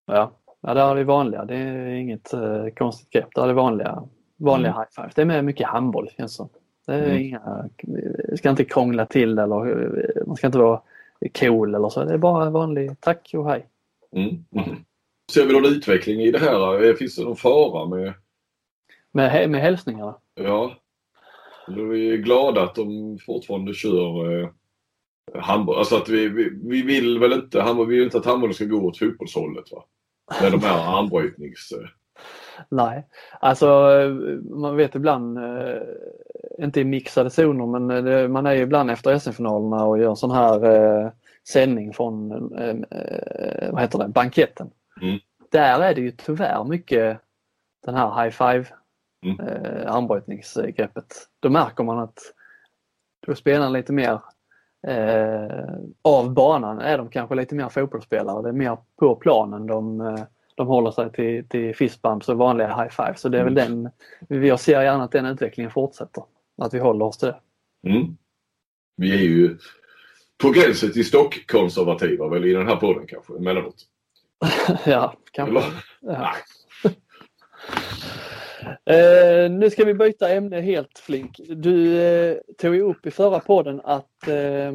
Ja, 0.06 0.30
ja 0.60 0.74
det 0.74 0.80
är 0.80 0.94
det 0.94 1.04
vanliga. 1.04 1.44
Det 1.44 1.54
är 1.56 1.86
inget 1.86 2.32
eh, 2.32 2.66
konstigt 2.76 3.10
grepp. 3.10 3.28
Det 3.34 3.40
är 3.40 3.46
det 3.46 3.52
vanliga, 3.52 4.02
vanliga 4.36 4.72
Mm. 4.72 4.80
high 4.82 4.90
fives. 5.02 5.14
Det 5.14 5.22
är 5.22 5.26
med 5.26 5.44
mycket 5.44 5.66
handboll 5.66 6.10
känns 6.16 6.34
som. 6.34 6.48
Det 6.86 6.92
är 6.94 7.02
Mm. 7.04 7.18
inga, 7.22 7.68
ska 8.36 8.50
inte 8.50 8.64
krångla 8.64 9.06
till 9.06 9.38
eller 9.38 10.24
man 10.26 10.36
ska 10.36 10.46
inte 10.46 10.58
vara 10.58 10.80
cool 11.40 11.74
eller 11.74 11.88
så. 11.88 12.04
Det 12.04 12.14
är 12.14 12.18
bara 12.18 12.50
vanlig 12.50 13.00
tack 13.00 13.30
och 13.34 13.50
hej. 13.50 13.66
Mm. 14.16 14.28
Mm. 14.28 14.76
Ser 15.32 15.46
vi 15.46 15.52
någon 15.52 15.64
utveckling 15.66 16.20
i 16.20 16.30
det 16.30 16.38
här? 16.38 16.84
Eh, 16.84 16.94
Finns 16.94 17.16
det 17.16 17.24
någon 17.24 17.36
fara 17.36 17.86
med 17.88 18.14
Med, 19.12 19.50
med 19.50 19.60
hälsningarna. 19.60 20.14
Ja. 20.34 20.74
Då 21.66 21.80
är 21.80 21.84
vi 21.86 22.16
glada 22.16 22.62
att 22.62 22.74
de 22.74 23.18
fortfarande 23.26 23.74
kör 23.74 24.40
eh, 24.42 24.48
handboll. 25.34 25.78
Alltså 25.78 25.96
att 25.96 26.08
vi, 26.08 26.28
vi, 26.28 26.50
vi 26.62 26.82
vill 26.82 27.18
väl 27.18 27.32
inte, 27.32 27.62
handboll, 27.62 27.86
vi 27.88 27.94
vill 27.94 28.04
inte 28.04 28.18
att 28.18 28.26
handbollen 28.26 28.54
ska 28.54 28.64
gå 28.64 28.86
åt 28.86 28.98
fotbollshållet 28.98 29.72
va? 29.72 29.84
Med 30.42 30.52
de 30.52 30.60
här 30.62 30.98
armbrytnings... 30.98 31.72
Nej, 32.68 33.06
alltså 33.40 33.90
man 34.42 34.76
vet 34.76 34.94
ibland, 34.94 35.38
eh, 35.38 35.82
inte 36.58 36.80
i 36.80 36.84
mixade 36.84 37.30
zoner, 37.30 37.66
men 37.66 38.06
eh, 38.06 38.28
man 38.28 38.46
är 38.46 38.52
ju 38.52 38.62
ibland 38.62 38.90
efter 38.90 39.18
SM-finalerna 39.18 39.84
och 39.84 39.98
gör 39.98 40.14
sån 40.14 40.30
här 40.30 40.64
eh, 40.64 41.10
sändning 41.48 41.92
från, 41.92 42.32
eh, 42.58 43.72
vad 43.72 43.80
heter 43.80 43.98
det, 43.98 44.08
banketten. 44.08 44.70
Mm. 45.02 45.18
Där 45.50 45.80
är 45.80 45.94
det 45.94 46.00
ju 46.00 46.10
tyvärr 46.10 46.64
mycket 46.64 47.18
den 47.84 47.94
här 47.94 48.24
high 48.24 48.30
five 48.30 48.66
Mm. 49.26 49.40
eh, 49.40 49.94
armbrytningsgreppet. 49.94 51.28
Då 51.40 51.50
märker 51.50 51.84
man 51.84 51.98
att 51.98 52.18
då 53.26 53.34
spelar 53.34 53.70
lite 53.70 53.92
mer 53.92 54.20
eh, 54.86 55.74
av 56.02 56.32
banan 56.34 56.78
är 56.78 56.98
de 56.98 57.08
kanske 57.08 57.34
lite 57.34 57.54
mer 57.54 57.68
fotbollsspelare. 57.68 58.42
Det 58.42 58.48
är 58.48 58.52
mer 58.52 58.78
på 58.98 59.16
planen 59.16 59.66
de, 59.66 60.00
de 60.54 60.66
håller 60.66 60.90
sig 60.90 61.12
till, 61.12 61.48
till 61.48 61.76
fistbumps 61.76 62.28
och 62.28 62.38
vanliga 62.38 62.68
high 62.68 62.90
five. 62.90 63.14
Så 63.16 63.28
det 63.28 63.38
är 63.38 63.44
väl 63.44 63.54
den, 63.54 63.90
jag 64.28 64.60
ser 64.60 64.82
gärna 64.82 65.04
att 65.04 65.12
den 65.12 65.26
utvecklingen 65.26 65.70
fortsätter. 65.70 66.24
Att 66.62 66.74
vi 66.74 66.78
håller 66.78 67.04
oss 67.04 67.18
till 67.18 67.28
det. 67.28 67.40
mm. 67.90 68.16
Vi 68.96 69.12
är 69.12 69.22
ju 69.22 69.58
på 70.42 70.50
gränsen 70.50 70.92
till 70.92 71.04
stockkonservativa 71.04 72.28
väl 72.28 72.44
i 72.44 72.52
den 72.52 72.68
här 72.68 72.76
podden 72.76 73.06
kanske 73.06 73.36
emellanåt. 73.36 73.86
ja, 74.86 75.14
kanske. 75.32 75.62
Ja. 76.00 76.34
Eh, 78.84 79.50
nu 79.50 79.70
ska 79.70 79.84
vi 79.84 79.94
byta 79.94 80.28
ämne 80.28 80.60
helt 80.60 80.98
Flink. 80.98 81.40
Du 81.48 82.02
eh, 82.02 82.36
tog 82.58 82.74
ju 82.74 82.82
upp 82.82 83.06
i 83.06 83.10
förra 83.10 83.40
podden 83.40 83.80
att 83.84 84.28
eh, 84.28 84.72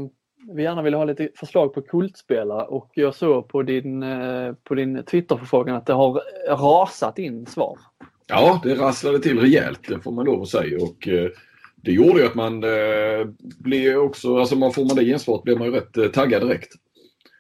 vi 0.54 0.64
gärna 0.64 0.82
vill 0.82 0.94
ha 0.94 1.06
lite 1.06 1.30
förslag 1.36 1.74
på 1.74 1.82
kultspelare 1.82 2.64
och 2.64 2.92
jag 2.94 3.16
såg 3.16 3.48
på 3.48 3.64
din, 3.64 4.04
eh, 4.04 4.54
på 4.64 4.76
din 4.76 5.04
Twitterförfrågan 5.04 5.76
att 5.76 5.86
det 5.86 5.94
har 5.94 6.22
rasat 6.48 7.20
in 7.20 7.46
svar. 7.46 7.80
Ja, 8.28 8.62
det 8.64 8.76
rasslade 8.76 9.20
till 9.20 9.40
rejält, 9.40 9.88
det 9.88 10.00
får 10.00 10.12
man 10.12 10.26
lov 10.26 10.42
att 10.42 10.50
säga. 10.50 10.84
Och, 10.84 11.08
eh, 11.08 11.30
det 11.76 11.92
gjorde 11.92 12.20
ju 12.20 12.26
att 12.26 12.36
man 12.36 12.64
eh, 12.64 13.26
blev 13.40 13.98
också, 13.98 14.38
alltså 14.38 14.56
man 14.56 14.74
får 14.74 14.86
man 14.86 14.96
det 14.96 15.06
gensvaret 15.06 15.44
blir 15.44 15.58
man 15.58 15.68
ju 15.68 15.74
rätt 15.74 15.98
eh, 15.98 16.08
taggad 16.08 16.42
direkt. 16.42 16.74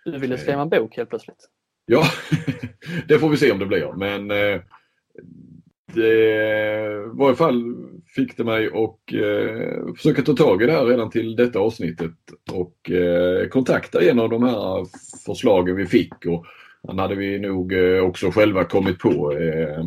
Du 0.06 0.20
ville 0.20 0.38
skriva 0.38 0.62
en 0.62 0.70
bok 0.70 0.98
helt 0.98 1.10
plötsligt. 1.10 1.50
Ja, 1.86 2.04
det 3.08 3.20
får 3.20 3.30
vi 3.30 3.38
se 3.38 3.52
om 3.52 3.60
det 3.60 3.66
blir. 3.66 3.94
Men 3.98 4.32
eh, 4.32 4.62
det, 5.94 6.08
i 7.06 7.10
varje 7.14 7.36
fall 7.36 7.76
fick 8.16 8.38
det 8.38 8.44
mig 8.44 8.68
att 8.68 9.14
eh, 9.14 9.94
försöka 9.96 10.22
ta 10.22 10.34
tag 10.34 10.64
i 10.64 10.66
det 10.66 10.72
här 10.72 10.86
redan 10.86 11.10
till 11.10 11.36
detta 11.36 11.60
avsnittet 11.60 12.12
och 12.52 12.92
eh, 12.92 13.48
kontakta 13.48 14.02
en 14.02 14.20
av 14.20 14.30
de 14.30 14.44
här 14.44 14.86
förslagen 15.26 15.76
vi 15.76 15.86
fick. 15.86 16.26
Och 16.26 16.46
han 16.88 17.00
hade 17.00 17.16
vi 17.16 17.40
nog 17.40 17.74
eh, 17.74 18.00
också 18.00 18.32
själva 18.32 18.64
kommit 18.64 19.00
på. 19.00 19.32
Eh, 19.32 19.86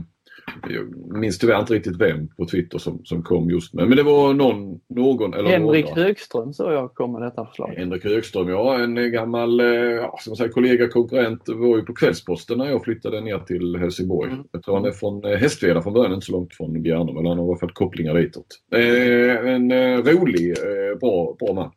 jag 0.68 1.18
minns 1.18 1.38
tyvärr 1.38 1.61
inte 1.61 1.74
riktigt 1.74 2.01
vem 2.01 2.28
på 2.28 2.46
Twitter 2.46 2.78
som, 2.78 3.01
som 3.05 3.22
kom 3.22 3.51
just 3.51 3.74
med. 3.74 3.88
Men 3.88 3.96
det 3.96 4.03
var 4.03 4.34
någon, 4.34 4.80
någon 4.88 5.34
eller 5.34 5.51
Henrik 5.51 5.88
några. 5.88 6.03
Högström 6.03 6.53
så 6.53 6.62
jag 6.62 6.94
kom 6.94 7.12
med 7.12 7.22
detta 7.22 7.46
förslag. 7.46 7.74
Henrik 7.76 8.05
Högström, 8.05 8.48
ja 8.48 8.78
en 8.78 9.12
gammal 9.12 9.61
eh, 9.61 9.66
ja, 9.66 10.18
man 10.28 10.36
säga, 10.36 10.48
kollega, 10.48 10.88
konkurrent, 10.88 11.48
var 11.48 11.76
ju 11.76 11.82
på 11.82 11.94
Kvällsposten 11.94 12.59
när 12.59 12.70
jag 12.70 12.84
flyttade 12.84 13.20
ner 13.20 13.38
till 13.38 13.76
Helsingborg. 13.76 14.32
Mm. 14.32 14.44
Jag 14.53 14.62
tror 14.62 14.74
han 14.74 14.84
är 14.84 14.92
från 14.92 15.24
eh, 15.24 15.38
Hästveda 15.38 15.82
från 15.82 15.92
början, 15.92 16.12
inte 16.12 16.26
så 16.26 16.32
långt 16.32 16.55
från 16.55 16.82
Bjärnum, 16.82 17.14
men 17.14 17.26
han 17.26 17.38
har 17.38 17.46
i 17.46 17.48
alla 17.48 17.59
fall 17.59 17.72
kopplingar 17.72 18.14
ditåt. 18.14 18.46
Eh, 18.74 19.53
en 19.55 19.70
eh, 19.70 19.98
rolig, 19.98 20.51
eh, 20.51 20.98
bra, 21.01 21.36
bra 21.40 21.55
man. 21.55 21.70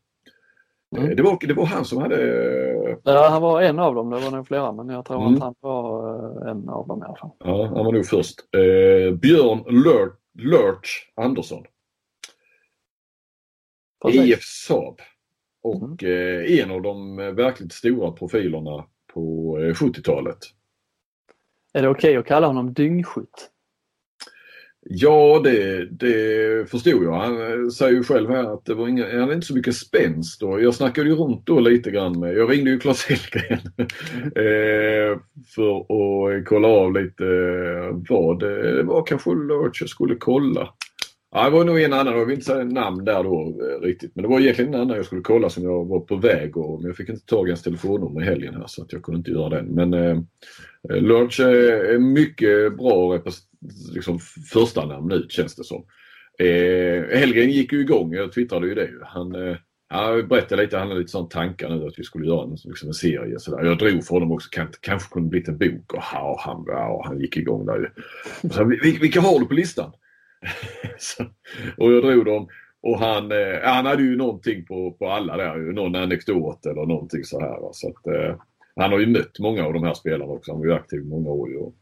Mm. 0.95 1.09
Eh, 1.09 1.15
det, 1.15 1.23
var, 1.23 1.37
det 1.47 1.53
var 1.53 1.65
han 1.65 1.85
som 1.85 2.01
hade... 2.01 2.15
eh, 2.89 2.97
Ja, 3.03 3.27
han 3.29 3.41
var 3.41 3.61
en 3.61 3.79
av 3.79 3.95
dem, 3.95 4.09
det 4.09 4.19
var 4.19 4.31
nog 4.31 4.47
flera 4.47 4.71
men 4.71 4.89
jag 4.89 5.05
tror 5.05 5.21
Mm. 5.21 5.33
att 5.35 5.41
han 5.43 5.55
var 5.59 6.09
eh, 6.45 6.51
en 6.51 6.69
av 6.69 6.87
dem 6.87 6.99
i 7.01 7.05
alla 7.05 7.15
fall. 7.15 7.29
Ja, 7.39 7.65
han 7.65 7.85
var 7.85 7.91
nog 7.91 8.05
först. 8.05 8.39
Eh, 8.55 9.13
Björn 9.15 9.63
Lurch, 9.83 10.13
Lurch 10.33 11.11
Andersson. 11.15 11.63
Precis. 14.05 14.21
IF 14.21 14.43
Saab. 14.43 14.99
Och 15.63 16.03
eh, 16.03 16.59
en 16.61 16.71
av 16.71 16.81
de 16.81 17.15
verkligt 17.17 17.73
stora 17.73 18.11
profilerna 18.11 18.85
på 19.13 19.57
eh, 19.59 19.73
70-talet. 19.73 20.37
Är 21.73 21.81
det 21.81 21.89
okej 21.89 22.17
att 22.17 22.25
kalla 22.25 22.47
honom 22.47 22.73
dyngskytt? 22.73 23.49
Ja, 24.85 25.41
det, 25.43 25.85
det 25.85 26.69
förstod 26.69 27.03
jag. 27.03 27.13
Han 27.13 27.41
eh, 27.41 27.69
säger 27.69 27.93
ju 27.93 28.03
själv 28.03 28.29
här 28.29 28.53
att 28.53 28.65
det 28.65 28.73
var 28.73 28.87
inga, 28.87 29.11
han 29.11 29.19
hade 29.19 29.33
inte 29.33 29.47
så 29.47 29.55
mycket 29.55 29.75
spänst. 29.75 30.39
då. 30.39 30.61
jag 30.61 30.73
snackade 30.75 31.09
ju 31.09 31.15
runt 31.15 31.45
då 31.45 31.59
lite 31.59 31.91
grann 31.91 32.19
med, 32.19 32.37
jag 32.37 32.51
ringde 32.51 32.71
ju 32.71 32.79
Claes 32.79 33.05
Hellgren 33.09 33.59
eh, 34.35 35.19
för 35.55 35.79
att 35.79 36.45
kolla 36.45 36.67
av 36.67 36.93
lite 36.93 37.25
eh, 37.25 37.97
vad 38.09 38.43
eh, 38.43 38.49
det, 38.49 38.83
var 38.83 39.05
kanske 39.05 39.29
Lurch 39.29 39.81
jag 39.81 39.89
skulle 39.89 40.15
kolla. 40.15 40.69
Ja, 41.31 41.43
det 41.43 41.49
var 41.49 41.65
nog 41.65 41.81
en 41.81 41.93
annan, 41.93 42.17
jag 42.17 42.25
vill 42.25 42.35
inte 42.35 42.45
säga 42.45 42.63
namn 42.63 43.05
där 43.05 43.23
då 43.23 43.59
riktigt. 43.81 44.15
Men 44.15 44.23
det 44.23 44.29
var 44.29 44.39
egentligen 44.39 44.73
en 44.73 44.81
annan 44.81 44.95
jag 44.97 45.05
skulle 45.05 45.21
kolla 45.21 45.49
som 45.49 45.63
jag 45.63 45.85
var 45.85 45.99
på 45.99 46.15
väg 46.15 46.57
och 46.57 46.81
men 46.81 46.87
jag 46.87 46.97
fick 46.97 47.09
inte 47.09 47.25
tag 47.25 47.47
i 47.47 47.51
hans 47.51 47.63
telefonnummer 47.63 48.21
i 48.21 48.25
helgen 48.25 48.55
här 48.55 48.67
så 48.67 48.81
att 48.81 48.93
jag 48.93 49.03
kunde 49.03 49.17
inte 49.17 49.31
göra 49.31 49.49
den. 49.49 49.65
Men 49.65 49.93
eh, 49.93 50.17
Lurch 50.89 51.39
är 51.39 51.99
mycket 51.99 52.77
bra 52.77 53.15
representant 53.15 53.52
liksom, 53.93 54.19
första 54.53 54.85
namn 54.85 55.11
ut 55.11 55.31
känns 55.31 55.55
det 55.55 55.63
som. 55.63 55.85
Eh, 56.39 57.19
Hellgren 57.19 57.49
gick 57.49 57.73
ju 57.73 57.81
igång, 57.81 58.13
jag 58.13 58.31
twittrade 58.31 58.67
ju 58.67 58.75
det. 58.75 58.89
Han 59.03 59.35
eh, 59.35 59.57
berättade 60.29 60.61
lite, 60.61 60.77
han 60.77 60.87
hade 60.87 60.99
lite 60.99 61.11
sån 61.11 61.29
tankar 61.29 61.69
nu 61.69 61.87
att 61.87 61.99
vi 61.99 62.03
skulle 62.03 62.27
göra 62.27 62.43
en, 62.43 62.57
liksom 62.63 62.87
en 62.87 62.93
serie. 62.93 63.39
Så 63.39 63.55
där. 63.55 63.65
Jag 63.65 63.77
drog 63.77 64.05
för 64.05 64.13
honom 64.13 64.31
också, 64.31 64.49
kan, 64.51 64.67
kanske 64.81 65.13
kunde 65.13 65.29
blivit 65.29 65.47
en 65.47 65.57
bok. 65.57 65.93
Och, 65.93 65.97
och 65.97 66.39
han, 66.39 66.65
och 66.69 67.05
han 67.05 67.19
gick 67.19 67.37
igång 67.37 67.65
där 67.65 67.77
ju. 67.77 67.89
Så, 68.49 68.65
vilka 69.01 69.21
har 69.21 69.39
du 69.39 69.45
på 69.45 69.53
listan? 69.53 69.91
så, 70.97 71.23
och 71.77 71.93
jag 71.93 72.03
drog 72.03 72.25
dem. 72.25 72.47
Och 72.81 72.99
han, 72.99 73.31
eh, 73.31 73.61
han 73.63 73.85
hade 73.85 74.03
ju 74.03 74.15
någonting 74.15 74.65
på, 74.65 74.91
på 74.91 75.09
alla 75.09 75.37
där. 75.37 75.57
Någon 75.57 75.95
anekdot 75.95 76.65
eller 76.65 76.85
någonting 76.85 77.23
så 77.23 77.39
här. 77.39 77.69
Så 77.71 77.89
att, 77.89 78.07
eh, 78.07 78.35
han 78.75 78.91
har 78.91 78.99
ju 78.99 79.07
mött 79.07 79.39
många 79.39 79.65
av 79.65 79.73
de 79.73 79.83
här 79.83 79.93
spelarna 79.93 80.31
också. 80.31 80.51
Han 80.51 80.59
var 80.59 80.67
ju 80.67 80.73
aktiv 80.73 81.01
i 81.01 81.05
många 81.05 81.29
år. 81.29 81.57
Och, 81.57 81.73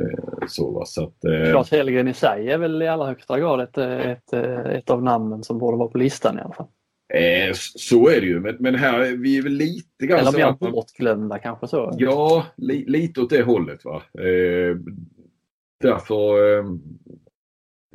Eh, 0.00 0.46
så? 0.48 0.82
Så 0.86 1.04
att, 1.04 1.24
eh, 1.24 1.50
Claes 1.50 1.70
Hellgren 1.70 2.08
i 2.08 2.14
sig 2.14 2.50
är 2.50 2.58
väl 2.58 2.82
i 2.82 2.88
allra 2.88 3.06
högsta 3.06 3.38
grad 3.40 3.60
ett, 3.60 3.78
ett, 3.78 4.32
ett 4.66 4.90
av 4.90 5.02
namnen 5.02 5.42
som 5.42 5.58
borde 5.58 5.76
vara 5.76 5.88
på 5.88 5.98
listan 5.98 6.38
i 6.38 6.40
alla 6.40 6.54
fall. 6.54 6.66
Eh, 7.14 7.52
så 7.54 8.08
är 8.08 8.20
det 8.20 8.26
ju, 8.26 8.40
men, 8.40 8.56
men 8.58 8.74
här 8.74 9.16
vi 9.16 9.38
är 9.38 9.42
väl 9.42 9.52
lite 9.52 10.06
grann... 10.06 10.18
Eller 10.18 10.32
mer 10.32 10.70
bortglömda 10.70 11.38
kanske 11.38 11.68
så? 11.68 11.94
Ja, 11.98 12.46
li, 12.56 12.84
lite 12.86 13.20
åt 13.20 13.30
det 13.30 13.42
hållet. 13.42 13.84
va. 13.84 14.02
Eh, 14.18 14.76
därför 15.82 16.58
eh, 16.58 16.64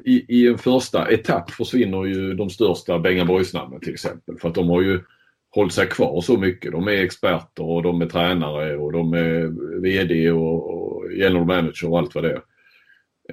i, 0.06 0.26
i 0.28 0.48
en 0.48 0.58
första 0.58 1.12
etapp 1.12 1.52
försvinner 1.52 2.06
ju 2.06 2.34
de 2.34 2.50
största 2.50 3.00
Bengaborgsnamnen 3.00 3.80
till 3.80 3.94
exempel. 3.94 4.40
För 4.40 4.50
att 4.50 4.56
de 4.56 4.70
har 4.70 4.82
ju 4.82 5.04
hållit 5.52 5.74
sig 5.74 5.88
kvar 5.88 6.22
så 6.22 6.38
mycket. 6.38 6.72
De 6.72 6.88
är 6.88 6.92
experter 6.92 7.64
och 7.64 7.84
de 7.84 8.02
är 8.02 8.06
tränare 8.06 8.78
och 8.78 8.92
de 8.92 9.14
är 9.14 9.52
VD 9.82 10.32
och, 10.32 10.74
och 10.74 11.14
general 11.14 11.46
manager 11.46 11.90
och 11.90 12.00
allt 12.00 12.16
vad 12.16 12.24
det 12.24 12.32
är. 12.32 12.42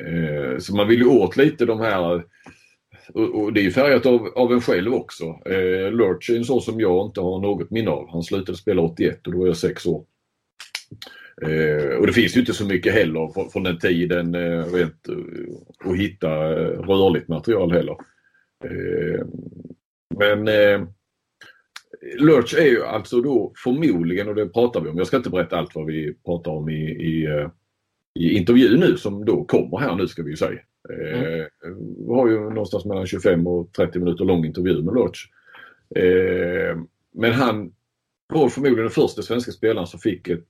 Eh, 0.01 0.59
så 0.59 0.77
man 0.77 0.89
vill 0.89 0.99
ju 0.99 1.07
åt 1.07 1.37
lite 1.37 1.65
de 1.65 1.81
här 1.81 2.23
och, 3.15 3.43
och 3.43 3.53
det 3.53 3.61
är 3.61 3.65
ju 3.65 3.71
färgat 3.71 4.07
av, 4.07 4.27
av 4.37 4.53
en 4.53 4.61
själv 4.61 4.95
också. 4.95 5.25
Eh, 5.25 5.93
Lurch 5.93 6.31
är 6.31 6.37
en 6.37 6.45
sån 6.45 6.61
som 6.61 6.81
jag 6.81 7.07
inte 7.07 7.21
har 7.21 7.41
något 7.41 7.71
minne 7.71 7.91
av. 7.91 8.11
Han 8.11 8.23
slutade 8.23 8.59
spela 8.59 8.83
81 8.83 9.27
och 9.27 9.33
då 9.33 9.39
var 9.39 9.47
jag 9.47 9.57
6 9.57 9.87
år. 9.87 10.05
Eh, 11.43 11.97
och 11.99 12.07
det 12.07 12.13
finns 12.13 12.37
ju 12.37 12.41
inte 12.41 12.55
så 12.55 12.65
mycket 12.65 12.95
heller 12.95 13.33
från, 13.33 13.51
från 13.51 13.63
den 13.63 13.79
tiden 13.79 14.35
eh, 14.35 14.65
rent 14.65 15.09
eh, 15.09 15.91
att 15.91 15.97
hitta 15.97 16.29
eh, 16.29 16.81
rörligt 16.81 17.29
material 17.29 17.73
heller. 17.73 17.97
Eh, 18.65 19.27
men 20.19 20.49
eh, 20.49 20.89
Lurch 22.03 22.55
är 22.59 22.67
ju 22.67 22.85
alltså 22.85 23.21
då 23.21 23.53
förmodligen, 23.57 24.29
och 24.29 24.35
det 24.35 24.49
pratar 24.49 24.81
vi 24.81 24.89
om, 24.89 24.99
jag 24.99 25.07
ska 25.07 25.17
inte 25.17 25.31
berätta 25.31 25.57
allt 25.57 25.75
vad 25.75 25.87
vi 25.87 26.15
pratar 26.25 26.51
om 26.51 26.69
i, 26.69 26.91
i, 26.91 27.25
eh, 27.27 27.51
i 28.15 28.37
intervjun 28.39 28.81
nu 28.81 28.97
som 28.97 29.25
då 29.25 29.45
kommer 29.45 29.79
här 29.79 29.97
nu 29.97 30.09
ska 30.09 30.23
vi 30.23 30.31
ju 30.31 30.37
säga. 30.37 30.61
Mm. 30.89 31.49
Vi 32.07 32.15
har 32.15 32.29
ju 32.29 32.41
någonstans 32.41 32.85
mellan 32.85 33.07
25 33.07 33.47
och 33.47 33.73
30 33.73 33.99
minuter 33.99 34.25
lång 34.25 34.45
intervju 34.45 34.83
med 34.83 34.95
Lurch. 34.95 35.27
Men 37.15 37.33
han 37.33 37.73
var 38.33 38.49
förmodligen 38.49 38.85
den 38.85 38.91
första 38.91 39.23
svenska 39.23 39.53
spelaren 39.53 39.87
som 39.87 40.01
fick 40.01 40.29
ett, 40.29 40.45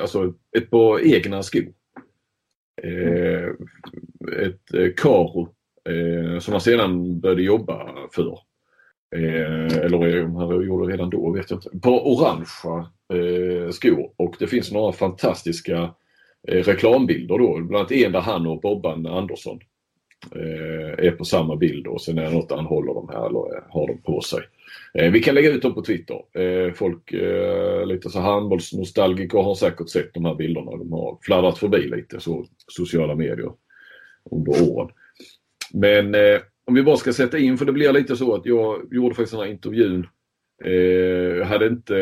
alltså 0.00 0.34
ett 0.56 0.70
par 0.70 1.14
egna 1.14 1.42
skor. 1.42 1.72
Ett 4.38 4.96
Caro 4.96 5.54
som 6.40 6.52
han 6.52 6.60
sedan 6.60 7.20
började 7.20 7.42
jobba 7.42 7.88
för. 8.12 8.38
Eh, 9.12 9.78
eller 9.78 10.24
om 10.24 10.36
han 10.36 10.66
gjorde 10.66 10.86
det 10.86 10.92
redan 10.92 11.10
då 11.10 11.30
vet 11.30 11.50
jag 11.50 11.56
inte. 11.56 11.78
På 11.82 12.12
orangea 12.12 12.86
eh, 13.14 13.70
skor 13.70 14.10
och 14.16 14.36
det 14.38 14.46
finns 14.46 14.72
några 14.72 14.92
fantastiska 14.92 15.94
eh, 16.48 16.62
reklambilder 16.62 17.38
då. 17.38 17.60
Bland 17.60 17.76
annat 17.76 17.92
en 17.92 18.12
där 18.12 18.20
han 18.20 18.46
och 18.46 18.60
Bobban 18.60 19.06
Andersson 19.06 19.60
eh, 20.34 21.06
är 21.06 21.10
på 21.10 21.24
samma 21.24 21.56
bild 21.56 21.86
och 21.86 22.00
sen 22.00 22.18
är 22.18 22.22
det 22.22 22.30
något 22.30 22.48
där 22.48 22.56
han 22.56 22.66
håller 22.66 22.94
dem 22.94 23.08
här 23.12 23.26
eller 23.26 23.56
eh, 23.56 23.62
har 23.68 23.86
dem 23.86 24.02
på 24.02 24.20
sig. 24.20 24.40
Eh, 24.94 25.10
vi 25.10 25.20
kan 25.20 25.34
lägga 25.34 25.50
ut 25.50 25.62
dem 25.62 25.74
på 25.74 25.82
Twitter. 25.82 26.40
Eh, 26.42 26.72
folk, 26.72 27.12
eh, 27.12 27.86
lite 27.86 28.10
så 28.10 28.20
handbollsnostalgiker 28.20 29.38
har 29.38 29.54
säkert 29.54 29.88
sett 29.88 30.14
de 30.14 30.24
här 30.24 30.34
bilderna. 30.34 30.70
De 30.70 30.92
har 30.92 31.18
fladdrat 31.22 31.58
förbi 31.58 31.88
lite 31.88 32.20
så 32.20 32.46
sociala 32.66 33.14
medier 33.14 33.52
under 34.30 34.72
åren. 34.72 34.88
Men 35.72 36.14
eh, 36.14 36.40
om 36.72 36.76
vi 36.76 36.82
bara 36.82 36.96
ska 36.96 37.12
sätta 37.12 37.38
in, 37.38 37.58
för 37.58 37.64
det 37.64 37.72
blir 37.72 37.92
lite 37.92 38.16
så 38.16 38.34
att 38.34 38.46
jag 38.46 38.88
gjorde 38.90 39.14
faktiskt 39.14 39.32
den 39.32 39.40
här 39.40 39.52
intervjun. 39.52 40.06
Eh, 40.64 41.46
hade 41.46 41.66
inte, 41.66 41.94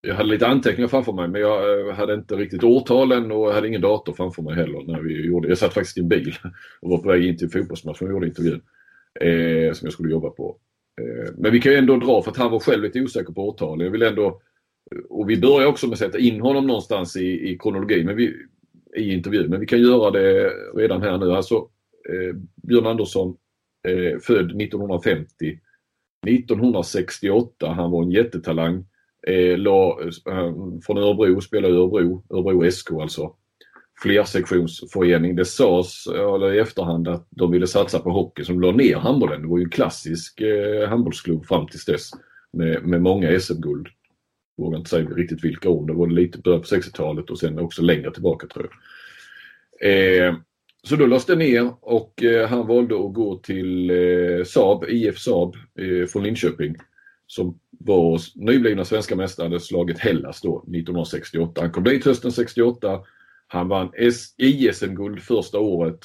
jag 0.00 0.14
hade 0.14 0.28
lite 0.28 0.46
anteckningar 0.46 0.88
framför 0.88 1.12
mig 1.12 1.28
men 1.28 1.40
jag 1.40 1.88
eh, 1.88 1.94
hade 1.94 2.14
inte 2.14 2.34
riktigt 2.34 2.64
årtalen 2.64 3.32
och 3.32 3.48
jag 3.48 3.52
hade 3.52 3.68
ingen 3.68 3.80
dator 3.80 4.12
framför 4.12 4.42
mig 4.42 4.54
heller 4.54 4.82
när 4.86 5.00
vi 5.00 5.26
gjorde 5.26 5.48
Jag 5.48 5.58
satt 5.58 5.74
faktiskt 5.74 5.98
i 5.98 6.00
en 6.00 6.08
bil 6.08 6.34
och 6.80 6.90
var 6.90 6.98
på 6.98 7.08
väg 7.08 7.24
in 7.24 7.38
till 7.38 7.50
fotbollsmatchen 7.50 8.06
och 8.06 8.12
gjorde 8.12 8.26
intervjun. 8.26 8.62
Eh, 9.20 9.72
som 9.72 9.86
jag 9.86 9.92
skulle 9.92 10.10
jobba 10.10 10.30
på. 10.30 10.56
Eh, 11.00 11.32
men 11.36 11.52
vi 11.52 11.60
kan 11.60 11.72
ju 11.72 11.78
ändå 11.78 11.96
dra 11.96 12.22
för 12.22 12.30
att 12.30 12.36
han 12.36 12.50
var 12.50 12.60
själv 12.60 12.82
lite 12.82 13.00
osäker 13.00 13.32
på 13.32 13.48
årtal. 13.48 13.82
Jag 13.82 13.90
vill 13.90 14.02
ändå, 14.02 14.26
eh, 14.92 14.98
och 15.08 15.30
vi 15.30 15.40
börjar 15.40 15.66
också 15.66 15.86
med 15.86 15.92
att 15.92 15.98
sätta 15.98 16.18
in 16.18 16.40
honom 16.40 16.66
någonstans 16.66 17.16
i, 17.16 17.50
i 17.50 17.58
kronologi 17.58 18.04
men 18.04 18.16
vi, 18.16 18.34
i 18.96 19.12
intervjun. 19.12 19.50
Men 19.50 19.60
vi 19.60 19.66
kan 19.66 19.80
göra 19.80 20.10
det 20.10 20.50
redan 20.74 21.02
här 21.02 21.18
nu. 21.18 21.32
Alltså, 21.32 21.54
eh, 22.08 22.36
Björn 22.62 22.86
Andersson 22.86 23.36
eh, 23.86 24.18
född 24.18 24.62
1950. 24.62 25.60
1968, 26.26 27.68
han 27.68 27.90
var 27.90 28.02
en 28.02 28.10
jättetalang. 28.10 28.84
Eh, 29.26 29.58
la, 29.58 30.00
eh, 30.28 30.52
från 30.86 30.98
Örebro, 30.98 31.40
spelade 31.40 31.74
i 31.74 31.76
Örebro, 31.76 32.24
Örebro 32.30 32.70
SK 32.70 32.90
alltså. 32.92 33.32
Flersektionsförening. 34.02 35.36
Det 35.36 35.44
sades 35.44 36.06
eller 36.06 36.52
i 36.52 36.58
efterhand 36.58 37.08
att 37.08 37.26
de 37.30 37.50
ville 37.50 37.66
satsa 37.66 37.98
på 37.98 38.10
hockey 38.10 38.44
som 38.44 38.60
la 38.60 38.72
ner 38.72 38.96
handbollen. 38.96 39.42
Det 39.42 39.48
var 39.48 39.58
ju 39.58 39.64
en 39.64 39.70
klassisk 39.70 40.40
eh, 40.40 40.88
handbollsklubb 40.88 41.46
fram 41.46 41.66
tills 41.66 41.84
dess 41.84 42.10
med, 42.52 42.82
med 42.84 43.02
många 43.02 43.40
SM-guld. 43.40 43.86
Vågar 44.58 44.78
inte 44.78 44.90
säga 44.90 45.08
riktigt 45.08 45.44
vilka 45.44 45.68
år. 45.68 45.86
Det 45.86 45.92
var 45.92 46.06
lite 46.06 46.38
början 46.38 46.60
på 46.60 46.66
60-talet 46.66 47.30
och 47.30 47.38
sen 47.38 47.58
också 47.58 47.82
längre 47.82 48.12
tillbaka 48.12 48.46
tror 48.46 48.68
jag. 48.70 48.76
Eh, 49.80 50.34
så 50.88 50.96
då 50.96 51.06
lades 51.06 51.26
det 51.26 51.36
ner 51.36 51.74
och 51.80 52.22
eh, 52.22 52.48
han 52.48 52.66
valde 52.66 52.94
att 52.94 53.14
gå 53.14 53.38
till 53.38 53.90
eh, 53.90 54.44
Saab, 54.44 54.84
IF 54.88 55.18
Saab 55.18 55.54
eh, 55.78 56.06
från 56.06 56.22
Linköping. 56.22 56.76
Som 57.26 57.58
var 57.70 58.20
nyblivna 58.34 58.84
svenska 58.84 59.16
mästare, 59.16 59.44
hade 59.44 59.60
slagit 59.60 59.98
Hellas 59.98 60.40
då 60.40 60.58
1968. 60.58 61.60
Han 61.60 61.70
kom 61.70 61.84
dit 61.84 62.04
hösten 62.04 62.32
68. 62.32 63.00
Han 63.46 63.68
vann 63.68 63.92
ISM-guld 64.36 65.20
första 65.20 65.58
året, 65.58 65.98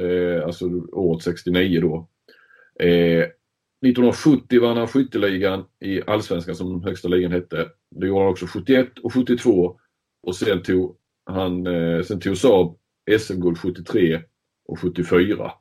eh, 0.00 0.44
alltså 0.44 0.66
året 0.92 1.22
69 1.22 1.80
då. 1.80 2.08
Eh, 2.86 3.24
1970 3.86 4.60
vann 4.60 4.76
han 4.76 4.88
skytteligan 4.88 5.64
i 5.80 6.02
Allsvenskan 6.06 6.56
som 6.56 6.72
den 6.72 6.88
högsta 6.88 7.08
ligan 7.08 7.32
hette. 7.32 7.68
Det 7.90 8.06
gjorde 8.06 8.20
han 8.20 8.30
också 8.30 8.46
71 8.46 8.98
och 8.98 9.12
72 9.12 9.80
och 10.22 10.36
sen 10.36 10.62
tog 10.62 10.96
han, 11.26 11.66
eh, 11.66 12.02
sen 12.02 12.20
tog 12.20 12.36
Saab 12.36 12.76
SM-guld 13.18 13.58
73 13.58 14.20
och 14.68 14.80
74. 14.80 15.52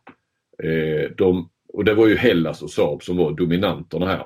Eh, 0.63 1.11
de, 1.17 1.49
och 1.73 1.85
det 1.85 1.93
var 1.93 2.07
ju 2.07 2.15
Hellas 2.15 2.61
och 2.61 2.71
Saab 2.71 3.03
som 3.03 3.17
var 3.17 3.31
dominanterna 3.31 4.05
här. 4.05 4.25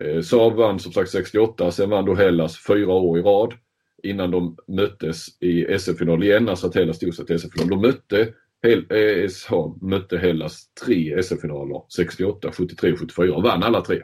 Eh, 0.00 0.20
Saab 0.20 0.52
vann 0.52 0.78
som 0.78 0.92
sagt 0.92 1.10
68, 1.10 1.70
sen 1.70 1.90
vann 1.90 2.04
då 2.04 2.14
Hellas 2.14 2.66
fyra 2.66 2.92
år 2.92 3.18
i 3.18 3.22
rad 3.22 3.54
innan 4.02 4.30
de 4.30 4.56
möttes 4.68 5.42
i 5.42 5.78
SM-final 5.78 6.24
igen, 6.24 6.48
alltså 6.48 6.66
att 6.66 6.74
Hellas 6.74 6.98
tog 6.98 7.14
sig 7.14 7.26
till 7.26 7.38
SM-final. 7.38 7.68
De 7.68 7.80
mötte 7.80 8.34
Hel 8.64 8.86
eh, 8.90 9.28
Saab 9.28 9.82
mötte 9.82 10.18
Hellas 10.18 10.74
tre 10.84 11.22
SM-finaler 11.22 11.82
68, 11.96 12.52
73 12.52 12.92
och 12.92 12.98
74 12.98 13.34
och 13.34 13.42
vann 13.42 13.62
alla 13.62 13.80
tre. 13.80 13.96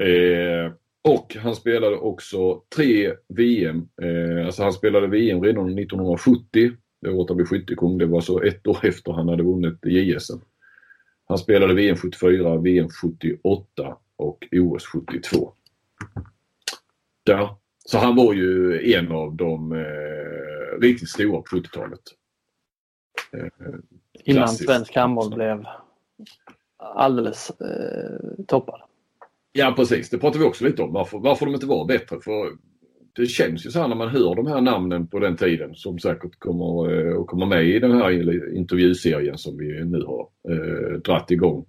Eh, 0.00 0.72
och 1.08 1.36
han 1.36 1.54
spelade 1.54 1.96
också 1.96 2.62
tre 2.76 3.12
VM. 3.28 3.88
Eh, 4.02 4.46
alltså 4.46 4.62
han 4.62 4.72
spelade 4.72 5.06
VM 5.06 5.42
redan 5.42 5.78
1970 5.78 6.72
han 7.04 7.36
blev 7.36 7.46
skyttekung. 7.46 7.98
Det 7.98 8.06
var 8.06 8.20
så 8.20 8.42
ett 8.42 8.66
år 8.66 8.78
efter 8.82 9.12
han 9.12 9.28
hade 9.28 9.42
vunnit 9.42 9.78
JSM. 9.84 10.38
Han 11.26 11.38
spelade 11.38 11.74
VM 11.74 11.96
74, 11.96 12.56
VM 12.56 12.88
78 12.88 13.96
och 14.16 14.48
OS 14.52 14.86
72. 14.86 15.52
Där. 17.26 17.48
Så 17.86 17.98
han 17.98 18.16
var 18.16 18.34
ju 18.34 18.80
en 18.94 19.12
av 19.12 19.36
de 19.36 19.72
eh, 19.72 20.80
riktigt 20.80 21.08
stora 21.08 21.42
på 21.42 21.56
70-talet. 21.56 22.00
Eh, 23.32 23.74
Innan 24.24 24.48
svensk 24.48 24.96
handboll 24.96 25.34
blev 25.34 25.66
alldeles 26.76 27.50
eh, 27.50 28.44
toppad. 28.46 28.80
Ja 29.52 29.74
precis, 29.76 30.10
det 30.10 30.18
pratade 30.18 30.38
vi 30.38 30.50
också 30.50 30.64
lite 30.64 30.82
om. 30.82 30.92
Varför, 30.92 31.18
varför 31.18 31.46
de 31.46 31.54
inte 31.54 31.66
var 31.66 31.86
bättre. 31.86 32.20
För 32.20 32.52
det 33.16 33.26
känns 33.26 33.66
ju 33.66 33.70
så 33.70 33.80
här 33.80 33.88
när 33.88 33.96
man 33.96 34.08
hör 34.08 34.34
de 34.34 34.46
här 34.46 34.60
namnen 34.60 35.06
på 35.06 35.18
den 35.18 35.36
tiden 35.36 35.74
som 35.74 35.98
säkert 35.98 36.38
kommer 36.38 36.92
eh, 36.92 37.20
att 37.20 37.26
komma 37.26 37.46
med 37.46 37.66
i 37.66 37.78
den 37.78 37.92
här 37.92 38.10
intervjuserien 38.56 39.38
som 39.38 39.58
vi 39.58 39.84
nu 39.84 40.02
har 40.04 40.28
eh, 40.48 40.98
dratt 40.98 41.30
igång 41.30 41.66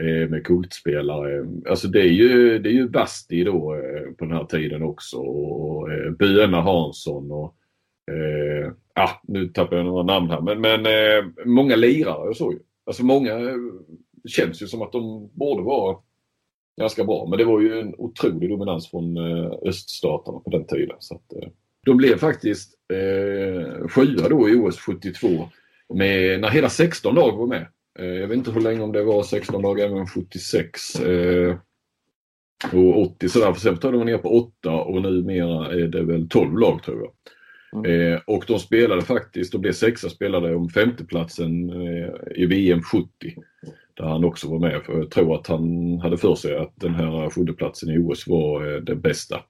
eh, 0.00 0.28
med 0.28 0.46
kultspelare. 0.46 1.46
Alltså 1.68 1.88
det 1.88 2.00
är 2.00 2.12
ju, 2.12 2.58
det 2.58 2.68
är 2.68 2.72
ju 2.72 2.88
Basti 2.88 3.44
då 3.44 3.74
eh, 3.74 4.12
på 4.18 4.24
den 4.24 4.36
här 4.36 4.44
tiden 4.44 4.82
också 4.82 5.16
och 5.16 5.92
eh, 5.92 6.10
Böna 6.10 6.60
Hansson 6.60 7.30
och 7.30 7.54
eh, 8.12 8.72
ah, 8.94 9.20
nu 9.22 9.48
tappar 9.48 9.76
jag 9.76 9.86
några 9.86 10.02
namn 10.02 10.30
här 10.30 10.40
men, 10.40 10.60
men 10.60 10.86
eh, 10.86 11.24
många 11.44 11.76
lirare 11.76 12.28
och 12.28 12.36
så 12.36 12.52
ju. 12.52 12.58
Alltså 12.86 13.04
många 13.04 13.32
eh, 13.32 13.56
känns 14.28 14.62
ju 14.62 14.66
som 14.66 14.82
att 14.82 14.92
de 14.92 15.30
borde 15.34 15.62
vara 15.62 15.96
ganska 16.80 17.04
bra. 17.04 17.26
Men 17.30 17.38
det 17.38 17.44
var 17.44 17.60
ju 17.60 17.80
en 17.80 17.94
otrolig 17.98 18.50
dominans 18.50 18.90
från 18.90 19.16
eh, 19.16 19.52
öststaterna 19.62 20.38
på 20.38 20.50
den 20.50 20.66
tiden. 20.66 20.96
Så 20.98 21.14
att, 21.14 21.32
eh, 21.32 21.48
de 21.86 21.96
blev 21.96 22.16
faktiskt 22.18 22.74
eh, 22.92 23.88
sjua 23.88 24.28
då 24.28 24.48
i 24.48 24.54
OS 24.54 24.80
72 24.80 25.48
med, 25.94 26.40
när 26.40 26.48
hela 26.48 26.68
16 26.68 27.14
lag 27.14 27.36
var 27.36 27.46
med. 27.46 27.66
Eh, 27.98 28.06
jag 28.06 28.28
vet 28.28 28.36
inte 28.36 28.50
hur 28.50 28.60
länge 28.60 28.80
om 28.80 28.92
det 28.92 29.02
var 29.02 29.22
16 29.22 29.62
lag 29.62 29.80
även 29.80 30.06
76 30.06 31.00
eh, 31.00 31.56
och 32.72 33.02
80 33.02 33.28
sådär. 33.28 33.52
För 33.52 33.60
sen 33.60 33.76
tar 33.76 33.92
de 33.92 34.04
ner 34.04 34.18
på 34.18 34.28
8 34.28 34.70
och 34.70 35.02
numera 35.02 35.74
är 35.74 35.88
det 35.88 36.02
väl 36.02 36.28
12 36.28 36.58
lag 36.58 36.82
tror 36.82 36.98
jag. 36.98 37.12
Mm. 37.72 38.12
Eh, 38.12 38.20
och 38.26 38.44
de 38.46 38.58
spelade 38.58 39.02
faktiskt, 39.02 39.54
och 39.54 39.60
blev 39.60 39.72
sexa 39.72 40.08
spelade 40.08 40.54
om 40.54 40.68
femteplatsen 40.68 41.70
eh, 41.70 42.10
i 42.34 42.46
VM 42.46 42.82
70. 42.82 43.08
Där 44.00 44.06
han 44.06 44.24
också 44.24 44.48
var 44.48 44.58
med. 44.58 44.82
För 44.82 44.98
jag 44.98 45.10
tror 45.10 45.34
att 45.34 45.46
han 45.46 45.98
hade 46.00 46.16
för 46.16 46.34
sig 46.34 46.56
att 46.56 46.72
den 46.74 46.94
här 46.94 47.30
sjundeplatsen 47.30 47.90
i 47.90 47.98
OS 47.98 48.26
var 48.26 48.74
eh, 48.74 48.80
det 48.80 48.94
bästa. 48.94 49.42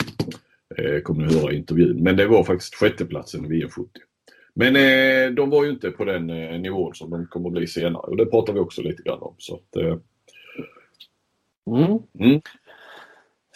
Eh, 0.77 1.01
kommer 1.01 1.27
ni 1.27 1.35
höra 1.35 1.53
i 1.53 1.57
intervjun. 1.57 2.03
Men 2.03 2.17
det 2.17 2.27
var 2.27 2.45
faktiskt 2.45 2.75
sjätteplatsen 2.75 3.45
i 3.45 3.49
VM 3.49 3.71
70. 3.71 3.91
Men 4.55 4.77
eh, 4.77 5.35
de 5.35 5.51
var 5.51 5.65
ju 5.65 5.71
inte 5.71 5.91
på 5.91 6.05
den 6.05 6.31
eh, 6.31 6.61
nivån 6.61 6.95
som 6.95 7.11
de 7.11 7.27
kommer 7.27 7.49
att 7.49 7.53
bli 7.53 7.67
senare 7.67 8.03
och 8.03 8.17
det 8.17 8.27
pratar 8.27 8.53
vi 8.53 8.61
också 8.61 8.83
lite 8.83 9.03
grann 9.03 9.23
om. 9.23 9.35
Så 9.39 9.55
att, 9.55 9.77
eh... 9.77 9.97
mm. 11.67 11.99
Mm. 12.19 12.41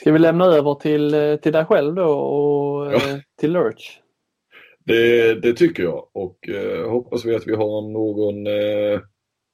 Ska 0.00 0.12
vi 0.12 0.18
lämna 0.18 0.44
över 0.44 0.74
till, 0.74 1.38
till 1.42 1.52
dig 1.52 1.64
själv 1.64 1.94
då 1.94 2.10
och 2.10 2.92
ja. 2.92 3.00
Till 3.36 3.52
Lurch? 3.52 4.00
Det, 4.84 5.34
det, 5.34 5.52
tycker 5.52 5.82
jag 5.82 6.06
och 6.12 6.48
hoppas 6.88 7.24
vi 7.24 7.34
att 7.34 7.46
vi 7.46 7.54
har 7.54 7.92
någon 7.92 8.46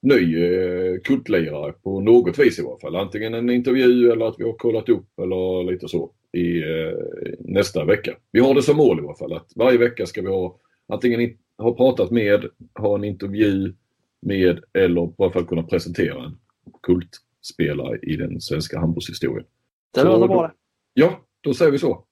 ny 0.01 0.43
eh, 0.43 0.99
kultlirare 1.03 1.71
på 1.71 1.99
något 1.99 2.39
vis 2.39 2.59
i 2.59 2.61
alla 2.61 2.79
fall. 2.79 2.95
Antingen 2.95 3.33
en 3.33 3.49
intervju 3.49 4.11
eller 4.11 4.25
att 4.25 4.35
vi 4.39 4.43
har 4.43 4.53
kollat 4.53 4.89
upp 4.89 5.19
eller 5.19 5.71
lite 5.71 5.87
så 5.87 6.11
i 6.31 6.61
eh, 6.61 6.97
nästa 7.39 7.85
vecka. 7.85 8.17
Vi 8.31 8.39
har 8.39 8.53
det 8.53 8.61
som 8.61 8.77
mål 8.77 8.99
i 8.99 9.01
alla 9.01 9.15
fall 9.15 9.33
att 9.33 9.51
varje 9.55 9.77
vecka 9.77 10.05
ska 10.05 10.21
vi 10.21 10.27
ha 10.27 10.59
antingen 10.87 11.37
ha 11.57 11.75
pratat 11.75 12.11
med, 12.11 12.45
ha 12.75 12.95
en 12.95 13.03
intervju 13.03 13.73
med 14.21 14.59
eller 14.73 15.01
i 15.01 15.13
alla 15.17 15.31
fall 15.31 15.45
kunna 15.45 15.63
presentera 15.63 16.23
en 16.23 16.37
kultspelare 16.83 17.99
i 18.01 18.15
den 18.15 18.41
svenska 18.41 18.79
handbollshistorien. 18.79 19.47
Det 19.93 20.03
låter 20.03 20.27
bra 20.27 20.41
det. 20.41 20.53
Ja, 20.93 21.25
då 21.41 21.53
säger 21.53 21.71
vi 21.71 21.77
så. 21.77 22.05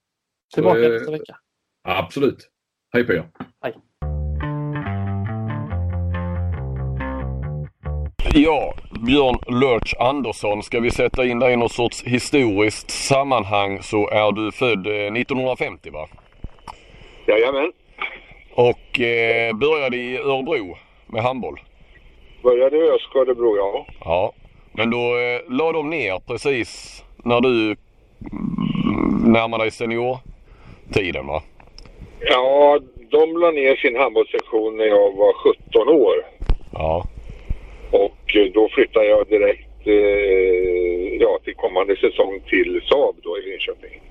Tillbaka 0.53 0.85
eh, 0.85 0.91
nästa 0.91 1.11
vecka. 1.11 1.37
Absolut. 1.83 2.49
Hej 2.93 3.03
på 3.03 3.13
er. 3.13 3.29
Ja, 8.33 8.73
Björn 9.05 9.37
Lurch 9.47 9.93
Andersson. 9.99 10.63
Ska 10.63 10.79
vi 10.79 10.91
sätta 10.91 11.25
in 11.25 11.39
dig 11.39 11.53
i 11.53 11.55
något 11.55 11.71
sorts 11.71 12.03
historiskt 12.03 12.91
sammanhang 12.91 13.81
så 13.81 14.09
är 14.09 14.31
du 14.31 14.51
född 14.51 14.87
1950 14.87 15.89
eh, 15.89 15.93
va? 15.93 16.07
Jajamän. 17.27 17.71
Och 18.53 18.99
eh, 18.99 19.55
började 19.55 19.97
i 19.97 20.17
Örebro 20.17 20.77
med 21.07 21.23
handboll. 21.23 21.59
Började 22.43 22.77
i 22.77 22.81
ÖSK 22.81 23.15
Örebro 23.15 23.57
ja. 23.57 23.85
Ja. 24.05 24.33
Men 24.71 24.89
då 24.89 24.97
eh, 24.97 25.41
la 25.47 25.71
de 25.71 25.89
ner 25.89 26.19
precis 26.27 27.03
när 27.23 27.41
du 27.41 27.65
mm, 27.65 29.33
närmade 29.33 29.63
dig 29.63 29.71
seniortiden 29.71 31.27
va? 31.27 31.41
Ja, 32.19 32.79
de 33.11 33.37
la 33.37 33.51
ner 33.51 33.75
sin 33.75 33.95
handbollssektion 33.95 34.77
när 34.77 34.85
jag 34.85 35.15
var 35.15 35.33
17 35.33 35.87
år. 35.87 36.15
Ja. 36.73 37.05
Och 37.91 38.18
eh, 38.35 38.51
då 38.53 38.69
flyttade 38.69 39.05
jag 39.05 39.27
direkt 39.27 39.87
eh, 39.87 39.93
ja, 41.19 41.39
till 41.43 41.55
kommande 41.55 41.95
säsong 41.95 42.41
till 42.49 42.81
Saab 42.89 43.15
då 43.23 43.37
i 43.37 43.41
Linköping. 43.41 44.01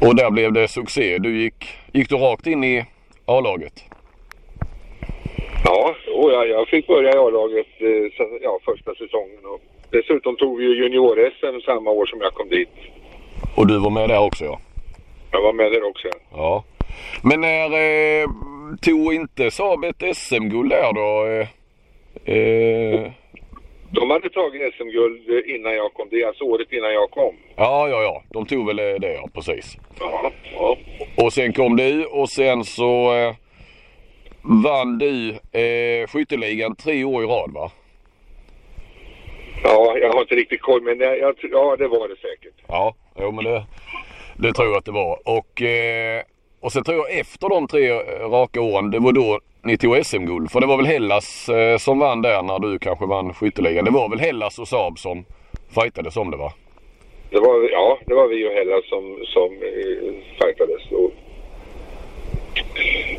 Och 0.00 0.16
där 0.16 0.30
blev 0.30 0.52
det 0.52 0.68
succé. 0.68 1.18
Du 1.18 1.42
gick, 1.42 1.68
gick 1.92 2.08
du 2.08 2.16
rakt 2.16 2.46
in 2.46 2.64
i 2.64 2.84
A-laget? 3.26 3.84
Ja, 5.64 5.94
och 6.14 6.32
jag, 6.32 6.48
jag 6.48 6.68
fick 6.68 6.86
börja 6.86 7.10
i 7.10 7.18
A-laget 7.18 7.66
eh, 7.78 8.26
ja, 8.42 8.58
första 8.64 8.94
säsongen. 8.94 9.44
Och 9.44 9.60
dessutom 9.90 10.36
tog 10.36 10.58
vi 10.58 10.64
junior-SM 10.64 11.60
samma 11.60 11.90
år 11.90 12.06
som 12.06 12.20
jag 12.20 12.34
kom 12.34 12.48
dit. 12.48 12.68
Och 13.56 13.66
du 13.66 13.78
var 13.78 13.90
med 13.90 14.08
där 14.08 14.18
också 14.18 14.44
ja? 14.44 14.60
Jag 15.30 15.42
var 15.42 15.52
med 15.52 15.72
där 15.72 15.82
också 15.84 16.08
ja. 16.32 16.64
Men 17.22 17.40
när 17.40 17.64
eh, 17.64 18.28
tog 18.82 19.14
inte 19.14 19.50
Saab 19.50 19.84
ett 19.84 20.16
SM-guld 20.16 20.70
där 20.70 20.92
då? 20.92 21.26
Eh, 21.26 21.48
eh... 22.24 23.12
De 23.94 24.10
hade 24.10 24.30
tagit 24.30 24.74
SM-guld 24.74 25.46
innan 25.46 25.74
jag 25.74 25.94
kom. 25.94 26.08
Det 26.10 26.22
är 26.22 26.26
alltså 26.26 26.44
året 26.44 26.72
innan 26.72 26.92
jag 26.92 27.10
kom. 27.10 27.34
Ja, 27.56 27.88
ja, 27.88 28.02
ja. 28.02 28.22
De 28.28 28.46
tog 28.46 28.66
väl 28.66 28.76
det 28.76 29.12
ja, 29.12 29.28
precis. 29.34 29.76
Ja, 30.00 30.32
ja. 30.54 30.76
Och 31.16 31.32
sen 31.32 31.52
kom 31.52 31.76
du 31.76 32.04
och 32.04 32.28
sen 32.28 32.64
så 32.64 33.14
eh, 33.14 33.34
vann 34.64 34.98
du 34.98 35.30
eh, 35.60 36.06
skytteligan 36.06 36.76
tre 36.76 37.04
år 37.04 37.24
i 37.24 37.26
rad 37.26 37.52
va? 37.52 37.70
Ja, 39.62 39.96
jag 39.98 40.12
har 40.12 40.20
inte 40.20 40.34
riktigt 40.34 40.62
koll 40.62 40.82
men 40.82 40.98
jag, 40.98 41.18
jag, 41.18 41.34
ja 41.42 41.76
det 41.78 41.88
var 41.88 42.08
det 42.08 42.16
säkert. 42.16 42.54
Ja, 42.68 42.94
jo 43.18 43.32
men 43.32 43.44
det, 43.44 43.64
det 44.38 44.52
tror 44.52 44.68
jag 44.68 44.76
att 44.76 44.84
det 44.84 44.92
var. 44.92 45.18
Och, 45.28 45.62
eh, 45.62 46.22
och 46.60 46.72
sen 46.72 46.84
tror 46.84 46.96
jag 46.96 47.18
efter 47.18 47.48
de 47.48 47.68
tre 47.68 47.90
raka 48.28 48.60
åren, 48.60 48.90
det 48.90 48.98
var 48.98 49.12
då 49.12 49.40
ni 49.64 49.78
tog 49.78 50.06
SM-guld. 50.06 50.50
För 50.50 50.60
det 50.60 50.66
var 50.66 50.76
väl 50.76 50.86
Hellas 50.86 51.48
eh, 51.48 51.76
som 51.78 51.98
vann 51.98 52.22
där 52.22 52.42
när 52.42 52.58
du 52.58 52.78
kanske 52.78 53.06
vann 53.06 53.34
skytteligan. 53.34 53.84
Det 53.84 53.90
var 53.90 54.08
väl 54.08 54.20
Hellas 54.20 54.58
och 54.58 54.68
Saab 54.68 54.98
som 54.98 55.24
fightades 55.74 56.16
om 56.16 56.30
det 56.30 56.36
va? 56.36 56.52
Det 57.30 57.40
var, 57.40 57.70
ja, 57.70 57.98
det 58.06 58.14
var 58.14 58.28
vi 58.28 58.48
och 58.48 58.52
Hellas 58.52 58.88
som, 58.88 59.18
som 59.26 59.52
eh, 59.52 60.14
fightades. 60.40 60.82
Och, 60.92 61.10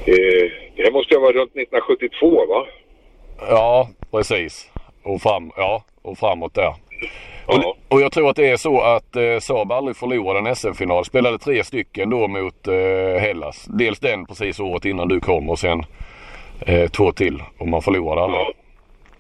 eh, 0.10 0.52
det 0.76 0.92
måste 0.94 1.16
ha 1.16 1.22
varit 1.22 1.36
runt 1.36 1.52
1972 1.52 2.46
va? 2.46 2.66
Ja, 3.50 3.90
precis. 4.12 4.72
Och, 5.04 5.22
fram, 5.22 5.52
ja, 5.56 5.84
och 6.02 6.18
framåt 6.18 6.54
där. 6.54 6.74
Och, 7.46 7.78
och, 7.88 8.02
jag 8.02 8.12
tror 8.12 8.30
att 8.30 8.36
det 8.36 8.50
är 8.50 8.58
så 8.58 8.82
att 8.82 9.16
eh, 9.16 9.40
Saab 9.40 9.72
aldrig 9.72 9.98
förlorade 9.98 10.50
en 10.50 10.56
SM-final. 10.56 11.06
Spelade 11.06 11.38
tre 11.38 11.64
stycken 11.64 12.10
då 12.10 12.28
mot 12.28 12.68
eh, 12.68 13.22
Hellas. 13.22 13.66
Dels 13.70 14.00
den 14.00 14.26
precis 14.26 14.60
året 14.60 14.86
innan 14.86 15.08
du 15.08 15.20
kom 15.20 15.50
och 15.50 15.60
sen 15.60 15.84
eh, 16.68 16.90
två 16.90 17.12
till 17.12 17.44
och 17.58 17.68
man 17.68 17.82
förlorade 17.82 18.22
alla. 18.22 18.38
Ja. 18.38 18.54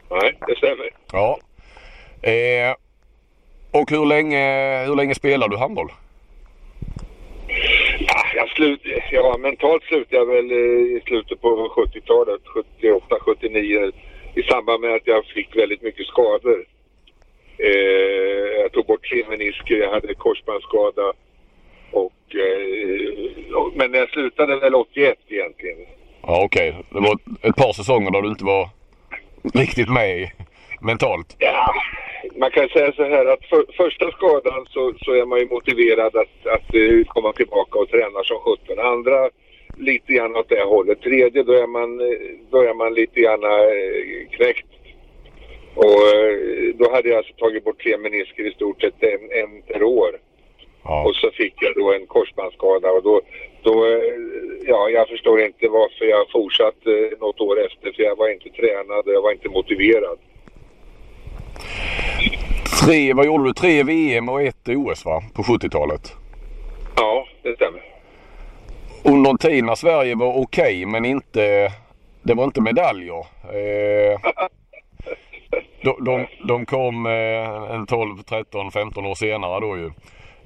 Nej, 0.10 0.38
det 0.48 0.56
stämmer. 0.56 0.90
Ja. 1.12 1.40
Eh, 2.30 2.76
och 3.72 3.92
hur 3.92 4.06
länge, 4.06 4.86
hur 4.86 4.96
länge 4.96 5.16
spelar 5.16 5.48
du 5.48 5.58
handboll? 5.58 5.92
Ja, 8.00 8.26
jag 8.36 8.50
slut, 8.50 8.82
ja, 9.12 9.38
mentalt 9.40 9.84
slutade 9.84 10.16
jag 10.16 10.26
väl 10.26 10.52
eh, 10.52 10.98
i 10.98 11.02
slutet 11.06 11.42
på 11.42 11.74
70-talet, 11.76 12.42
78, 12.46 13.16
79 13.22 13.92
i 14.36 14.44
samband 14.44 14.82
med 14.82 14.96
att 14.96 15.08
jag 15.08 15.26
fick 15.26 15.56
väldigt 15.56 15.82
mycket 15.82 16.08
skador. 16.08 16.66
Eh, 17.58 18.62
jag 18.62 18.72
tog 18.72 18.86
bort 18.86 19.10
tre 19.10 19.24
menisker, 19.30 19.76
jag 19.76 19.92
hade 19.92 20.14
korsbandsskada. 20.14 21.14
Och, 21.92 22.36
eh, 22.36 23.72
men 23.76 23.94
jag 23.94 24.10
slutade 24.10 24.56
väl 24.56 24.76
81 24.76 25.18
egentligen. 25.28 25.78
Ja 26.28 26.44
okej, 26.44 26.70
okay. 26.70 26.84
det 26.90 27.08
var 27.08 27.18
ett 27.42 27.56
par 27.56 27.74
säsonger 27.74 28.12
där 28.12 28.22
du 28.22 28.30
inte 28.30 28.46
var 28.46 28.70
riktigt 29.54 29.90
med 29.90 30.30
mentalt. 30.82 31.36
Ja, 31.40 31.74
man 32.36 32.52
kan 32.52 32.70
säga 32.70 32.92
så 32.92 33.04
här 33.04 33.26
att 33.26 33.46
för, 33.46 33.66
första 33.78 34.12
skadan 34.12 34.66
så, 34.70 34.94
så 34.98 35.12
är 35.12 35.26
man 35.26 35.40
ju 35.40 35.48
motiverad 35.48 36.16
att, 36.16 36.48
att 36.56 36.76
uh, 36.76 37.06
komma 37.06 37.34
tillbaka 37.34 37.80
och 37.80 37.90
träna 37.90 38.24
som 38.24 38.40
sjutton. 38.40 38.86
Andra 38.86 39.30
lite 39.78 40.14
grann 40.14 40.36
åt 40.36 40.50
det 40.50 40.64
hållet. 40.64 41.02
Tredje 41.02 41.44
då 41.44 41.54
är 41.54 41.68
man, 41.68 42.02
eh, 42.02 42.18
då 42.52 42.62
är 42.62 42.74
man 42.74 42.94
lite 42.94 43.22
grann 43.22 43.44
uh, 43.44 44.28
knäckt. 44.32 44.68
Och 45.76 46.00
uh, 46.16 46.76
då 46.76 46.92
hade 46.92 47.10
jag 47.10 47.18
alltså 47.18 47.34
tagit 47.34 47.64
bort 47.64 47.84
tre 47.84 47.98
menisker 47.98 48.48
i 48.48 48.52
stort 48.52 48.82
sett 48.82 49.04
en, 49.04 49.32
en 49.42 49.62
per 49.62 49.84
år. 49.84 50.12
Ja. 50.84 51.04
Och 51.04 51.16
så 51.16 51.32
fick 51.32 51.54
jag 51.58 51.76
då 51.76 51.94
en 51.94 52.08
korsbandsskada 52.08 52.92
och 52.92 53.04
då, 53.04 53.22
då, 53.64 54.02
ja 54.68 54.90
jag 54.90 55.08
förstår 55.08 55.42
inte 55.42 55.68
varför 55.68 56.06
jag 56.06 56.32
fortsatte 56.32 57.12
något 57.20 57.42
år 57.42 57.66
efter 57.66 57.92
för 57.92 58.04
jag 58.04 58.16
var 58.16 58.30
inte 58.30 58.50
tränad 58.50 59.08
och 59.08 59.14
jag 59.14 59.22
var 59.22 59.32
inte 59.32 59.50
motiverad. 59.50 60.18
Tre, 62.86 63.14
vad 63.14 63.26
gjorde 63.26 63.44
du? 63.44 63.54
Tre 63.54 63.84
VM 63.84 64.30
och 64.30 64.42
ett 64.42 64.68
OS 64.68 65.06
va? 65.06 65.24
På 65.36 65.42
70-talet? 65.44 66.16
Ja, 66.96 67.28
det 67.42 67.56
stämmer. 67.56 67.82
Under 69.04 69.30
en 69.30 69.38
tid 69.38 69.64
när 69.64 69.76
Sverige 69.76 70.16
var 70.16 70.28
okej 70.28 70.42
okay, 70.64 70.86
men 70.86 71.06
inte, 71.06 71.72
det 72.22 72.34
var 72.34 72.44
inte 72.44 72.62
medaljer. 72.62 73.20
Eh, 73.44 74.20
de, 75.82 76.04
de, 76.06 76.28
de, 76.48 76.66
kom 76.66 77.06
eh, 77.06 77.76
en 77.76 77.86
12, 77.86 78.24
13, 78.24 78.72
15 78.72 79.06
år 79.06 79.16
senare 79.16 79.60
då 79.60 79.78
ju. 79.78 79.92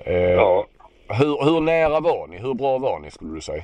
Eh, 0.06 0.32
ja. 0.32 0.68
hur, 1.08 1.46
hur 1.46 1.62
nära 1.62 2.00
var 2.00 2.28
ni? 2.28 2.38
Hur 2.38 2.54
bra 2.54 2.78
var 2.78 3.00
ni 3.00 3.12
skulle 3.12 3.34
du 3.34 3.42
säga? 3.42 3.64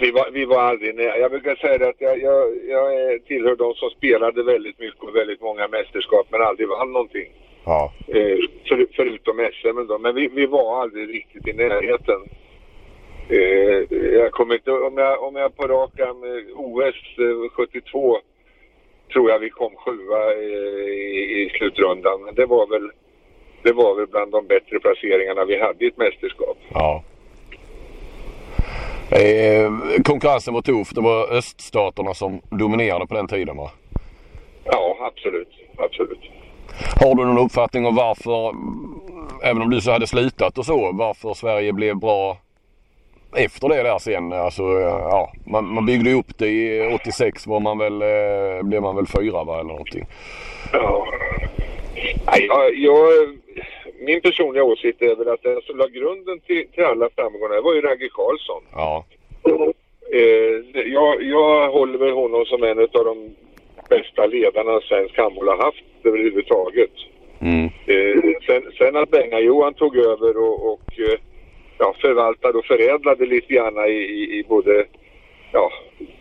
vi, 0.00 0.10
var, 0.10 0.30
vi 0.32 0.44
var 0.44 0.60
aldrig 0.62 0.94
nära. 0.94 1.18
Jag 1.18 1.30
brukar 1.30 1.54
säga 1.54 1.88
att 1.88 2.00
jag, 2.00 2.22
jag, 2.22 2.48
jag 2.68 3.24
tillhör 3.24 3.56
de 3.56 3.74
som 3.74 3.90
spelade 3.90 4.42
väldigt 4.42 4.78
mycket 4.78 5.02
och 5.02 5.16
väldigt 5.16 5.40
många 5.40 5.68
mästerskap 5.68 6.26
men 6.30 6.42
aldrig 6.42 6.68
vann 6.68 6.92
någonting. 6.92 7.28
Ja. 7.64 7.92
Eh, 8.08 8.38
för, 8.68 8.86
förutom 8.96 9.48
SM 9.52 9.86
då. 9.88 9.98
Men 9.98 10.14
vi, 10.14 10.28
vi 10.28 10.46
var 10.46 10.82
aldrig 10.82 11.14
riktigt 11.14 11.48
i 11.48 11.52
närheten. 11.52 12.20
Eh, 13.28 13.98
jag 14.14 14.32
kommer 14.32 14.54
inte, 14.54 14.72
om 14.72 14.98
jag, 14.98 15.22
om 15.22 15.36
jag 15.36 15.56
på 15.56 15.66
rak 15.66 15.90
OS 16.54 17.18
eh, 17.18 17.50
72 17.52 18.18
tror 19.12 19.30
jag 19.30 19.38
vi 19.38 19.50
kom 19.50 19.76
sjua 19.76 20.34
i, 20.34 21.46
i 21.46 21.50
slutrundan. 21.58 22.20
Det 22.34 22.46
var 22.46 22.66
väl 22.66 22.90
det 23.62 23.72
var 23.72 23.96
väl 23.96 24.06
bland 24.06 24.32
de 24.32 24.46
bättre 24.46 24.80
placeringarna 24.80 25.44
vi 25.44 25.60
hade 25.60 25.84
i 25.84 25.88
ett 25.88 25.96
mästerskap. 25.96 26.58
Ja. 26.74 27.02
Eh, 29.10 29.72
konkurrensen 30.04 30.54
var 30.54 30.62
tuff. 30.62 30.90
Det 30.90 31.00
var 31.00 31.32
öststaterna 31.32 32.14
som 32.14 32.40
dominerade 32.50 33.06
på 33.06 33.14
den 33.14 33.28
tiden 33.28 33.56
va? 33.56 33.70
Ja, 34.64 34.96
absolut. 35.00 35.48
Absolut. 35.76 36.20
Har 37.00 37.14
du 37.14 37.24
någon 37.24 37.38
uppfattning 37.38 37.86
om 37.86 37.94
varför, 37.94 38.54
även 39.42 39.62
om 39.62 39.70
du 39.70 39.80
så 39.80 39.90
hade 39.90 40.06
slutat 40.06 40.58
och 40.58 40.66
så, 40.66 40.92
varför 40.92 41.34
Sverige 41.34 41.72
blev 41.72 41.96
bra 41.96 42.36
efter 43.36 43.68
det 43.68 43.82
där 43.82 43.98
sen? 43.98 44.32
Alltså, 44.32 44.62
ja, 44.80 45.32
man, 45.44 45.74
man 45.74 45.86
byggde 45.86 46.12
upp 46.12 46.38
det 46.38 46.48
i 46.48 46.94
86 46.94 47.46
var 47.46 47.60
man 47.60 47.78
väl, 47.78 48.02
eh, 48.02 48.62
blev 48.62 48.82
man 48.82 48.96
väl 48.96 49.06
fyra 49.06 49.44
va, 49.44 49.54
eller 49.60 49.70
någonting. 49.70 50.06
Ja. 50.72 51.06
Nej, 52.26 52.46
jag, 52.46 52.74
jag, 52.74 53.38
min 54.00 54.20
personliga 54.20 54.64
åsikt 54.64 55.02
är 55.02 55.16
väl 55.16 55.28
att 55.28 55.42
den 55.42 55.60
som 55.62 55.76
la 55.76 55.86
grunden 55.86 56.40
till, 56.40 56.68
till 56.68 56.84
alla 56.84 57.08
framgångar 57.16 57.62
var 57.62 57.74
ju 57.74 57.80
Ragge 57.80 58.08
Karlsson. 58.08 58.62
Ja. 58.72 59.04
Eh, 60.12 60.82
jag, 60.86 61.22
jag 61.22 61.70
håller 61.70 61.98
väl 61.98 62.12
honom 62.12 62.44
som 62.44 62.62
en 62.62 62.78
av 62.78 63.04
de 63.04 63.36
bästa 63.88 64.26
ledarna 64.26 64.80
svensk 64.80 65.18
handboll 65.18 65.48
har 65.48 65.56
haft 65.56 65.84
överhuvudtaget. 66.04 66.90
Mm. 67.40 67.64
Eh, 67.64 68.22
sen, 68.46 68.62
sen 68.78 68.96
att 68.96 69.10
Benga-Johan 69.10 69.74
tog 69.74 69.96
över 69.96 70.36
och, 70.36 70.72
och 70.72 70.98
eh, 70.98 71.18
ja, 71.78 71.94
förvaltade 72.00 72.58
och 72.58 72.64
förädlade 72.64 73.26
lite 73.26 73.54
grann 73.54 73.78
i, 73.86 73.90
i, 73.90 74.38
i 74.38 74.44
både 74.48 74.84
ja, 75.52 75.72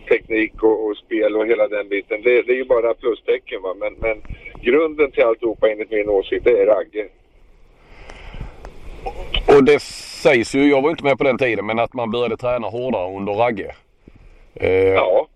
teknik 0.10 0.64
och, 0.64 0.86
och, 0.86 0.98
spel 0.98 1.36
och 1.36 1.48
hela 1.48 1.68
den 1.68 1.90
biten. 1.90 2.22
Det, 2.22 2.42
det 2.42 2.52
är 2.52 2.58
ju 2.58 2.66
bara 2.66 2.94
plustecken 2.94 3.62
va. 3.62 3.76
Men, 3.80 3.94
men 4.00 4.22
grunden 4.62 5.12
till 5.12 5.24
alltihopa 5.24 5.70
enligt 5.70 5.92
min 5.92 6.10
åsikt 6.10 6.44
det 6.44 6.62
är 6.62 6.66
Ragge. 6.66 7.08
Och 9.48 9.64
det 9.64 9.82
sägs 10.24 10.56
ju, 10.56 10.70
jag 10.70 10.82
var 10.82 10.90
inte 10.90 11.04
med 11.04 11.18
på 11.18 11.24
den 11.24 11.38
tiden, 11.38 11.66
men 11.66 11.80
att 11.80 11.94
man 11.94 12.12
började 12.12 12.38
träna 12.38 12.68
hårdare 12.68 13.18
under 13.18 13.34
Ragge. 13.34 13.76
Eh... 14.54 14.94
Ja, 14.94 15.28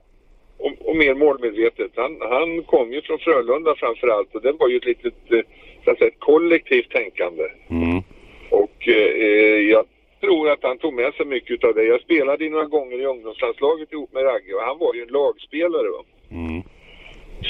och, 0.58 0.72
och, 0.90 0.96
mer 0.96 1.14
målmedvetet. 1.14 1.92
Han, 1.96 2.18
han 2.30 2.64
kom 2.64 2.94
ju 2.94 3.02
från 3.02 3.20
Frölunda 3.20 3.76
framförallt 3.76 4.36
och 4.36 4.42
det 4.42 4.52
var 4.52 4.70
ju 4.70 4.78
ett 4.78 4.86
litet, 4.86 5.14
eh, 5.32 5.40
så 5.86 5.92
att 5.92 5.98
säga, 5.98 6.08
ett 6.08 6.20
kollektivt 6.20 6.92
tänkande. 6.92 7.44
Mm. 7.70 8.04
Och 8.50 8.88
eh, 8.88 9.60
jag 9.70 9.86
tror 10.26 10.50
att 10.50 10.64
han 10.64 10.78
tog 10.78 10.94
med 10.94 11.14
sig 11.14 11.26
mycket 11.26 11.64
av 11.64 11.74
det. 11.76 11.84
Jag 11.84 12.02
spelade 12.02 12.50
några 12.50 12.66
gånger 12.66 12.98
i 13.02 13.06
ungdomslandslaget 13.06 13.94
ihop 13.94 14.14
med 14.14 14.24
Ragge 14.24 14.54
och 14.54 14.68
han 14.70 14.78
var 14.80 14.94
ju 14.94 15.02
en 15.02 15.16
lagspelare. 15.20 15.90
Va? 15.96 16.04
Mm. 16.32 16.62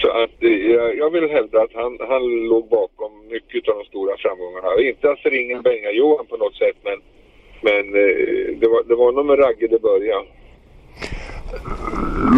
Så 0.01 0.07
att 0.09 0.43
eh, 0.43 0.89
jag 1.01 1.09
vill 1.09 1.29
hävda 1.29 1.61
att 1.61 1.73
han, 1.73 1.97
han 2.09 2.23
låg 2.51 2.69
bakom 2.69 3.11
mycket 3.27 3.69
av 3.69 3.75
de 3.79 3.85
stora 3.85 4.13
framgångarna. 4.17 4.81
Inte 4.89 5.11
att 5.11 5.19
förringa 5.19 5.61
Benga-Johan 5.61 6.25
på 6.25 6.37
något 6.37 6.55
sätt 6.55 6.77
men, 6.83 6.99
men 7.61 7.83
eh, 8.03 8.57
det, 8.59 8.67
var, 8.67 8.83
det 8.89 8.95
var 8.95 9.11
nog 9.11 9.25
med 9.25 9.39
Ragge 9.39 9.67
det 9.67 9.81
började. 9.81 10.25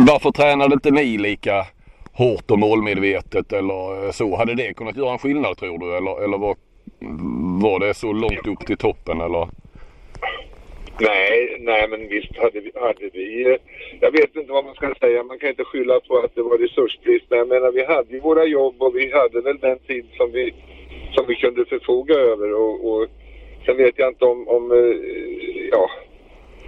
Varför 0.08 0.32
tränade 0.32 0.74
inte 0.74 0.92
ni 0.92 1.18
lika 1.18 1.66
hårt 2.14 2.52
och 2.52 2.60
målmedvetet 2.60 3.54
eller 3.54 4.12
så? 4.12 4.36
Hade 4.36 4.56
det 4.56 4.74
kunnat 4.74 4.98
göra 4.98 5.12
en 5.12 5.20
skillnad 5.20 5.58
tror 5.58 5.78
du? 5.78 5.98
Eller, 5.98 6.24
eller 6.24 6.38
var, 6.38 6.56
var 7.62 7.80
det 7.80 7.94
så 7.94 8.14
långt 8.14 8.48
upp 8.48 8.68
till 8.68 8.78
toppen 8.78 9.22
eller? 9.22 9.48
Nej, 11.00 11.58
nej 11.60 11.88
men 11.88 12.08
visst 12.08 12.38
hade 12.38 12.60
vi, 12.60 12.72
hade 12.76 13.10
vi, 13.14 13.58
jag 14.00 14.12
vet 14.12 14.36
inte 14.36 14.52
vad 14.52 14.66
man 14.66 14.76
ska 14.76 14.94
säga, 15.00 15.24
man 15.24 15.40
kan 15.40 15.50
inte 15.50 15.64
skylla 15.64 16.00
på 16.00 16.18
att 16.18 16.36
det 16.36 16.42
var 16.42 16.58
resursbrist, 16.58 17.26
men 17.30 17.40
jag 17.40 17.48
menar 17.48 17.72
vi 17.72 17.86
hade 17.86 18.14
ju 18.14 18.20
våra 18.20 18.46
jobb 18.46 18.76
och 18.82 18.96
vi 18.96 19.12
hade 19.12 19.42
väl 19.42 19.58
den 19.58 19.80
tid 19.80 20.06
som 20.18 20.32
vi, 20.32 20.54
som 21.16 21.26
vi 21.28 21.36
kunde 21.36 21.66
förfoga 21.66 22.16
över 22.16 22.54
och, 22.54 22.92
och 22.92 23.08
sen 23.66 23.78
vet 23.78 24.00
jag 24.00 24.10
inte 24.10 24.26
om, 24.26 24.48
om 24.48 24.72
ja, 25.72 25.90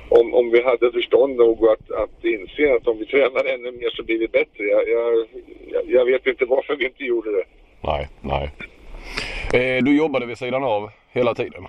om, 0.10 0.34
om 0.34 0.50
vi 0.52 0.64
hade 0.64 0.92
förstånd 0.92 1.36
nog 1.36 1.68
att, 1.68 1.92
att 1.92 2.26
inse 2.26 2.76
att 2.76 2.88
om 2.88 2.98
vi 2.98 3.06
tränar 3.06 3.46
ännu 3.46 3.72
mer 3.72 3.90
så 3.90 4.04
blir 4.04 4.20
vi 4.20 4.28
bättre. 4.28 4.64
Jag, 4.64 4.90
jag, 4.90 5.26
jag 5.88 6.06
vet 6.06 6.28
inte 6.28 6.46
varför 6.46 6.76
vi 6.76 6.86
inte 6.86 7.04
gjorde 7.04 7.32
det. 7.32 7.44
Nej, 7.82 8.08
nej. 8.22 8.50
Eh, 9.54 9.84
du 9.84 9.98
jobbade 9.98 10.26
vid 10.26 10.38
sidan 10.38 10.64
av 10.64 10.90
hela 11.12 11.36
tiden? 11.36 11.68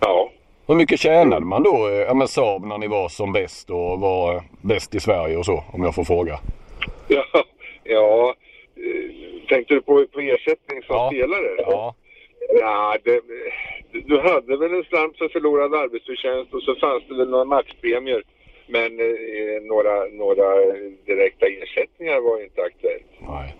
Ja. 0.00 0.30
Hur 0.70 0.76
mycket 0.76 1.00
tjänade 1.00 1.46
man 1.46 1.62
då 1.62 1.88
eh, 1.88 1.94
ja, 1.94 2.14
med 2.14 2.30
Saab 2.30 2.64
när 2.66 2.78
ni 2.78 2.88
var 2.88 3.08
som 3.08 3.32
bäst 3.32 3.70
och 3.70 4.00
var 4.00 4.42
bäst 4.62 4.94
i 4.94 5.00
Sverige 5.00 5.36
och 5.36 5.44
så, 5.44 5.64
om 5.72 5.82
jag 5.82 5.94
får 5.94 6.04
fråga? 6.04 6.38
Ja, 7.08 7.24
ja. 7.84 8.34
tänkte 9.48 9.74
du 9.74 9.82
på, 9.82 10.06
på 10.12 10.20
ersättning 10.20 10.82
som 10.82 10.96
ja. 10.96 11.08
spelare? 11.08 11.54
Ja. 11.58 11.94
Ja, 12.60 12.96
det, 13.04 13.20
du 13.92 14.20
hade 14.20 14.56
väl 14.56 14.74
en 14.74 14.84
slant 14.84 15.18
för 15.18 15.28
förlorad 15.28 15.74
arbetsförtjänst 15.74 16.54
och 16.54 16.62
så 16.62 16.74
fanns 16.74 17.04
det 17.08 17.14
väl 17.14 17.30
några 17.30 17.44
matchpremier. 17.44 18.22
Men 18.66 19.00
eh, 19.00 19.62
några, 19.62 20.04
några 20.04 20.48
direkta 21.06 21.46
ersättningar 21.46 22.20
var 22.20 22.42
inte 22.42 22.62
aktuellt. 22.62 23.12
Nej. 23.28 23.54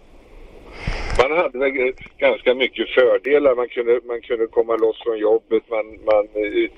Man 1.18 1.38
hade 1.38 1.58
väl 1.58 1.92
ganska 2.18 2.54
mycket 2.54 2.88
fördelar. 2.88 3.54
Man 3.54 3.68
kunde, 3.68 4.00
man 4.06 4.20
kunde 4.20 4.46
komma 4.46 4.76
loss 4.76 5.02
från 5.04 5.18
jobbet. 5.18 5.62
Man, 5.70 5.86
man 6.10 6.24
eh, 6.34 6.70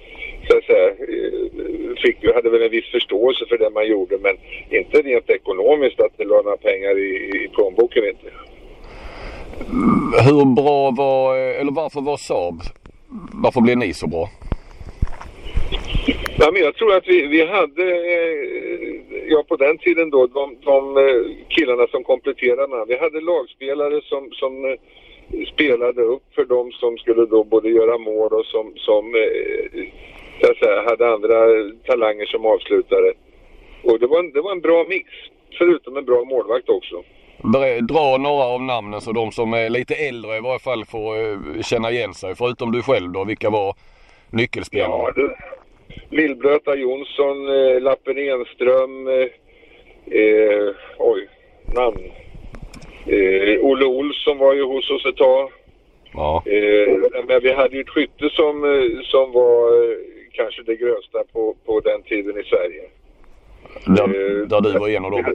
så 0.48 0.58
att 0.58 0.64
säga, 0.64 0.88
eh, 0.88 1.94
fick, 2.02 2.34
hade 2.34 2.50
väl 2.50 2.62
en 2.62 2.70
viss 2.70 2.90
förståelse 2.90 3.44
för 3.48 3.58
det 3.58 3.70
man 3.70 3.86
gjorde. 3.86 4.18
Men 4.18 4.36
inte 4.70 5.02
rent 5.02 5.30
ekonomiskt 5.30 6.00
att 6.00 6.12
det 6.16 6.24
låg 6.24 6.44
några 6.44 6.56
pengar 6.56 6.98
i, 6.98 7.10
i 7.44 7.48
plånboken 7.54 8.04
inte. 8.04 8.28
Hur 10.24 10.54
bra 10.54 10.90
var, 10.90 11.36
eh, 11.36 11.60
eller 11.60 11.72
varför 11.72 12.00
var 12.00 12.16
Saab, 12.16 12.60
varför 13.32 13.60
blev 13.60 13.78
ni 13.78 13.94
så 13.94 14.06
bra? 14.06 14.28
Ja, 16.38 16.50
men 16.52 16.62
jag 16.62 16.74
tror 16.74 16.96
att 16.96 17.08
vi, 17.08 17.26
vi 17.26 17.46
hade, 17.46 17.84
ja 19.28 19.44
på 19.48 19.56
den 19.56 19.78
tiden 19.78 20.10
då, 20.10 20.26
de, 20.26 20.56
de 20.64 20.94
killarna 21.48 21.86
som 21.86 22.04
kompletterade 22.04 22.84
Vi 22.88 22.98
hade 22.98 23.20
lagspelare 23.20 24.00
som, 24.04 24.30
som 24.32 24.76
spelade 25.52 26.02
upp 26.02 26.22
för 26.34 26.44
dem 26.44 26.72
som 26.72 26.98
skulle 26.98 27.26
då 27.26 27.44
både 27.44 27.68
göra 27.68 27.98
mål 27.98 28.32
och 28.32 28.46
som, 28.46 28.72
som 28.76 29.14
så 30.40 30.50
att 30.50 30.58
säga, 30.58 30.82
hade 30.88 31.12
andra 31.12 31.38
talanger 31.86 32.26
som 32.26 32.46
avslutare. 32.46 33.12
Och 33.82 33.98
det 33.98 34.06
var, 34.06 34.18
en, 34.18 34.32
det 34.32 34.40
var 34.40 34.52
en 34.52 34.60
bra 34.60 34.84
mix, 34.88 35.08
förutom 35.58 35.96
en 35.96 36.04
bra 36.04 36.24
målvakt 36.24 36.68
också. 36.68 37.02
Dra 37.88 38.16
några 38.16 38.44
av 38.44 38.62
namnen 38.62 39.00
så 39.00 39.12
de 39.12 39.32
som 39.32 39.52
är 39.52 39.70
lite 39.70 39.94
äldre 39.94 40.36
i 40.36 40.40
varje 40.40 40.58
fall 40.58 40.84
får 40.84 41.62
känna 41.62 41.90
igen 41.90 42.14
sig. 42.14 42.34
Förutom 42.34 42.72
du 42.72 42.82
själv 42.82 43.12
då, 43.12 43.24
vilka 43.24 43.50
var 43.50 43.74
nyckelspelarna? 44.30 44.94
Ja, 44.94 45.12
det, 45.16 45.36
Lillblöta 46.10 46.76
Jonsson, 46.76 47.48
eh, 47.48 47.80
Lappen 47.80 48.18
Enström, 48.18 49.08
eh, 49.08 49.28
eh, 50.20 50.74
oj, 50.98 51.28
namn. 51.74 52.12
Eh, 53.06 53.60
Olle 53.60 53.84
Olsson 53.84 54.38
var 54.38 54.54
ju 54.54 54.62
hos 54.62 54.90
oss 54.90 55.06
ett 55.06 55.16
tag. 55.16 55.50
Ja. 56.12 56.42
Eh, 56.46 57.24
men 57.26 57.42
vi 57.42 57.52
hade 57.52 57.76
ju 57.76 57.80
ett 57.80 57.88
skytte 57.88 58.30
som, 58.30 58.54
som 59.04 59.32
var 59.32 59.84
eh, 59.84 59.96
kanske 60.32 60.62
det 60.62 60.76
grövsta 60.76 61.18
på, 61.32 61.54
på 61.66 61.80
den 61.80 62.02
tiden 62.02 62.40
i 62.40 62.44
Sverige. 62.44 62.82
Där, 63.86 64.46
där 64.46 64.60
du 64.60 64.78
var 64.78 64.88
en 64.88 65.04
av 65.04 65.10
dem? 65.10 65.24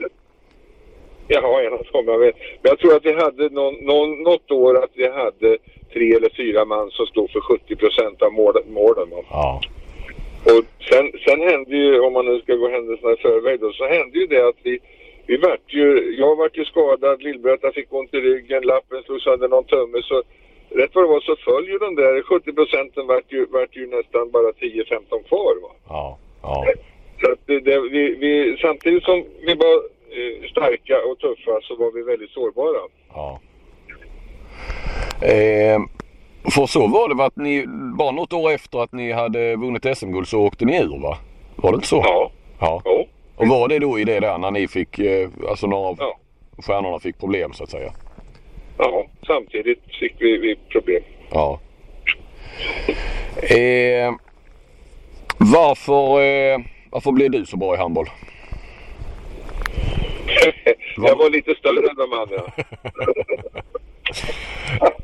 Ja, 1.30 1.60
en 1.60 1.72
av 1.72 1.86
dem. 1.92 2.04
Jag 2.06 2.18
vet. 2.18 2.36
Men 2.36 2.70
jag 2.70 2.78
tror 2.78 2.96
att 2.96 3.04
vi 3.04 3.12
hade 3.12 3.48
någon, 3.48 3.74
någon, 3.74 4.22
något 4.22 4.50
år 4.50 4.84
att 4.84 4.90
vi 4.94 5.08
hade 5.08 5.58
tre 5.92 6.14
eller 6.14 6.36
fyra 6.36 6.64
man 6.64 6.90
som 6.90 7.06
stod 7.06 7.30
för 7.30 7.40
70 7.40 7.76
procent 7.76 8.22
av 8.22 8.32
målen. 8.32 8.62
målen 8.66 9.08
ja. 9.30 9.60
Och 10.44 10.64
sen, 10.90 11.12
sen 11.24 11.40
hände 11.40 11.76
ju, 11.76 12.00
om 12.00 12.12
man 12.12 12.26
nu 12.26 12.40
ska 12.40 12.54
gå 12.54 12.68
händelserna 12.68 13.12
i 13.12 13.16
förväg 13.16 13.60
då, 13.60 13.72
så 13.72 13.84
hände 13.88 14.18
ju 14.18 14.26
det 14.26 14.48
att 14.48 14.56
vi, 14.62 14.78
vi 15.26 15.36
vart 15.36 15.66
ju, 15.66 16.16
jag 16.18 16.36
vart 16.36 16.56
ju 16.56 16.64
skadad, 16.64 17.22
Lillbröta 17.22 17.72
fick 17.72 17.92
ont 17.92 18.14
i 18.14 18.20
ryggen, 18.20 18.62
Lappen 18.62 19.02
slog 19.02 19.20
sönder 19.20 19.48
någon 19.48 19.64
tumme 19.64 20.02
så 20.02 20.22
rätt 20.70 20.94
vad 20.94 21.04
det 21.04 21.08
var 21.08 21.20
så 21.20 21.36
föll 21.36 21.68
ju 21.68 21.78
de 21.78 21.94
där 21.94 22.22
70 22.22 22.52
procenten 22.52 23.06
vart 23.06 23.32
ju, 23.32 23.46
vart 23.46 23.76
ju 23.76 23.86
nästan 23.86 24.30
bara 24.30 24.50
10-15 24.50 25.28
kvar 25.28 25.62
va. 25.62 25.70
Ja, 25.88 26.18
ja. 26.42 26.66
Så 27.20 27.32
att 27.32 27.38
det, 27.46 27.60
det, 27.60 27.80
vi, 27.80 28.14
vi, 28.14 28.56
samtidigt 28.60 29.04
som 29.04 29.24
vi 29.40 29.54
var 29.54 29.74
eh, 30.10 30.50
starka 30.50 31.04
och 31.04 31.18
tuffa 31.18 31.60
så 31.62 31.74
var 31.74 31.92
vi 31.92 32.02
väldigt 32.02 32.30
sårbara. 32.30 32.78
Ja. 33.14 33.40
Eh, 35.22 35.78
för 36.50 36.66
så 36.66 36.86
var 36.86 37.14
det 37.14 37.24
att 37.24 37.36
ni, 37.36 37.64
bara 37.98 38.10
något 38.10 38.32
år 38.32 38.50
efter 38.50 38.78
att 38.82 38.92
ni 38.92 39.12
hade 39.12 39.56
vunnit 39.56 39.98
SM-guld 39.98 40.28
så 40.28 40.40
åkte 40.40 40.64
ni 40.64 40.78
ur 40.80 41.02
va? 41.02 41.18
Var 41.56 41.72
det 41.72 41.74
inte 41.74 41.86
så? 41.88 41.96
Ja. 42.04 42.30
Ja. 42.60 42.82
ja. 42.84 43.04
Och 43.36 43.48
var 43.48 43.68
det 43.68 43.78
då 43.78 43.98
i 43.98 44.04
det 44.04 44.20
där 44.20 44.38
när 44.38 44.50
ni 44.50 44.68
fick, 44.68 44.98
eh, 44.98 45.28
alltså 45.48 45.66
några 45.66 45.88
av 45.88 45.96
Ja. 46.00 46.16
stjärnorna 46.66 46.98
fick 46.98 47.18
problem 47.18 47.52
så 47.52 47.64
att 47.64 47.70
säga? 47.70 47.92
Ja, 48.78 49.06
samtidigt 49.26 49.82
fick 50.00 50.14
vi, 50.18 50.38
vi 50.38 50.56
problem. 50.72 51.02
Ja. 51.30 51.60
Eh, 53.42 54.14
varför, 55.38 56.20
eh, 56.22 56.58
varför 56.90 57.12
blev 57.12 57.30
du 57.30 57.46
så 57.46 57.56
bra 57.56 57.74
i 57.74 57.78
handboll? 57.78 58.06
Jag 60.96 61.16
var 61.16 61.30
lite 61.30 61.54
större 61.54 61.90
än 61.90 61.96
de 61.96 62.12
andra. 62.12 62.42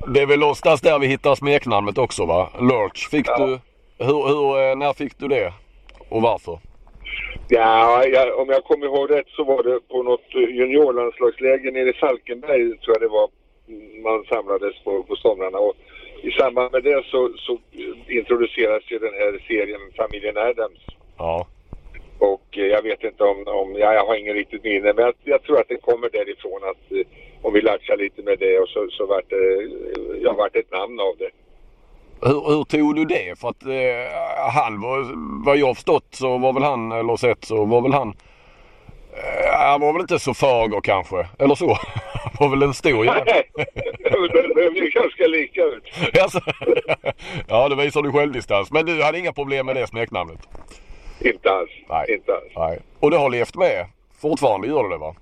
Det 0.07 0.21
är 0.21 0.27
väl 0.27 0.39
någonstans 0.39 0.81
där 0.81 0.99
vi 0.99 1.07
hittar 1.07 1.35
smeknamnet 1.35 1.99
också 1.99 2.27
va? 2.27 2.51
Lurch. 2.61 3.09
Fick 3.11 3.29
Ja. 3.29 3.37
du, 3.47 3.59
hur, 4.05 4.29
hur, 4.29 4.71
eh, 4.71 4.77
när 4.77 4.93
fick 4.93 5.19
du 5.19 5.29
det? 5.29 5.53
Och 6.09 6.23
varför? 6.23 6.59
Ja, 7.49 8.05
jag, 8.05 8.39
om 8.39 8.49
jag 8.49 8.65
kommer 8.65 8.87
ihåg 8.87 9.11
rätt 9.11 9.29
så 9.29 9.45
var 9.45 9.63
det 9.63 9.81
på 9.89 10.03
något 10.03 10.35
eh, 10.35 10.41
juniorlandslagsläger 10.57 11.73
nere 11.73 11.91
i 11.91 11.93
Falkenberg 11.93 12.79
tror 12.79 12.97
jag 12.97 13.01
det 13.01 13.09
var 13.09 13.29
mm, 13.69 14.03
man 14.03 14.25
samlades 14.25 14.85
på, 14.85 15.03
på 15.03 15.17
somrarna. 15.17 15.59
Och 15.59 15.75
I 16.23 16.31
samband 16.31 16.73
med 16.73 16.83
det 16.83 17.05
så, 17.11 17.31
så 17.37 17.53
eh, 17.53 18.17
introduceras 18.19 18.83
ju 18.87 18.99
den 18.99 19.15
här 19.15 19.45
serien 19.49 19.81
Familjen 19.97 20.37
Adams. 20.37 20.81
Ja. 21.19 21.47
Och 22.19 22.59
eh, 22.59 22.67
jag 22.67 22.83
vet 22.83 23.05
inte 23.05 23.25
om, 23.25 23.45
om 23.47 23.75
ja, 23.79 23.95
jag 23.95 24.07
har 24.07 24.15
ingen 24.15 24.35
riktigt 24.35 24.65
minne 24.65 24.93
men 24.93 25.05
jag, 25.05 25.15
jag 25.25 25.43
tror 25.43 25.61
att 25.61 25.69
det 25.69 25.77
kommer 25.77 26.09
därifrån 26.11 26.61
att 26.65 26.93
eh, 26.93 27.07
om 27.43 27.53
vi 27.53 27.61
latchar 27.61 27.97
lite 27.97 28.23
med 28.23 28.39
det 28.39 28.59
och 28.59 28.69
så, 28.69 28.89
så 28.91 29.07
vart 29.07 29.31
det, 29.31 29.37
eh, 29.37 30.23
ja, 30.23 30.33
vart 30.33 30.57
ett 30.57 30.73
namn 30.73 31.01
av 31.01 31.17
det. 31.19 31.31
Hur, 32.23 32.57
hur 32.57 32.65
tog 32.65 32.97
du 32.97 33.05
det? 33.05 33.39
För 33.39 33.49
att 33.49 33.65
eh, 33.65 34.51
han 34.55 34.81
var, 34.81 35.05
vad 35.45 35.57
jag 35.57 35.77
förstått 35.77 36.09
så 36.11 36.39
var 36.39 36.53
väl 36.53 36.63
han, 36.63 36.93
eller 36.93 37.17
sett 37.17 37.45
så 37.45 37.65
var 37.65 37.81
väl 37.81 37.93
han, 37.93 38.09
eh, 39.13 39.59
han 39.59 39.81
var 39.81 39.93
väl 39.93 40.01
inte 40.01 40.19
så 40.19 40.35
fager 40.35 40.81
kanske, 40.81 41.27
eller 41.39 41.55
så? 41.55 41.79
Var 42.41 42.49
väl 42.49 42.63
en 42.63 42.75
stor 42.75 43.05
jävel. 43.05 43.27
det 44.55 44.71
blir 44.71 44.91
ganska 44.91 45.27
lika 45.27 45.63
ut. 45.63 45.85
Ja, 47.49 47.69
det 47.69 47.77
visar 47.77 48.03
du 48.03 48.13
självdistans. 48.13 48.73
Men 48.73 48.87
du 48.87 49.03
hade 49.03 49.19
inga 49.19 49.33
problem 49.33 49.67
med 49.67 49.77
det 49.77 49.87
smeknamnet? 49.87 50.39
Inte 51.21 51.51
alls. 51.51 51.71
Nej. 51.89 52.15
Inte 52.15 52.35
alls. 52.35 52.53
Nej. 52.57 52.79
Och 53.01 53.11
det 53.11 53.17
har 53.17 53.31
levt 53.31 53.57
med? 53.57 53.87
Fortfarande 54.21 54.67
gör 54.69 54.83
du 54.83 54.89
det 54.89 54.97
va? 54.99 55.15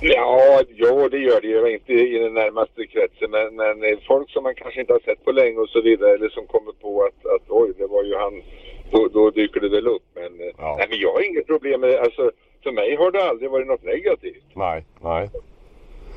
Ja, 0.00 0.62
ja, 0.76 1.08
det 1.08 1.18
gör 1.18 1.40
det 1.40 1.46
ju. 1.48 1.72
Inte 1.72 1.92
i 1.92 2.18
den 2.18 2.34
närmaste 2.34 2.86
kretsen, 2.86 3.30
men, 3.30 3.56
men 3.56 3.98
folk 4.06 4.30
som 4.30 4.42
man 4.42 4.54
kanske 4.54 4.80
inte 4.80 4.92
har 4.92 5.00
sett 5.00 5.24
på 5.24 5.32
länge 5.32 5.58
och 5.58 5.68
så 5.68 5.80
vidare, 5.80 6.14
eller 6.14 6.28
som 6.28 6.46
kommer 6.46 6.72
på 6.72 7.02
att, 7.02 7.26
att 7.34 7.42
oj, 7.48 7.72
det 7.78 7.86
var 7.86 8.02
ju 8.04 8.16
han, 8.16 8.42
då, 8.90 9.08
då 9.08 9.30
dyker 9.30 9.60
det 9.60 9.68
väl 9.68 9.86
upp. 9.86 10.02
Men, 10.14 10.40
eh, 10.40 10.46
Ja. 10.58 10.74
nej, 10.78 10.86
men 10.90 10.98
jag 10.98 11.12
har 11.12 11.20
inget 11.30 11.46
problem 11.46 11.80
med 11.80 11.90
det. 11.90 12.00
Alltså, 12.00 12.30
för 12.62 12.72
mig 12.72 12.96
har 12.96 13.10
det 13.10 13.24
aldrig 13.28 13.50
varit 13.50 13.66
något 13.66 13.82
negativt. 13.84 14.44
Nej, 14.54 14.84
nej. 15.02 15.28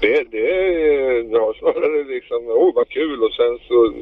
Det, 0.01 0.23
det, 0.31 0.47
det 1.23 1.39
har 1.39 1.53
snarare 1.53 2.03
liksom, 2.03 2.43
åh 2.47 2.71
vad 2.75 2.89
kul 2.89 3.23
och 3.23 3.33
sen 3.33 3.59
så, 3.67 3.93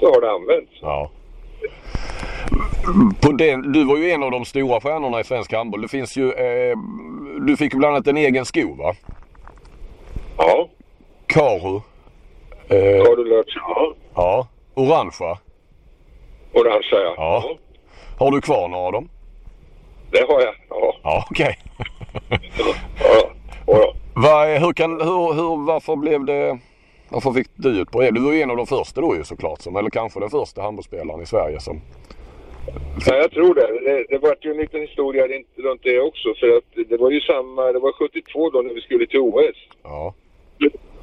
så 0.00 0.12
har 0.14 0.20
det 0.20 0.30
använts. 0.30 0.72
Ja. 0.80 1.10
På 3.20 3.32
den, 3.32 3.72
du 3.72 3.84
var 3.84 3.96
ju 3.96 4.10
en 4.10 4.22
av 4.22 4.30
de 4.30 4.44
stora 4.44 4.80
stjärnorna 4.80 5.20
i 5.20 5.24
svensk 5.24 5.52
handboll. 5.52 5.82
Det 5.82 5.88
finns 5.88 6.16
ju, 6.16 6.32
eh, 6.32 6.76
du 7.40 7.56
fick 7.56 7.74
bland 7.74 7.94
annat 7.94 8.06
en 8.06 8.16
egen 8.16 8.44
sko 8.44 8.74
va? 8.74 8.94
Ja, 10.36 10.68
Karu. 11.26 11.80
Eh, 12.68 13.02
lärt 13.26 13.50
sig? 13.50 13.62
Ja, 13.66 13.94
ja. 14.14 14.46
Orangea. 14.74 15.38
orangea 16.52 17.00
ja. 17.00 17.14
Ja. 17.16 17.56
Har 18.18 18.30
du 18.30 18.40
kvar 18.40 18.68
några 18.68 18.86
av 18.86 18.92
dem? 18.92 19.08
Det 20.10 20.26
har 20.28 20.40
jag. 20.40 20.54
Ja, 20.68 20.94
Ja, 21.02 21.24
okej. 21.30 21.58
ja, 23.66 23.94
ja. 24.16 24.58
hur 24.58 24.72
kan, 24.72 24.90
hur, 24.90 25.34
hur, 25.34 25.66
varför 25.66 25.96
blev 25.96 26.24
det, 26.24 26.58
varför 27.08 27.32
fick 27.32 27.46
du 27.54 27.68
ut 27.68 27.90
brev? 27.90 28.12
Du 28.12 28.20
var 28.20 28.32
ju 28.32 28.42
en 28.42 28.50
av 28.50 28.56
de 28.56 28.66
första 28.66 29.00
då 29.00 29.16
ju 29.16 29.24
såklart. 29.24 29.60
Som, 29.60 29.76
eller 29.76 29.90
kanske 29.90 30.20
den 30.20 30.30
första 30.30 30.62
handbollsspelaren 30.62 31.22
i 31.22 31.26
Sverige 31.26 31.60
som... 31.60 31.80
Ja, 33.06 33.16
jag 33.16 33.30
tror 33.30 33.54
det. 33.54 33.66
Det, 33.90 34.06
det 34.08 34.18
var 34.18 34.36
ju 34.40 34.50
en 34.50 34.56
liten 34.56 34.80
historia 34.80 35.26
runt- 35.28 35.82
det 35.82 36.00
också. 36.00 36.34
För 36.34 36.56
att 36.56 36.88
det 36.88 36.96
var 36.96 37.10
ju 37.10 37.20
samma, 37.20 37.72
det 37.72 37.78
var 37.78 37.92
72 37.92 38.50
då 38.50 38.62
när 38.62 38.74
vi 38.74 38.80
skulle 38.80 39.06
till 39.06 39.20
OS. 39.20 39.56
Ja. 39.82 40.14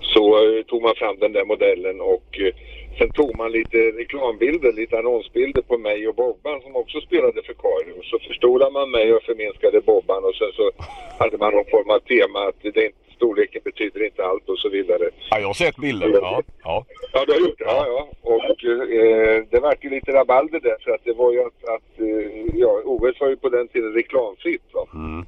Så 0.01 0.24
eh, 0.57 0.64
tog 0.64 0.82
man 0.82 0.95
fram 0.95 1.18
den 1.20 1.34
där 1.34 1.45
modellen 1.45 2.01
och 2.01 2.39
eh, 2.39 2.53
sen 2.97 3.10
tog 3.12 3.38
man 3.38 3.51
lite 3.51 3.78
reklambilder, 3.78 4.72
lite 4.74 4.97
annonsbilder 4.99 5.62
på 5.62 5.78
mig 5.78 6.07
och 6.07 6.16
Bobban 6.16 6.62
som 6.62 6.76
också 6.76 7.01
spelade 7.01 7.41
för 7.43 7.53
Karin. 7.53 8.01
Så 8.03 8.20
förstorade 8.20 8.72
man 8.72 8.91
mig 8.91 9.14
och 9.14 9.24
förminskade 9.24 9.82
Bobban 9.82 10.24
och 10.24 10.36
sen 10.36 10.51
så 10.53 10.72
hade 11.20 11.38
man 11.38 11.53
någon 11.53 11.72
form 11.72 11.89
av 11.89 11.99
tema 11.99 12.39
att 12.47 12.55
det 12.62 12.68
inte, 12.68 12.91
storleken 13.20 13.61
betyder 13.65 14.05
inte 14.05 14.22
allt 14.30 14.49
och 14.49 14.59
så 14.59 14.70
vidare. 14.70 15.05
ja, 15.30 15.39
jag 15.39 15.47
har 15.47 15.53
sett 15.53 15.78
bilden. 15.78 16.11
Ja, 16.13 16.41
ja. 16.63 16.86
Ja, 17.13 17.26
du 17.28 17.32
har 17.34 17.39
gjort 17.39 17.59
det? 17.59 17.65
Ja, 17.65 17.86
ja. 17.95 18.01
Och 18.22 18.59
eh, 18.65 19.43
det 19.51 19.59
vart 19.59 19.84
ju 19.84 19.89
lite 19.89 20.11
rabalder 20.13 20.59
där 20.59 20.78
för 20.84 20.91
att 20.91 21.03
det 21.03 21.13
var 21.13 21.32
ju 21.34 21.39
att, 21.39 21.59
att 21.76 21.91
eh, 21.99 22.59
ja, 22.63 22.82
OS 22.86 23.20
var 23.20 23.30
ju 23.30 23.36
på 23.36 23.49
den 23.49 23.67
tiden 23.67 23.93
reklamfritt 23.93 24.67
va. 24.74 24.84
Mm. 24.93 25.26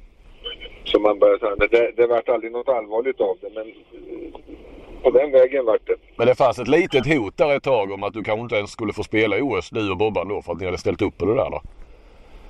Så 0.84 1.00
man 1.00 1.18
började 1.18 1.38
säga, 1.38 1.56
det, 1.70 1.92
det 1.96 2.06
vart 2.06 2.28
aldrig 2.28 2.52
något 2.52 2.68
allvarligt 2.68 3.20
av 3.20 3.36
det 3.40 3.50
men 3.54 3.66
eh, 3.68 5.02
på 5.02 5.10
den 5.10 5.30
vägen 5.32 5.64
vart 5.64 5.86
det. 5.86 5.96
Men 6.16 6.26
det 6.26 6.34
fanns 6.34 6.58
ett 6.58 6.68
litet 6.68 7.06
hot 7.06 7.36
där 7.36 7.56
ett 7.56 7.62
tag 7.62 7.92
om 7.92 8.02
att 8.02 8.12
du 8.12 8.22
kanske 8.22 8.42
inte 8.42 8.56
ens 8.56 8.70
skulle 8.70 8.92
få 8.92 9.02
spela 9.02 9.38
i 9.38 9.42
OS, 9.42 9.70
du 9.70 9.90
och 9.90 9.96
Bobban 9.96 10.28
då, 10.28 10.42
för 10.42 10.52
att 10.52 10.58
ni 10.60 10.64
hade 10.64 10.78
ställt 10.78 11.02
upp 11.02 11.18
på 11.18 11.24
det 11.24 11.34
där 11.34 11.50
då. 11.50 11.62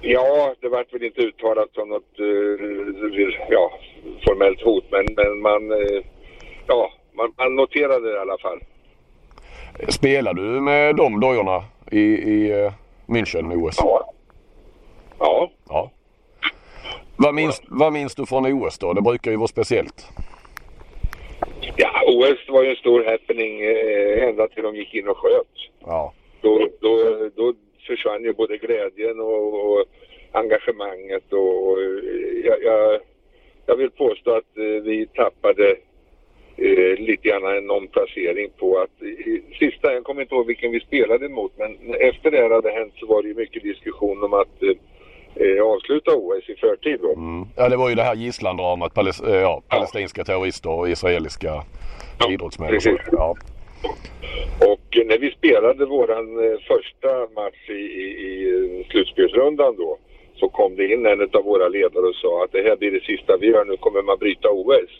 Ja, 0.04 0.54
det 0.60 0.68
vart 0.68 0.94
väl 0.94 1.02
inte 1.02 1.20
uttalat 1.20 1.68
som 1.74 1.88
något 1.88 2.18
eh, 2.18 2.26
ja, 3.48 3.72
formellt 4.26 4.62
hot 4.62 4.84
men, 4.90 5.06
men 5.16 5.40
man, 5.40 5.72
eh, 5.72 6.04
ja, 6.66 6.92
man, 7.12 7.32
man 7.38 7.56
noterade 7.56 8.10
det 8.10 8.16
i 8.16 8.18
alla 8.18 8.38
fall. 8.38 8.60
Spelar 9.88 10.34
du 10.34 10.42
med 10.42 10.96
de 10.96 11.20
dojorna 11.20 11.64
i, 11.90 12.00
i 12.00 12.64
eh, 12.64 12.72
München 13.06 13.52
i 13.52 13.56
OS? 13.56 13.76
Ja. 13.78 14.12
Ja. 15.18 15.50
Ja. 15.68 15.90
Vad 17.16 17.34
minns, 17.34 17.62
vad 17.68 17.92
minns 17.92 18.14
du 18.14 18.26
från 18.26 18.46
OS 18.46 18.78
då? 18.78 18.92
Det 18.92 19.02
brukar 19.02 19.30
ju 19.30 19.36
vara 19.36 19.48
speciellt. 19.48 20.08
Ja, 21.76 21.90
OS 22.06 22.48
var 22.48 22.62
ju 22.62 22.70
en 22.70 22.76
stor 22.76 23.04
happening 23.04 23.60
eh, 23.60 24.28
ända 24.28 24.48
till 24.48 24.62
de 24.62 24.76
gick 24.76 24.94
in 24.94 25.08
och 25.08 25.16
sköt. 25.16 25.70
Ja. 25.86 26.12
Då, 26.40 26.68
då, 26.80 26.98
då 27.36 27.54
försvann 27.86 28.24
ju 28.24 28.32
både 28.32 28.56
glädjen 28.58 29.20
och, 29.20 29.72
och 29.72 29.84
engagemanget 30.32 31.32
och, 31.32 31.66
och 31.68 31.78
eh, 31.82 32.44
jag, 32.44 32.62
jag, 32.62 33.00
jag 33.66 33.76
vill 33.76 33.90
påstå 33.90 34.30
att 34.30 34.56
eh, 34.56 34.82
vi 34.82 35.06
tappade 35.14 35.70
eh, 36.56 36.98
lite 36.98 37.28
grann 37.28 37.56
en 37.56 37.70
omplacering 37.70 38.50
på 38.58 38.78
att 38.78 39.02
i, 39.02 39.42
sista, 39.58 39.92
jag 39.92 40.04
kommer 40.04 40.22
inte 40.22 40.34
ihåg 40.34 40.46
vilken 40.46 40.72
vi 40.72 40.80
spelade 40.80 41.26
emot 41.26 41.52
men 41.56 41.94
efter 41.94 42.30
det 42.30 42.36
här 42.36 42.50
hade 42.50 42.70
hänt 42.70 42.92
så 42.96 43.06
var 43.06 43.22
det 43.22 43.28
ju 43.28 43.34
mycket 43.34 43.62
diskussion 43.62 44.24
om 44.24 44.32
att 44.34 44.62
eh, 44.62 45.46
eh, 45.46 45.62
avsluta 45.62 46.10
OS 46.14 46.48
i 46.48 46.54
förtid 46.54 46.98
då. 47.02 47.12
Mm. 47.12 47.48
Ja, 47.56 47.68
det 47.68 47.76
var 47.76 47.88
ju 47.88 47.94
det 47.94 48.02
här 48.02 48.14
gisslandramat. 48.14 48.94
Paläst, 48.94 49.24
eh, 49.26 49.34
ja, 49.34 49.62
palestinska 49.68 50.24
terrorister 50.24 50.70
och 50.70 50.88
israeliska 50.88 51.64
Ja, 52.18 52.32
idrottsmän. 52.32 52.76
och. 52.76 52.82
Ja. 53.12 53.36
Och 54.70 55.06
när 55.06 55.18
vi 55.18 55.30
spelade 55.30 55.86
våran 55.86 56.44
eh, 56.44 56.58
första 56.60 57.40
match 57.40 57.68
i, 57.68 57.72
i, 57.72 58.08
i 58.26 58.86
slutspelsrundan 58.90 59.76
då 59.76 59.98
så 60.34 60.48
kom 60.48 60.76
det 60.76 60.92
in 60.92 61.06
en 61.06 61.20
av 61.32 61.44
våra 61.44 61.68
ledare 61.68 62.06
och 62.06 62.14
sa 62.14 62.44
att 62.44 62.52
det 62.52 62.62
här 62.62 62.76
blir 62.76 62.90
det 62.90 63.04
sista 63.04 63.36
vi 63.36 63.46
gör, 63.46 63.64
nu 63.64 63.76
kommer 63.76 64.02
man 64.02 64.18
bryta 64.18 64.48
OS. 64.50 64.90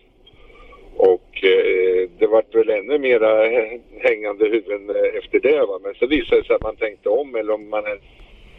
Och 0.97 1.45
eh, 1.45 2.09
det 2.19 2.27
var 2.27 2.45
väl 2.53 2.71
ännu 2.71 2.99
mera 2.99 3.45
hä- 3.47 3.81
hängande 4.01 4.45
huvuden 4.49 4.91
eh, 4.91 5.19
efter 5.19 5.41
det 5.41 5.61
va. 5.67 5.79
Men 5.83 5.95
så 5.95 6.07
visade 6.07 6.41
det 6.41 6.47
sig 6.47 6.57
att 6.57 6.63
man 6.63 6.77
tänkte 6.77 7.09
om 7.09 7.35
eller 7.35 7.53
om 7.53 7.69
man 7.69 7.85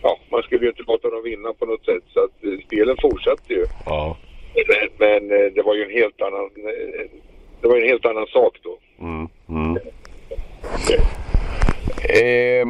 Ja, 0.06 0.20
man 0.32 0.44
skulle 0.44 0.62
ju 0.66 0.70
inte 0.70 0.84
låta 0.88 1.10
dem 1.10 1.24
vinna 1.24 1.54
på 1.54 1.66
något 1.66 1.86
sätt 1.86 2.04
så 2.14 2.20
att 2.20 2.44
eh, 2.44 2.66
spelen 2.66 2.98
fortsatte 3.02 3.54
ju. 3.54 3.66
Ja. 3.86 4.18
Men, 4.68 4.90
men 4.98 5.54
det 5.54 5.62
var 5.62 5.76
ju 5.76 5.84
en 5.84 5.92
helt 5.92 6.22
annan 6.22 6.50
det 7.62 7.68
var 7.68 7.76
ju 7.76 7.82
en 7.82 7.90
helt 7.90 8.06
annan 8.06 8.28
sak 8.28 8.60
då. 8.64 8.78
Mm. 9.00 9.28
Mm. 9.50 9.82
Eh, 12.10 12.68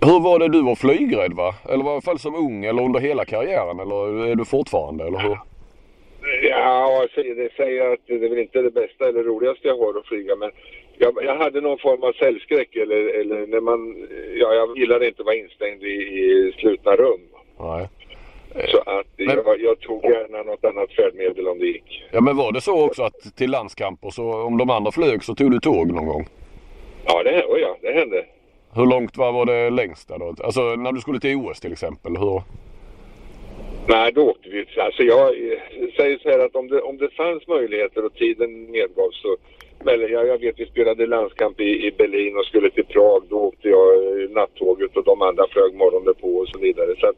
hur 0.00 0.20
var 0.20 0.38
det 0.38 0.48
du 0.48 0.62
var 0.62 0.74
flygrädd 0.74 1.32
va? 1.32 1.54
Eller 1.68 1.84
var 1.84 1.90
i 1.90 1.94
alla 1.94 2.00
fall 2.00 2.18
som 2.18 2.34
ung 2.34 2.64
eller 2.64 2.82
under 2.82 3.00
hela 3.00 3.24
karriären 3.24 3.80
eller 3.80 4.26
är 4.26 4.34
du 4.34 4.44
fortfarande 4.44 5.06
eller 5.06 5.18
hur? 5.18 5.38
Ja, 6.42 7.00
alltså, 7.02 7.22
det 7.22 7.52
säger 7.56 7.92
att 7.92 7.98
det 8.06 8.14
är 8.14 8.28
väl 8.28 8.38
inte 8.38 8.62
det 8.62 8.70
bästa 8.70 9.08
eller 9.08 9.22
roligaste 9.22 9.68
jag 9.68 9.78
har 9.78 9.98
att 9.98 10.06
flyga 10.06 10.36
men 10.36 10.50
jag, 10.98 11.12
jag 11.24 11.36
hade 11.36 11.60
någon 11.60 11.78
form 11.78 12.02
av 12.02 12.12
cellskräck 12.12 12.76
eller, 12.76 13.20
eller 13.20 13.46
när 13.46 13.60
man, 13.60 14.06
ja 14.34 14.54
jag 14.54 14.78
gillade 14.78 15.08
inte 15.08 15.22
att 15.22 15.26
vara 15.26 15.36
instängd 15.36 15.82
i, 15.82 15.86
i 16.22 16.52
slutna 16.58 16.92
rum. 16.96 17.20
Nej. 17.60 17.88
Så 18.68 18.78
att 18.78 19.06
Men- 19.16 19.36
jag, 19.46 19.60
jag 19.60 19.80
tog 19.80 20.04
gärna 20.04 20.42
något 20.42 20.64
annat 20.64 20.92
färdmedel 20.92 21.48
om 21.48 21.58
det 21.58 21.66
gick. 21.66 22.04
Ja 22.12 22.20
men 22.20 22.36
var 22.36 22.52
det 22.52 22.60
så 22.60 22.84
också 22.86 23.02
att 23.02 23.36
till 23.36 23.50
landskamper 23.50 24.10
så 24.10 24.42
om 24.42 24.58
de 24.58 24.70
andra 24.70 24.92
flög 24.92 25.24
så 25.24 25.34
tog 25.34 25.50
du 25.50 25.60
tåg 25.60 25.92
någon 25.92 26.06
gång? 26.06 26.26
Ja, 27.08 27.22
det, 27.22 27.44
oh 27.44 27.60
ja, 27.60 27.76
det 27.82 27.92
hände. 27.92 28.24
Hur 28.74 28.86
långt 28.86 29.16
var, 29.16 29.32
var 29.32 29.46
det 29.46 29.70
längsta 29.70 30.18
då? 30.18 30.34
Alltså 30.44 30.60
när 30.60 30.92
du 30.92 31.00
skulle 31.00 31.20
till 31.20 31.36
OS 31.36 31.60
till 31.60 31.72
exempel. 31.72 32.16
Hur? 32.16 32.42
Nej, 33.86 34.12
då 34.12 34.30
åkte 34.30 34.48
vi. 34.48 34.66
Alltså 34.80 35.02
jag 35.02 35.28
eh, 35.28 35.58
säger 35.96 36.18
så 36.18 36.28
här 36.28 36.38
att 36.38 36.56
om 36.56 36.68
det, 36.68 36.80
om 36.80 36.96
det 36.98 37.10
fanns 37.10 37.48
möjligheter 37.48 38.04
och 38.04 38.14
tiden 38.14 38.70
medgav 38.70 39.10
så 39.12 39.36
men 39.84 40.00
jag, 40.00 40.26
jag 40.26 40.38
vet 40.38 40.60
vi 40.60 40.66
spelade 40.66 41.06
landskamp 41.06 41.60
i, 41.60 41.86
i 41.86 41.90
Berlin 41.98 42.36
och 42.36 42.44
skulle 42.44 42.70
till 42.70 42.84
Prag. 42.84 43.22
Då 43.28 43.36
åkte 43.36 43.68
jag 43.68 43.94
eh, 43.94 44.30
nattåget 44.30 44.96
och 44.96 45.04
de 45.04 45.22
andra 45.22 45.44
flög 45.48 45.74
morgonen 45.74 46.14
på 46.20 46.34
och 46.36 46.48
så 46.48 46.58
vidare. 46.58 46.94
Så 47.00 47.06
att 47.06 47.16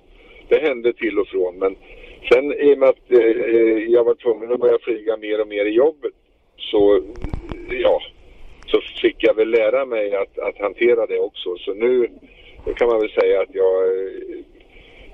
det 0.48 0.60
hände 0.60 0.92
till 0.92 1.18
och 1.18 1.28
från. 1.28 1.54
Men 1.58 1.76
Sen 2.28 2.52
i 2.52 2.74
och 2.74 2.78
med 2.78 2.88
att 2.88 3.12
eh, 3.12 3.78
jag 3.88 4.04
var 4.04 4.14
tvungen 4.14 4.52
att 4.52 4.60
börja 4.60 4.78
flyga 4.78 5.16
mer 5.16 5.40
och 5.40 5.48
mer 5.48 5.64
i 5.64 5.74
jobbet 5.74 6.12
så, 6.56 7.02
ja, 7.70 8.02
så 8.70 8.80
fick 9.00 9.16
jag 9.18 9.34
väl 9.34 9.50
lära 9.50 9.84
mig 9.86 10.14
att, 10.16 10.38
att 10.38 10.58
hantera 10.60 11.06
det 11.06 11.18
också. 11.18 11.56
Så 11.58 11.74
nu 11.74 12.08
kan 12.76 12.88
man 12.88 13.00
väl 13.00 13.10
säga 13.10 13.40
att 13.40 13.54
jag, 13.54 13.82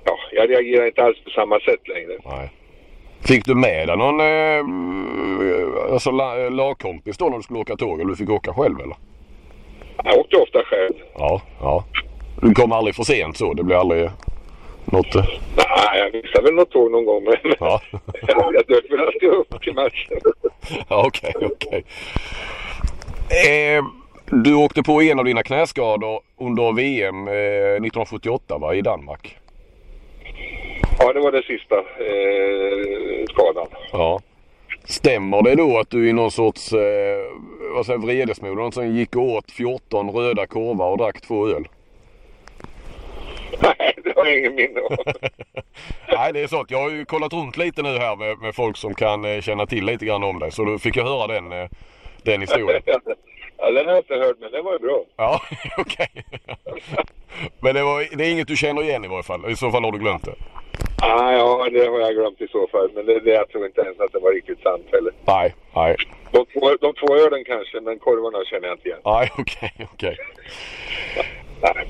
ja, 0.05 0.17
jag 0.31 0.49
reagerar 0.49 0.85
inte 0.85 1.03
alls 1.03 1.23
på 1.23 1.29
samma 1.29 1.59
sätt 1.59 1.87
längre. 1.87 2.17
Nej. 2.25 2.49
Fick 3.27 3.45
du 3.45 3.55
med 3.55 3.87
dig 3.87 3.97
någon 3.97 4.19
eh, 4.19 5.93
alltså, 5.93 6.11
la, 6.11 6.49
lagkompis 6.49 7.17
då 7.17 7.29
när 7.29 7.37
du 7.37 7.43
skulle 7.43 7.59
åka 7.59 7.75
tåg 7.75 7.99
eller 8.01 8.09
du 8.09 8.15
fick 8.15 8.29
åka 8.29 8.53
själv 8.53 8.79
eller? 8.79 8.95
Jag 10.03 10.17
åkte 10.19 10.37
ofta 10.37 10.63
själv. 10.63 10.93
Ja, 11.13 11.41
ja. 11.61 11.85
Du 12.41 12.53
kom 12.53 12.71
aldrig 12.71 12.95
för 12.95 13.03
sent 13.03 13.37
så? 13.37 13.53
Det 13.53 13.63
blev 13.63 13.77
aldrig 13.77 14.09
något? 14.85 15.15
eh, 15.15 15.23
Nej, 15.57 15.99
jag 15.99 16.13
missade 16.13 16.43
väl 16.43 16.53
något 16.53 16.71
tåg 16.71 16.91
någon 16.91 17.05
gång 17.05 17.23
men 17.23 17.53
Ja. 17.59 17.81
jag 18.27 18.65
dök 18.67 18.91
väl 18.91 18.99
alltid 18.99 19.29
upp 19.29 19.61
till 19.61 19.73
matchen. 19.73 20.17
Okej, 20.87 21.33
okej. 21.41 21.83
Eh, 23.29 23.83
du 24.25 24.53
åkte 24.53 24.83
på 24.83 25.01
en 25.01 25.19
av 25.19 25.25
dina 25.25 25.43
knäskador 25.43 26.21
under 26.37 26.73
VM 26.73 27.27
eh, 27.27 27.33
1978 27.33 28.57
va, 28.57 28.75
i 28.75 28.81
Danmark? 28.81 29.37
Ja, 30.99 31.13
det 31.13 31.19
var 31.19 31.31
det 31.31 31.43
sista 31.43 31.75
eh, 31.77 33.25
skadan. 33.29 33.67
Ja. 33.91 34.21
Stämmer 34.83 35.41
det 35.41 35.55
då 35.55 35.79
att 35.79 35.89
du 35.89 36.09
i 36.09 36.13
någon 36.13 36.31
sorts 36.31 36.73
eh, 36.73 37.17
vad 37.75 37.85
säger, 37.85 37.99
vredesmod 37.99 38.73
som 38.73 38.95
gick 38.95 39.15
åt 39.15 39.51
14 39.51 40.09
röda 40.09 40.47
korvar 40.47 40.91
och 40.91 40.97
drack 40.97 41.21
två 41.21 41.47
öl? 41.47 41.67
Nej, 43.61 43.93
det 44.03 44.13
har 44.15 44.25
jag 44.25 44.37
ingen 44.37 44.55
minne 44.55 44.79
av. 44.79 44.97
Nej 46.11 46.33
det 46.33 46.39
är 46.39 46.47
så 46.47 46.61
att 46.61 46.71
jag 46.71 46.81
har 46.81 46.89
ju 46.89 47.05
kollat 47.05 47.33
runt 47.33 47.57
lite 47.57 47.81
nu 47.81 47.97
här 47.97 48.15
med, 48.15 48.37
med 48.37 48.55
folk 48.55 48.77
som 48.77 48.93
kan 48.93 49.25
eh, 49.25 49.41
känna 49.41 49.65
till 49.65 49.85
lite 49.85 50.05
grann 50.05 50.23
om 50.23 50.39
dig. 50.39 50.51
Så 50.51 50.63
då 50.65 50.79
fick 50.79 50.95
jag 50.95 51.03
höra 51.03 51.27
den, 51.27 51.51
eh, 51.51 51.67
den 52.23 52.41
historien. 52.41 52.81
Ja, 53.59 53.71
den 53.71 53.85
har 53.85 53.93
jag 53.93 53.99
inte 53.99 54.15
hört, 54.15 54.35
men 54.39 54.51
den 54.51 54.65
var 54.65 54.73
ju 54.73 54.79
bra. 54.79 55.03
Ja, 55.15 55.41
okej. 55.77 56.07
Men 57.59 57.75
det, 57.75 57.83
var, 57.83 58.17
det 58.17 58.25
är 58.25 58.31
inget 58.31 58.47
du 58.47 58.55
känner 58.55 58.83
igen 58.83 59.05
i 59.05 59.07
varje 59.07 59.23
fall. 59.23 59.51
I 59.51 59.55
så 59.55 59.71
fall 59.71 59.83
har 59.83 59.91
du 59.91 59.97
glömt 59.99 60.25
det. 60.25 60.35
Ah, 61.01 61.31
ja, 61.31 61.69
det 61.71 61.85
har 61.85 61.99
jag 61.99 62.13
glömt 62.13 62.41
i 62.41 62.47
så 62.47 62.67
fall. 62.67 62.89
Men 62.95 63.05
det, 63.05 63.19
det, 63.19 63.33
jag 63.33 63.49
tror 63.49 63.65
inte 63.65 63.81
ens 63.81 63.99
att 63.99 64.11
det 64.11 64.19
var 64.19 64.31
riktigt 64.31 64.61
sant 64.61 64.85
heller. 64.91 65.13
Nej, 65.25 65.55
nej. 65.75 65.95
De 66.31 66.45
två, 66.45 66.75
de 66.81 66.93
två 66.93 67.15
ölen 67.15 67.43
kanske, 67.45 67.81
men 67.81 67.99
korvarna 67.99 68.45
känner 68.45 68.67
jag 68.67 68.75
inte 68.75 68.87
igen. 68.87 68.99
Nej, 69.05 69.29
okej, 69.37 69.71
okej. 69.93 70.17
Nej. 71.61 71.87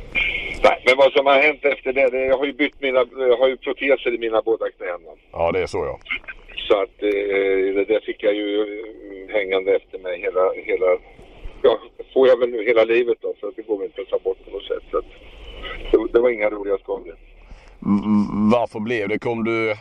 Nej, 0.63 0.83
men 0.85 0.97
vad 0.97 1.11
som 1.11 1.25
har 1.25 1.41
hänt 1.41 1.65
efter 1.65 1.93
det, 1.93 2.09
det 2.09 2.25
jag 2.25 2.37
har 2.37 2.45
ju 2.45 2.53
bytt 2.53 2.81
mina, 2.81 3.05
jag 3.17 3.37
har 3.37 3.47
ju 3.47 3.57
proteser 3.57 4.13
i 4.13 4.17
mina 4.17 4.41
båda 4.41 4.65
knän. 4.77 5.03
va. 5.05 5.11
Ja, 5.31 5.51
det 5.51 5.59
är 5.59 5.67
så 5.67 5.77
ja. 5.85 5.99
Så 6.57 6.81
att 6.81 7.03
eh, 7.03 7.75
det 7.75 7.85
där 7.87 7.99
fick 7.99 8.23
jag 8.23 8.33
ju 8.33 8.61
eh, 8.61 9.33
hängande 9.35 9.75
efter 9.75 9.99
mig 9.99 10.21
hela, 10.21 10.53
hela, 10.53 10.97
ja, 11.61 11.79
får 12.13 12.27
jag 12.27 12.39
väl 12.39 12.49
nu 12.49 12.63
hela 12.65 12.83
livet 12.83 13.17
då, 13.21 13.33
för 13.39 13.47
att 13.47 13.55
det 13.55 13.61
går 13.61 13.83
inte 13.83 14.01
att 14.01 14.09
ta 14.09 14.19
bort 14.19 14.45
på 14.45 14.51
något 14.51 14.63
sätt. 14.63 14.83
Så 14.91 14.97
att, 14.97 15.05
det, 15.91 16.07
det 16.13 16.19
var 16.19 16.29
inga 16.29 16.49
roliga 16.49 16.77
skador. 16.77 17.15
Mm, 17.85 18.49
Varför 18.51 18.79
blev 18.79 19.09
det? 19.09 19.19
Kom 19.19 19.43
du, 19.43 19.73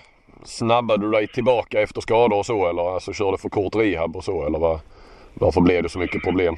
snabbade 0.45 1.07
du 1.07 1.11
dig 1.11 1.27
tillbaka 1.27 1.81
efter 1.81 2.01
skador 2.01 2.39
och 2.39 2.47
så 2.47 2.69
eller 2.69 2.95
alltså 2.95 3.13
körde 3.13 3.39
för 3.39 3.49
kort 3.49 3.77
rehab 3.77 4.17
och 4.17 4.25
så 4.25 4.47
eller 4.47 4.59
vad, 4.59 4.81
varför 5.35 5.61
blev 5.61 5.83
det 5.83 5.89
så 5.89 5.99
mycket 5.99 6.23
problem? 6.23 6.55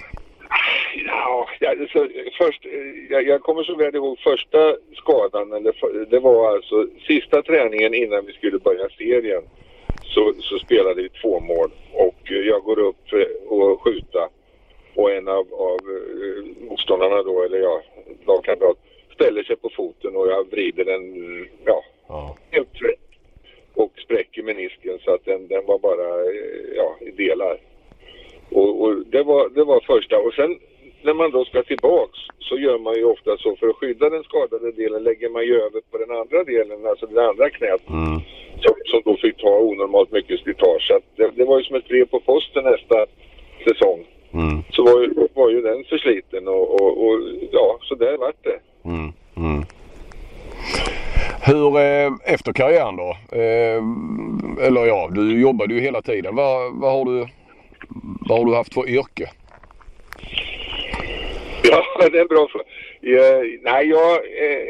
Ja, 1.07 1.49
ja, 1.61 1.75
så, 1.93 2.09
först, 2.39 2.67
eh, 2.67 2.71
jag, 3.11 3.27
jag 3.27 3.41
kommer 3.43 3.63
så 3.63 3.75
väl 3.77 3.95
ihåg 3.95 4.19
första 4.19 4.75
skadan, 4.97 5.53
eller, 5.53 6.05
det 6.11 6.21
var 6.21 6.55
alltså 6.55 6.87
sista 7.07 7.43
träningen 7.43 7.95
innan 7.95 8.27
vi 8.27 8.33
skulle 8.33 8.59
börja 8.59 8.89
serien. 8.99 9.43
Så, 10.15 10.35
så 10.41 10.59
spelade 10.59 11.03
vi 11.03 11.09
två 11.09 11.41
mål 11.41 11.71
och 11.93 12.33
eh, 12.33 12.37
jag 12.37 12.63
går 12.63 12.79
upp 12.79 13.13
eh, 13.13 13.53
och 13.53 13.83
skjuta 13.83 14.29
och 14.95 15.13
en 15.13 15.29
av, 15.29 15.47
av 15.55 15.79
eh, 15.79 16.69
motståndarna 16.69 17.23
då, 17.23 17.43
eller 17.43 17.59
ja, 17.59 17.83
lagkamrat, 18.27 18.77
ställer 19.15 19.43
sig 19.43 19.57
på 19.57 19.71
foten 19.77 20.17
och 20.17 20.29
jag 20.29 20.51
vrider 20.51 20.85
den, 20.85 21.03
ja, 21.65 21.85
Ja. 22.09 22.37
helt 22.51 22.83
rätt 22.83 23.09
och 23.75 23.93
spräcker 24.05 24.43
menisken 24.43 24.99
så 25.05 25.15
att 25.15 25.25
den, 25.25 25.49
den 25.49 25.67
var 25.67 25.79
bara 25.79 26.25
ja, 26.77 26.97
i 27.01 27.11
delar. 27.11 27.61
Och, 28.51 28.83
och 28.83 29.07
det, 29.07 29.23
var, 29.23 29.49
det 29.49 29.65
var 29.65 29.81
första. 29.81 30.19
Och 30.19 30.35
sen 30.35 30.59
när 31.03 31.15
man 31.15 31.31
då 31.31 31.45
ska 31.45 31.63
tillbaks 31.63 32.19
så 32.39 32.59
gör 32.59 32.79
man 32.79 32.95
ju 32.95 33.05
ofta 33.05 33.37
så 33.37 33.57
för 33.57 33.69
att 33.69 33.77
skydda 33.77 34.11
den 34.11 34.23
skadade 34.23 34.73
delen 34.73 35.03
lägger 35.03 35.29
man 35.29 35.45
ju 35.45 35.61
över 35.61 35.81
på 35.91 35.99
den 35.99 36.11
andra 36.11 36.45
delen, 36.45 36.87
alltså 36.87 37.07
det 37.07 37.29
andra 37.29 37.51
knät. 37.51 37.89
Mm. 37.89 38.21
Som, 38.91 39.03
då 39.05 39.17
fick 39.17 39.37
ta 39.37 39.59
onormalt 39.59 40.13
mycket 40.13 40.41
slitage. 40.41 40.87
Så 40.89 40.97
att 40.97 41.03
det, 41.17 41.31
det 41.37 41.45
var 41.45 41.59
ju 41.59 41.65
som 41.65 41.77
ett 41.77 41.89
brev 41.89 42.05
på 42.05 42.21
posten 42.21 42.65
nästa 42.65 43.07
säsong. 43.65 44.05
Mm. 44.33 44.63
Så 44.71 44.83
var 44.85 45.01
ju, 45.01 45.29
var 45.35 45.51
ju 45.51 45.61
den 45.61 45.85
försliten 45.85 46.49
och, 46.49 46.81
och, 46.81 47.07
och 47.07 47.21
ja, 47.53 47.79
så 47.83 47.95
där 47.95 48.17
vart 48.17 48.45
det. 48.45 48.59
Mm. 48.89 49.13
Mm. 49.37 49.65
Hur 51.47 51.79
eh, 51.79 52.13
efter 52.35 52.53
karriären 52.53 52.97
då? 52.97 53.17
Eh, 53.33 53.83
eller 54.67 54.87
ja, 54.87 55.09
du 55.13 55.41
jobbade 55.41 55.75
ju 55.75 55.81
hela 55.81 56.03
tiden. 56.03 56.37
Vad, 56.37 56.81
vad, 56.81 56.93
har 56.93 57.05
du, 57.05 57.27
vad 58.29 58.39
har 58.39 58.45
du 58.45 58.55
haft 58.55 58.75
för 58.75 58.89
yrke? 58.89 59.31
Ja, 61.63 61.85
det 62.11 62.19
är 62.19 62.23
en 62.23 62.27
bra 62.27 62.49
fråga. 62.51 62.65
Nej, 63.63 63.89
jag, 63.89 64.15
eh, 64.15 64.69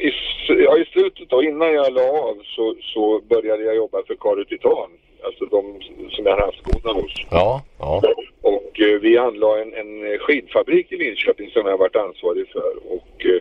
i, 0.00 0.12
ja, 0.48 0.78
i 0.78 0.84
slutet 0.84 1.28
då, 1.28 1.42
innan 1.42 1.74
jag 1.74 1.92
la 1.92 2.02
av 2.02 2.38
så, 2.44 2.74
så 2.80 3.20
började 3.20 3.64
jag 3.64 3.76
jobba 3.76 4.02
för 4.06 4.14
Caru 4.14 4.44
Titan. 4.44 4.90
Alltså 5.22 5.44
de 5.44 5.80
som 6.10 6.26
jag 6.26 6.36
har 6.36 6.46
haft 6.46 6.58
skorna 6.58 7.00
hos. 7.00 7.26
Ja, 7.30 7.62
ja. 7.78 8.02
Och 8.42 8.80
eh, 8.80 9.00
vi 9.00 9.18
anlade 9.18 9.62
en, 9.62 9.74
en 9.74 10.18
skidfabrik 10.18 10.92
i 10.92 10.96
Linköping 10.96 11.50
som 11.50 11.66
jag 11.66 11.78
varit 11.78 11.96
ansvarig 11.96 12.48
för. 12.48 12.72
Och 12.88 13.26
eh, 13.26 13.40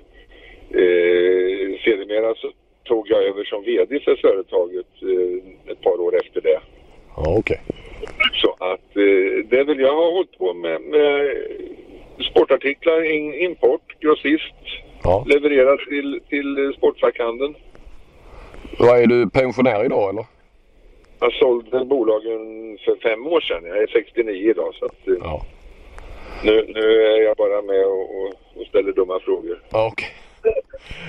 eh, 0.81 1.79
sedermera 1.83 2.35
så 2.35 2.51
tog 2.83 3.09
jag 3.09 3.23
över 3.23 3.43
som 3.43 3.63
VD 3.63 3.99
för 3.99 4.15
företaget 4.15 4.91
eh, 5.01 5.71
ett 5.71 5.81
par 5.81 6.01
år 6.01 6.15
efter 6.15 6.41
det. 6.41 6.59
Ja, 7.15 7.35
okej. 7.39 7.61
Så 8.33 8.55
att 8.59 8.95
eh, 8.95 9.45
det 9.49 9.63
vill 9.63 9.79
jag 9.79 9.95
ha 9.95 10.11
hållit 10.11 10.37
på 10.37 10.53
med, 10.53 10.81
med 10.81 11.35
sportartiklar, 12.31 13.11
in, 13.11 13.33
import, 13.33 13.95
grossist, 13.99 14.55
Ja. 15.03 15.23
levererat 15.27 15.79
till, 15.79 16.19
till 16.29 16.73
Sportfackhandeln. 16.77 17.55
Vad 18.79 18.99
är 18.99 19.07
du 19.07 19.29
pensionär 19.29 19.85
idag 19.85 20.09
eller? 20.09 20.25
Jag 21.19 21.33
sålde 21.33 21.85
bolagen 21.85 22.39
för 22.85 22.95
fem 23.09 23.27
år 23.27 23.41
sedan. 23.41 23.63
Jag 23.65 23.77
är 23.77 23.87
69 23.87 24.49
idag 24.49 24.73
så 24.75 24.85
att, 24.85 25.07
eh, 25.07 25.13
Ja. 25.23 25.41
nu, 26.43 26.65
nu 26.75 27.03
är 27.05 27.21
jag 27.23 27.37
bara 27.37 27.61
med 27.61 27.85
och, 27.85 28.23
och, 28.25 28.33
ställer 28.67 28.91
dumma 28.93 29.19
frågor. 29.19 29.61
Okej. 29.71 30.07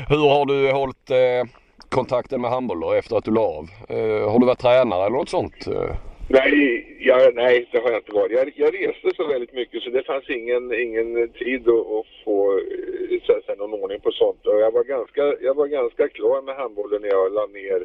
Hur 0.09 0.28
har 0.28 0.47
du 0.47 0.72
hållit 0.72 1.11
eh, 1.11 1.51
kontakten 1.88 2.41
med 2.41 2.51
handboll 2.51 2.80
då 2.80 2.93
efter 2.93 3.16
att 3.16 3.24
du 3.24 3.30
la 3.30 3.41
av? 3.41 3.68
Eh, 3.88 4.30
har 4.32 4.38
du 4.38 4.47
varit 4.47 4.59
tränare 4.59 5.07
eller 5.07 5.16
något 5.16 5.28
sånt? 5.28 5.66
Eh, 5.66 5.97
Nej, 6.33 6.97
jag, 7.01 7.35
nej, 7.35 7.68
det 7.72 7.78
har 7.78 7.91
jag 7.91 7.99
inte 7.99 8.12
varit. 8.12 8.33
Jag, 8.33 8.53
jag 8.57 8.74
reste 8.74 9.11
så 9.16 9.26
väldigt 9.26 9.53
mycket 9.53 9.83
så 9.83 9.91
det 9.91 10.03
fanns 10.03 10.31
ingen, 10.31 10.74
ingen 10.74 11.28
tid 11.28 11.68
att, 11.68 11.87
att 11.87 12.07
få 12.24 12.59
eh, 12.59 13.20
så 13.26 13.41
säga, 13.47 13.59
någon 13.59 13.74
ordning 13.83 14.01
på 14.01 14.11
sånt. 14.12 14.47
Och 14.47 14.61
jag, 14.61 14.72
var 14.72 14.85
ganska, 14.85 15.35
jag 15.41 15.55
var 15.55 15.66
ganska 15.66 16.09
klar 16.09 16.43
med 16.43 16.57
handbollen 16.57 17.03
när 17.03 17.09
jag 17.09 17.33
la 17.33 17.47
ner, 17.47 17.85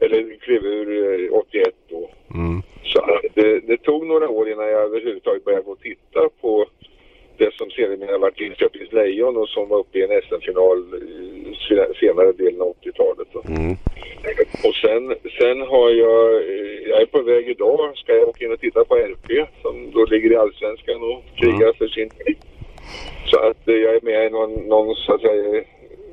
eller 0.00 0.36
klev 0.40 0.64
ur 0.64 0.88
eh, 1.24 1.38
81 1.38 1.74
då. 1.88 2.10
mm. 2.34 2.62
Så 2.82 3.20
det, 3.34 3.60
det 3.60 3.76
tog 3.76 4.06
några 4.06 4.28
år 4.28 4.48
innan 4.48 4.66
jag 4.66 4.82
överhuvudtaget 4.82 5.44
började 5.44 5.64
gå 5.64 5.72
och 5.72 5.80
titta 5.80 6.28
på 6.40 6.66
det 7.38 7.54
som 7.54 7.70
sedermera 7.70 8.18
varit 8.18 8.40
Linköpings 8.40 8.92
Lejon 8.92 9.36
och 9.36 9.48
som 9.48 9.68
var 9.68 9.78
uppe 9.78 9.98
i 9.98 10.02
en 10.02 10.22
SM-final 10.22 10.78
senare 12.00 12.32
delen 12.32 12.60
av 12.60 12.74
80-talet. 12.82 13.28
då. 13.32 13.42
Mm. 13.48 13.76
Och 14.66 14.74
sen, 14.74 15.14
sen 15.38 15.60
har 15.60 15.90
jag, 15.90 16.34
eh, 16.34 16.88
jag 16.88 17.00
är 17.02 17.06
på 17.06 17.22
väg 17.22 17.48
idag, 17.48 17.96
ska 17.96 18.12
jag 18.12 18.28
åka 18.28 18.44
in 18.44 18.52
och 18.52 18.60
titta 18.60 18.84
på 18.84 18.96
RP 18.96 19.46
som 19.62 19.90
då 19.90 20.04
ligger 20.04 20.32
i 20.32 20.36
Allsvenskan 20.36 21.02
och 21.02 21.22
krigar 21.36 21.72
för 21.78 21.88
sin 21.88 22.10
Så 23.26 23.38
att 23.38 23.68
eh, 23.68 23.74
jag 23.74 23.94
är 23.94 24.00
med 24.02 24.26
i 24.26 24.30
någon, 24.30 24.52
någon 24.52 24.94
så 24.94 25.14
att 25.14 25.20
säga 25.20 25.64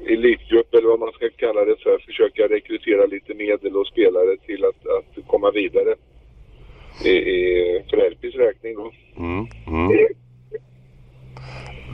elitgrupp 0.07 0.73
eller 0.73 0.87
vad 0.87 0.99
man 0.99 1.11
ska 1.11 1.29
kalla 1.29 1.65
det 1.65 1.75
för, 1.83 1.97
försöka 1.97 2.47
rekrytera 2.47 3.05
lite 3.05 3.33
medel 3.33 3.77
och 3.77 3.87
spelare 3.87 4.37
till 4.37 4.65
att, 4.65 4.87
att 4.87 5.27
komma 5.27 5.51
vidare. 5.51 5.95
I, 7.05 7.09
i, 7.09 7.83
för 7.89 7.97
RPs 7.97 8.35
räkning 8.35 8.75
då. 8.75 8.91
Mm. 9.17 9.47
Mm. 9.67 10.07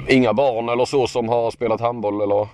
Inga 0.09 0.33
barn 0.33 0.69
eller 0.69 0.85
så 0.85 1.07
som 1.07 1.29
har 1.29 1.51
spelat 1.51 1.81
handboll 1.81 2.21
eller? 2.21 2.47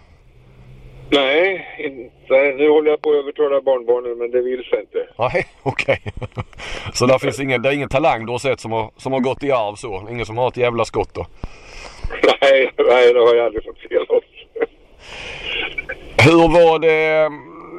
Nej, 1.10 1.68
inte. 1.80 2.54
nu 2.58 2.70
håller 2.70 2.90
jag 2.90 3.02
på 3.02 3.10
att 3.10 3.16
övertala 3.16 3.62
barnbarnen 3.62 4.18
men 4.18 4.32
det 4.32 4.42
vill 4.42 4.64
sig 4.64 4.80
inte. 4.80 5.08
Nej, 5.18 5.46
okej. 5.64 6.02
Så 6.94 7.06
där 7.06 7.20
finns 7.20 7.40
ingen, 7.40 7.62
det 7.62 7.70
är 7.70 7.74
ingen 7.74 7.90
talang 7.90 8.26
du 8.26 8.32
har 8.32 8.40
sett 8.40 8.60
som 8.60 8.72
har, 8.72 8.92
som 8.98 9.14
har 9.14 9.20
gått 9.20 9.44
i 9.44 9.52
arv 9.52 9.76
så? 9.76 10.08
Ingen 10.12 10.26
som 10.26 10.38
har 10.38 10.48
ett 10.48 10.58
jävla 10.58 10.86
skott 10.86 11.14
då? 11.14 11.26
Nej, 12.42 12.72
nej, 12.78 13.14
det 13.14 13.20
har 13.20 13.36
jag 13.36 13.46
aldrig 13.46 13.64
fått 13.66 13.78
se 13.90 13.96
något. 13.96 14.24
Hur 16.18 16.48
var 16.48 16.80
det 16.80 17.30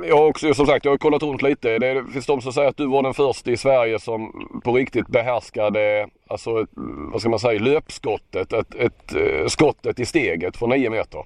jag 0.08 0.16
har 0.16 0.26
också 0.26 0.54
som 0.54 0.66
sagt 0.66 0.84
jag 0.84 0.92
har 0.92 0.98
kollat 0.98 1.22
runt 1.22 1.42
lite. 1.42 1.78
Det 1.78 2.04
finns 2.12 2.26
de 2.26 2.40
som 2.40 2.52
säger 2.52 2.68
att 2.68 2.76
du 2.76 2.86
var 2.86 3.02
den 3.02 3.14
första 3.14 3.50
i 3.50 3.56
Sverige 3.56 3.98
som 3.98 4.48
på 4.64 4.72
riktigt 4.72 5.08
behärskade 5.08 6.08
alltså, 6.26 6.60
ett, 6.62 6.68
vad 7.12 7.20
ska 7.20 7.30
man 7.30 7.38
säga, 7.38 7.60
löpskottet. 7.60 8.52
Ett, 8.52 8.74
ett, 8.74 9.14
ett 9.14 9.52
skottet 9.52 10.00
i 10.00 10.06
steget 10.06 10.56
från 10.56 10.70
9 10.70 10.90
meter. 10.90 11.24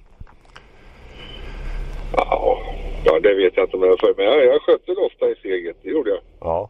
Ja, 2.15 2.59
ja, 3.05 3.19
det 3.19 3.35
vet 3.35 3.57
jag 3.57 3.65
inte 3.65 3.77
om 3.77 3.83
jag 3.83 3.99
för 3.99 4.13
mig. 4.17 4.25
Jag, 4.25 4.45
jag 4.45 4.61
skötte 4.61 4.93
det 4.93 5.01
ofta 5.01 5.29
i 5.29 5.35
steget, 5.35 5.77
det 5.83 5.89
gjorde 5.89 6.09
jag. 6.09 6.19
Ja. 6.39 6.69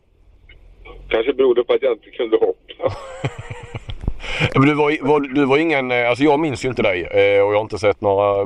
Kanske 1.09 1.33
berodde 1.33 1.63
på 1.63 1.73
att 1.73 1.81
jag 1.81 1.91
inte 1.91 2.09
kunde 2.09 2.37
hoppa. 2.37 2.95
Men 4.55 4.67
du 4.67 4.73
var, 4.73 5.07
var, 5.07 5.19
du 5.19 5.45
var 5.45 5.57
ingen, 5.57 5.91
eh, 5.91 6.09
alltså 6.09 6.23
jag 6.23 6.39
minns 6.39 6.65
ju 6.65 6.69
inte 6.69 6.81
dig 6.81 7.01
eh, 7.01 7.43
och 7.43 7.53
jag 7.53 7.57
har 7.57 7.61
inte 7.61 7.77
sett 7.77 8.01
några 8.01 8.45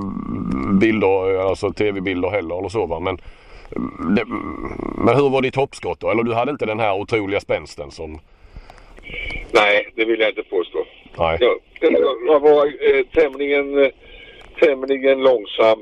bilder, 0.79 1.37
alltså 1.49 1.73
tv-bilder 1.73 2.29
heller 2.29 2.57
eller 2.57 2.69
så 2.69 2.85
va. 2.85 2.99
Men, 2.99 3.17
det, 4.15 4.25
men 4.97 5.15
hur 5.15 5.29
var 5.29 5.41
ditt 5.41 5.55
hoppskott 5.55 5.99
då? 5.99 6.11
Eller 6.11 6.23
du 6.23 6.33
hade 6.33 6.51
inte 6.51 6.65
den 6.65 6.79
här 6.79 6.93
otroliga 6.93 7.39
spänsten 7.39 7.91
som... 7.91 8.19
Nej, 9.51 9.91
det 9.95 10.05
vill 10.05 10.19
jag 10.19 10.29
inte 10.29 10.43
påstå. 10.43 10.85
Nej. 11.17 11.37
Jag, 11.41 11.57
jag 12.27 12.39
var 12.39 12.65
eh, 12.65 13.05
tämligen, 13.13 13.83
eh, 13.83 13.89
tämligen 14.59 15.19
långsam 15.19 15.79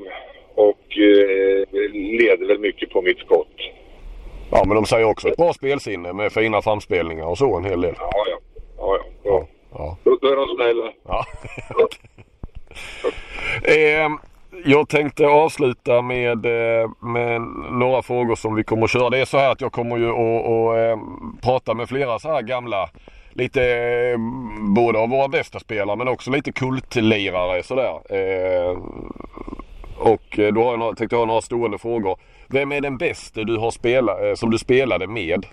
och 0.54 0.98
eh, 0.98 1.66
leder 1.92 2.46
väl 2.46 2.58
mycket 2.58 2.90
på 2.90 3.02
mitt 3.02 3.18
skott. 3.18 3.56
Ja 4.50 4.64
men 4.66 4.74
de 4.74 4.86
säger 4.86 5.06
också 5.06 5.28
ett 5.28 5.36
bra 5.36 5.52
spelsinne 5.52 6.12
med 6.12 6.32
fina 6.32 6.62
framspelningar 6.62 7.26
och 7.26 7.38
så 7.38 7.56
en 7.56 7.64
hel 7.64 7.80
del. 7.80 7.94
Ja, 7.98 8.10
ja. 8.14 8.38
ja, 8.78 8.98
ja. 8.98 9.04
ja. 9.24 9.46
Ja. 9.74 9.96
Då, 10.04 10.18
då 10.20 10.28
är 10.28 10.36
de 10.36 10.56
snälla. 10.56 10.92
Ja. 11.04 11.24
eh, 13.72 14.10
jag 14.64 14.88
tänkte 14.88 15.26
avsluta 15.26 16.02
med, 16.02 16.46
eh, 16.46 16.90
med 17.00 17.40
några 17.70 18.02
frågor 18.02 18.34
som 18.34 18.54
vi 18.54 18.64
kommer 18.64 18.84
att 18.84 18.90
köra. 18.90 19.10
Det 19.10 19.18
är 19.18 19.24
så 19.24 19.38
här 19.38 19.52
att 19.52 19.60
jag 19.60 19.72
kommer 19.72 19.96
ju 19.96 20.08
att, 20.08 20.46
att 20.46 20.92
att 20.92 21.42
prata 21.42 21.74
med 21.74 21.88
flera 21.88 22.18
så 22.18 22.28
här 22.28 22.42
gamla 22.42 22.90
lite 23.32 23.62
eh, 23.62 24.18
både 24.74 24.98
av 24.98 25.08
våra 25.08 25.28
bästa 25.28 25.58
spelare 25.58 25.96
men 25.96 26.08
också 26.08 26.30
lite 26.30 26.52
kultlirare 26.52 27.62
sådär. 27.62 28.16
Eh, 28.16 28.78
och 29.98 30.38
då 30.54 30.64
har 30.64 30.78
jag 30.78 30.96
tänkte 30.96 31.16
jag 31.16 31.20
ha 31.20 31.26
några 31.26 31.40
stående 31.40 31.78
frågor. 31.78 32.16
Vem 32.46 32.72
är 32.72 32.80
den 32.80 32.96
bästa 32.96 33.44
du 33.44 33.56
har 33.56 33.70
spelat, 33.70 34.38
som 34.38 34.50
du 34.50 34.58
spelade 34.58 35.06
med? 35.06 35.46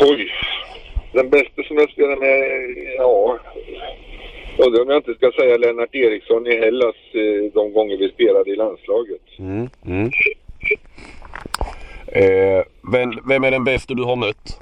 Oj. 0.00 0.32
Den 1.12 1.30
bästa 1.30 1.62
som 1.62 1.76
jag 1.76 1.90
spelade 1.90 2.16
med, 2.16 2.40
ja. 2.98 3.38
Undrar 4.58 4.82
om 4.82 4.88
jag 4.90 4.96
inte 4.98 5.14
ska 5.14 5.32
säga 5.32 5.56
Lennart 5.56 5.94
Eriksson 5.94 6.46
i 6.46 6.56
Hellas 6.56 6.94
eh, 7.12 7.52
de 7.54 7.72
gånger 7.72 7.96
vi 7.96 8.08
spelade 8.08 8.50
i 8.50 8.56
landslaget. 8.56 9.20
Mm, 9.38 9.68
mm. 9.86 10.10
Eh, 12.06 12.64
vem, 12.92 13.10
vem 13.28 13.44
är 13.44 13.50
den 13.50 13.64
bästa 13.64 13.94
du 13.94 14.02
har 14.04 14.16
mött? 14.16 14.60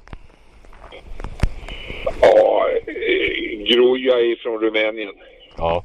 Ja, 2.20 2.68
eh, 2.86 3.58
Gruja 3.66 4.36
från 4.42 4.60
Rumänien. 4.60 5.14
Ja. 5.56 5.84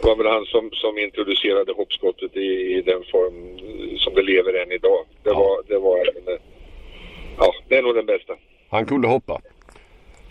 Det 0.00 0.06
var 0.06 0.16
väl 0.16 0.26
han 0.26 0.44
som, 0.46 0.70
som 0.72 0.98
introducerade 0.98 1.72
hoppskottet 1.72 2.36
i, 2.36 2.40
i 2.76 2.82
den 2.86 3.04
form 3.12 3.58
som 3.98 4.14
det 4.14 4.22
lever 4.22 4.62
än 4.62 4.72
idag. 4.72 5.04
Det 5.22 5.30
Ja. 5.30 5.38
var, 5.38 5.62
det 5.68 5.78
var 5.78 5.98
en, 5.98 6.34
eh, 6.34 6.40
ja, 7.38 7.54
det 7.68 7.76
är 7.76 7.82
nog 7.82 7.94
den 7.94 8.06
bästa. 8.06 8.32
Han 8.70 8.86
kunde 8.86 9.08
hoppa. 9.08 9.40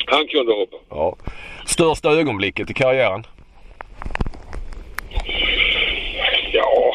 Han 0.05 0.27
kunde 0.27 0.53
hoppa. 0.53 0.77
Ja. 0.89 1.15
Största 1.79 2.09
ögonblicket 2.09 2.69
i 2.69 2.73
karriären? 2.73 3.23
Ja, 6.53 6.93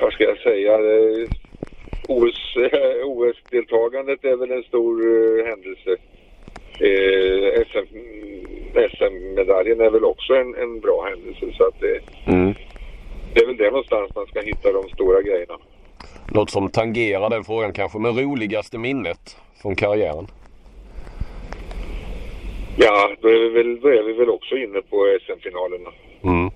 vad 0.00 0.12
ska 0.12 0.24
jag 0.24 0.38
säga? 0.38 0.72
Eh, 0.74 1.28
OS, 2.08 2.54
OS-deltagandet 3.04 4.24
är 4.24 4.36
väl 4.36 4.50
en 4.50 4.62
stor 4.62 5.00
eh, 5.00 5.46
händelse. 5.46 5.90
Eh, 6.80 7.64
SM, 7.70 7.96
SM-medaljen 8.96 9.80
är 9.80 9.90
väl 9.90 10.04
också 10.04 10.34
en, 10.34 10.54
en 10.54 10.80
bra 10.80 11.06
händelse. 11.10 11.46
Så 11.56 11.64
att 11.66 11.80
det, 11.80 12.00
Mm. 12.32 12.54
det 13.34 13.40
är 13.40 13.46
väl 13.46 13.56
där 13.56 13.70
någonstans 13.70 14.14
man 14.14 14.26
ska 14.26 14.40
hitta 14.40 14.72
de 14.72 14.88
stora 14.88 15.22
grejerna. 15.22 15.54
Något 16.32 16.50
som 16.50 16.68
tangerar 16.70 17.30
den 17.30 17.44
frågan 17.44 17.72
kanske. 17.72 17.98
Men 17.98 18.18
roligaste 18.18 18.78
minnet 18.78 19.36
från 19.62 19.76
karriären? 19.76 20.26
Ja, 22.80 23.10
då 23.20 23.28
är 23.28 23.38
vi 23.38 23.48
väl, 23.48 23.80
då 23.80 23.88
är 23.88 24.02
vi 24.02 24.12
väl 24.12 24.30
också 24.30 24.56
inne 24.56 24.80
på 24.82 25.18
SM-finalerna. 25.26 25.90
Mm. 26.24 26.50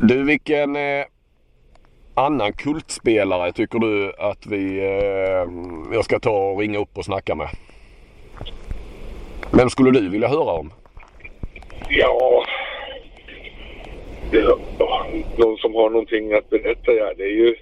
Du, 0.00 0.24
vilken 0.24 0.76
eh, 0.76 1.04
annan 2.14 2.52
kultspelare 2.52 3.52
tycker 3.52 3.78
du 3.78 4.12
att 4.18 4.46
vi 4.46 4.78
eh, 4.78 5.48
jag 5.94 6.04
ska 6.04 6.18
ta 6.18 6.50
och 6.50 6.60
ringa 6.60 6.78
upp 6.78 6.98
och 6.98 7.04
snacka 7.04 7.34
med? 7.34 7.48
Vem 9.52 9.70
skulle 9.70 9.90
du 9.90 10.08
vilja 10.08 10.28
höra 10.28 10.52
om? 10.52 10.72
Ja, 11.88 12.44
ja, 14.78 15.06
någon 15.36 15.56
som 15.56 15.74
har 15.74 15.90
någonting 15.90 16.32
att 16.32 16.50
berätta, 16.50 16.92
ja, 16.92 17.12
det 17.16 17.24
är 17.24 17.36
ju 17.36 17.56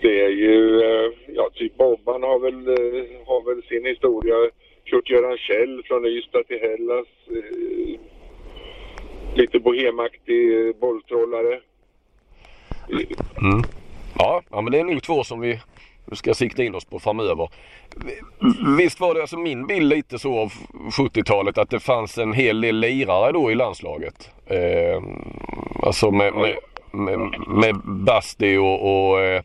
det 0.00 0.20
är 0.20 0.28
ju, 0.28 0.80
eh, 0.80 1.12
ja 1.26 1.50
typ 1.54 1.76
Bobban 1.76 2.22
har 2.22 2.38
väl, 2.38 2.68
eh, 2.68 3.26
har 3.26 3.54
väl 3.54 3.62
sin 3.62 3.86
historia. 3.86 4.34
Kurt-Göran 4.86 5.36
Kjell 5.38 5.82
från 5.86 6.06
Ystad 6.06 6.42
till 6.48 6.60
Hellas. 6.60 7.06
eh, 7.30 8.00
Lite 9.34 9.58
bohemaktig 9.58 10.68
eh, 10.68 10.74
bolltrollare. 10.80 11.60
Ja, 14.18 14.42
ja 14.50 14.60
men 14.60 14.72
det 14.72 14.78
är 14.80 14.84
nog 14.84 15.02
två 15.02 15.24
som 15.24 15.40
vi 15.40 15.60
ska 16.12 16.34
sikta 16.34 16.62
in 16.62 16.74
oss 16.74 16.84
på 16.84 16.98
framöver. 16.98 17.48
Visst 18.78 19.00
var 19.00 19.14
det 19.14 19.20
alltså 19.20 19.38
min 19.38 19.66
bild 19.66 19.88
lite 19.88 20.18
så 20.18 20.38
av 20.38 20.52
70-talet 20.98 21.58
att 21.58 21.70
det 21.70 21.80
fanns 21.80 22.18
en 22.18 22.32
hel 22.32 22.60
del 22.60 22.76
lirare 22.76 23.32
då 23.32 23.50
i 23.50 23.54
landslaget. 23.54 24.30
Eh, 24.46 25.02
alltså 25.82 26.10
med, 26.10 26.34
med, 26.34 26.56
med, 26.92 27.18
med 27.48 27.74
Basti 27.84 28.56
och, 28.56 29.10
och 29.10 29.20
eh, 29.20 29.42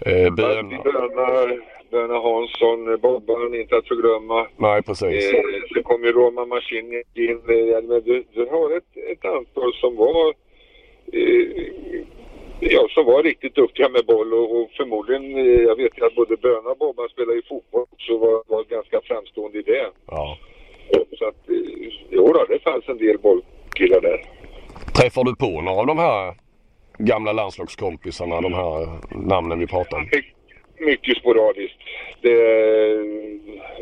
eh, 0.00 0.30
Bön. 0.32 0.68
Böna, 0.68 1.56
Böna 1.94 2.18
Hansson, 2.28 2.80
Bobban 3.00 3.54
inte 3.54 3.76
att 3.76 3.88
förglömma. 3.88 4.46
Nej 4.56 4.82
precis. 4.82 5.32
Eh, 5.32 5.40
så 5.74 5.82
kom 5.82 6.04
ju 6.04 6.12
Roma 6.12 6.44
Maskin 6.46 6.86
in. 7.14 7.38
Eh, 7.56 8.00
du, 8.08 8.24
du 8.32 8.42
har 8.54 8.76
ett, 8.76 8.90
ett 9.12 9.24
antal 9.24 9.70
som 9.74 9.96
var 9.96 10.34
eh, 11.12 11.46
ja, 12.60 12.88
som 12.90 13.04
var 13.06 13.22
riktigt 13.22 13.54
duktiga 13.54 13.88
med 13.88 14.06
boll 14.06 14.32
och, 14.34 14.48
och 14.56 14.70
förmodligen, 14.70 15.24
eh, 15.36 15.62
jag 15.68 15.76
vet 15.76 15.98
ju 15.98 16.06
att 16.06 16.14
både 16.14 16.36
Böna 16.36 16.70
och 16.70 16.78
Bobban 16.78 17.08
spelar 17.08 17.32
ju 17.34 17.42
fotboll 17.42 17.86
också 17.92 18.18
var, 18.18 18.42
var 18.46 18.64
ganska 18.64 19.00
framstående 19.04 19.58
i 19.58 19.62
det. 19.62 19.86
Ja. 20.06 20.38
Så 21.18 21.24
att, 21.28 21.48
eh, 21.48 21.92
jo 22.10 22.32
då, 22.32 22.44
det 22.48 22.58
fanns 22.62 22.88
en 22.88 22.98
del 22.98 23.18
bollkillar 23.18 24.00
där. 24.00 24.20
Träffar 24.98 25.24
du 25.24 25.36
på 25.36 25.60
några 25.60 25.80
av 25.80 25.86
de 25.86 25.98
här 25.98 26.34
gamla 26.98 27.32
landslagskompisarna, 27.32 28.40
de 28.40 28.52
här 28.52 28.88
namnen 29.28 29.58
vi 29.58 29.66
pratar 29.66 29.96
om? 29.96 30.02
My- 30.12 30.33
Mycket 30.84 31.16
sporadiskt. 31.18 31.78
Det, 32.20 32.32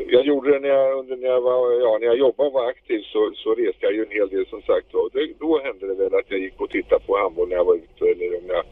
jag 0.08 0.24
gjorde 0.26 0.50
det 0.52 0.58
när 0.60 0.68
jag, 0.68 1.08
när 1.18 1.28
jag, 1.28 1.40
var, 1.40 1.80
ja, 1.80 1.98
när 2.00 2.06
jag 2.06 2.16
jobbade 2.18 2.46
och 2.48 2.52
var 2.54 2.68
aktiv 2.68 3.00
så, 3.02 3.30
så 3.34 3.54
reste 3.54 3.78
jag 3.86 3.94
ju 3.94 4.02
en 4.04 4.10
hel 4.10 4.28
del 4.28 4.46
som 4.46 4.62
sagt. 4.62 4.94
Och 4.94 5.10
det, 5.12 5.28
då 5.40 5.60
hände 5.64 5.86
det 5.86 5.94
väl 5.94 6.14
att 6.14 6.30
jag 6.30 6.40
gick 6.40 6.60
och 6.60 6.70
tittade 6.70 7.04
på 7.06 7.18
handboll 7.18 7.48
när 7.48 7.56
jag 7.56 7.64
var 7.64 7.74
ute 7.74 8.04
eller 8.10 8.36
om 8.38 8.44
jag 8.48 8.64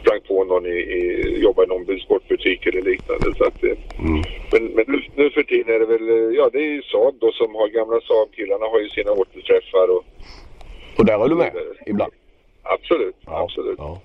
sprang 0.00 0.20
på 0.28 0.44
någon 0.44 0.66
i, 0.66 0.70
i 0.70 1.38
jobbade 1.42 1.66
i 1.74 1.78
någon 1.78 1.98
sportbutik 2.00 2.66
eller 2.66 2.82
liknande. 2.82 3.34
Så 3.38 3.44
att, 3.44 3.60
det- 3.60 3.78
Men, 4.52 4.64
men 4.66 4.84
nu, 4.88 5.02
nu 5.14 5.30
för 5.30 5.42
tiden 5.42 5.74
är 5.74 5.78
det 5.78 5.86
väl, 5.86 6.34
ja 6.34 6.50
det 6.52 6.58
är 6.58 6.70
ju 6.72 6.82
Saab 6.82 7.14
då 7.20 7.32
som 7.32 7.54
har 7.54 7.68
gamla 7.68 8.00
Saab-killarna 8.00 8.66
har 8.66 8.80
ju 8.80 8.88
sina 8.88 9.12
återträffar 9.12 9.88
och 9.96 10.04
Och 10.98 11.04
där 11.06 11.24
är 11.24 11.28
du 11.28 11.34
med 11.34 11.52
ibland? 11.86 12.12
absolut, 12.62 13.16
absolut. 13.24 13.74
Ja. 13.78 14.00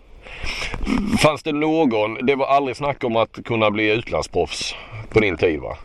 Fanns 1.23 1.43
det 1.43 1.51
någon, 1.51 2.25
det 2.25 2.35
var 2.35 2.45
aldrig 2.45 2.75
snack 2.75 3.03
om 3.03 3.15
att 3.15 3.43
kunna 3.45 3.71
bli 3.71 3.93
utlandsproffs 3.93 4.75
på 5.13 5.19
din 5.19 5.37
tid 5.37 5.59
va? 5.59 5.77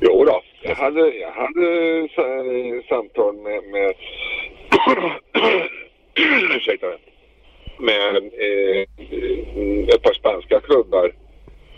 Jo 0.00 0.24
då, 0.24 0.42
jag 0.62 0.74
hade, 0.74 1.00
jag 1.00 1.32
hade 1.32 2.08
sa- 2.14 2.88
samtal 2.88 3.34
med, 3.36 3.62
med 3.64 3.94
ursäkta 6.56 6.86
mig, 6.86 6.98
med 7.78 8.16
eh, 8.16 8.80
ett 9.94 10.02
par 10.02 10.14
spanska 10.14 10.60
klubbar. 10.60 11.12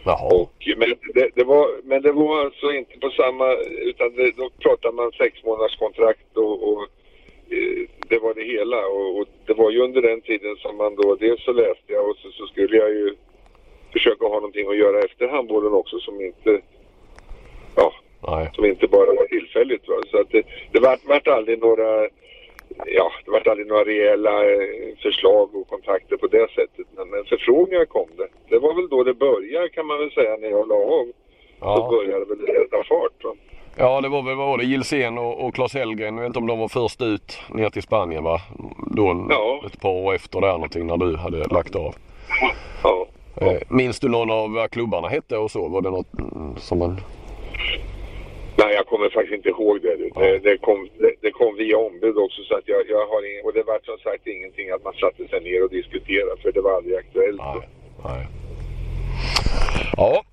Jaha. 0.05 0.35
Och, 0.35 0.53
men, 0.77 0.95
det, 1.15 1.29
det 1.35 1.45
var, 1.45 1.69
men 1.85 2.03
det 2.03 2.13
var 2.13 2.41
alltså 2.45 2.73
inte 2.73 2.99
på 2.99 3.11
samma, 3.11 3.53
utan 3.91 4.15
det, 4.17 4.33
då 4.37 4.51
pratar 4.59 4.93
man 4.93 5.13
sex 5.13 5.45
månaders 5.45 5.77
kontrakt 5.77 6.37
och, 6.37 6.73
och 6.73 6.83
eh, 7.51 8.02
det 8.13 8.19
var 8.19 8.35
det 8.35 8.45
hela. 8.45 8.87
Och, 8.87 9.19
och 9.19 9.27
det 9.47 9.55
var 9.55 9.71
ju 9.71 9.79
under 9.87 10.03
den 10.03 10.21
tiden 10.21 10.57
som 10.57 10.77
man 10.77 10.95
då, 10.97 11.15
dels 11.15 11.45
så 11.45 11.53
läste 11.53 11.93
jag 11.93 12.09
och 12.11 12.17
så, 12.17 12.31
så 12.31 12.47
skulle 12.47 12.77
jag 12.77 12.91
ju 12.91 13.15
försöka 13.93 14.27
ha 14.27 14.35
någonting 14.35 14.69
att 14.69 14.77
göra 14.77 14.99
efter 15.01 15.29
handbollen 15.29 15.73
också 15.73 15.99
som 15.99 16.21
inte, 16.21 16.61
ja, 17.77 17.93
Nej. 18.29 18.51
som 18.55 18.65
inte 18.65 18.87
bara 18.87 19.15
var 19.15 19.27
tillfälligt. 19.27 19.89
Va? 19.89 19.95
Så 20.11 20.21
att 20.21 20.31
det, 20.31 20.43
det 20.73 20.81
vart, 20.81 21.05
vart 21.05 21.29
aldrig 21.29 21.59
några 21.59 22.09
ja, 22.87 23.13
det 23.25 23.31
var 23.31 23.49
aldrig 23.49 23.67
några 23.67 23.85
rejäla 23.85 24.51
eh, 24.53 24.97
förslag 25.03 25.57
och 25.57 25.69
kontakter 25.69 26.17
på 26.17 26.27
det 26.27 26.51
sättet. 26.51 26.87
Men, 26.97 27.25
förfrågningar 27.25 27.85
kom 27.85 28.09
det. 28.17 28.29
Det 28.49 28.59
var 28.59 28.75
väl 28.75 28.89
då 28.89 29.05
det 29.05 29.15
började 29.15 29.69
kan 29.69 29.87
man 29.87 29.99
väl 29.99 30.11
säga 30.11 30.37
när 30.37 30.49
jag 30.49 30.69
la 30.69 30.75
av. 30.75 31.07
Då 31.07 31.13
Ja, 31.61 31.89
började 31.91 32.25
det 32.25 32.35
väl 32.35 32.47
sätta 32.47 32.85
fart. 32.85 33.25
Va? 33.25 33.35
Ja 33.77 34.01
det 34.01 34.09
var 34.09 34.23
väl 34.23 34.37
vad 34.37 34.47
var 34.47 34.59
det, 34.59 34.65
Gilsén 34.65 35.19
och, 35.19 35.45
och 35.47 35.55
Claes 35.55 35.75
Hellgren. 35.75 36.15
Jag 36.15 36.23
vet 36.23 36.27
inte 36.27 36.39
om 36.39 36.47
de 36.47 36.59
var 36.59 36.69
först 36.69 37.03
ut 37.03 37.39
ner 37.49 37.71
till 37.71 37.83
Spanien 37.83 38.25
va? 38.25 38.41
Då 38.87 39.27
Ja. 39.31 39.63
ett 39.67 39.81
par 39.81 39.91
år 39.91 40.15
efter 40.15 40.41
där 40.41 40.53
någonting 40.53 40.87
när 40.87 40.97
du 40.97 41.17
hade 41.17 41.45
lagt 41.49 41.77
av. 41.77 41.95
Ja. 42.83 43.07
Eh, 43.37 43.61
minns 43.69 44.01
du 44.01 44.09
någon 44.09 44.31
av 44.31 44.53
vad 44.53 44.71
klubbarna 44.71 45.09
hette 45.09 45.37
och 45.39 45.51
så? 45.51 45.69
Var 45.69 45.81
det 45.83 45.91
något 45.91 46.21
mm, 46.21 46.57
som 46.57 46.79
man... 46.79 47.01
Nej, 48.57 48.75
jag 48.75 48.87
kommer 48.87 49.09
faktiskt 49.11 49.35
inte 49.35 49.49
ihåg 49.49 49.81
det. 49.83 49.97
Det, 49.97 50.39
det, 50.39 50.59
kom, 50.59 50.89
det, 50.99 51.13
det 51.21 51.31
kom 51.31 51.55
via 51.57 51.79
ombud 51.79 52.17
också 52.19 52.43
så 52.43 52.55
att 52.55 52.69
jag, 52.69 52.81
jag 52.89 53.07
har 53.07 53.21
ing, 53.31 53.45
och 53.45 53.53
det 53.53 53.63
var 53.63 53.81
som 53.85 53.99
sagt 53.99 54.27
ingenting 54.27 54.71
att 54.71 54.85
man 54.85 54.93
satte 54.95 55.29
sig 55.29 55.41
ner 55.41 55.65
och 55.65 55.71
diskuterade 55.71 56.37
för 56.43 56.53
det 56.53 56.61
var 56.61 56.73
aldrig 56.77 56.97
aktuellt. 56.97 57.41
Nej. 57.45 57.69
Nej. 58.05 58.27
Ja, 59.97 60.25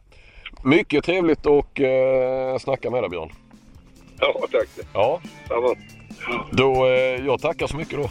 mycket 0.63 1.03
trevligt 1.05 1.45
att 1.45 1.79
eh, 1.79 2.57
snacka 2.59 2.89
med 2.89 3.03
dig 3.03 3.09
Björn. 3.09 3.31
Ja, 4.19 4.33
tack. 4.51 4.67
Ja, 4.93 5.21
Samma. 5.47 5.75
då 6.51 6.85
eh, 6.85 7.25
jag 7.25 7.41
tackar 7.41 7.67
så 7.67 7.77
mycket 7.77 7.97
då. 7.99 8.09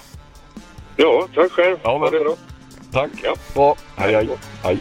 Ja, 0.96 1.26
tack 1.34 1.52
själv. 1.52 1.76
Ja, 1.82 1.92
men- 1.92 2.00
Ha 2.00 2.10
det 2.10 2.20
bra. 2.24 2.34
Tack. 2.92 3.10
Ja. 3.22 3.34
Bra. 3.54 3.76
Hej 3.96 4.14
hej. 4.14 4.28
Hej. 4.62 4.78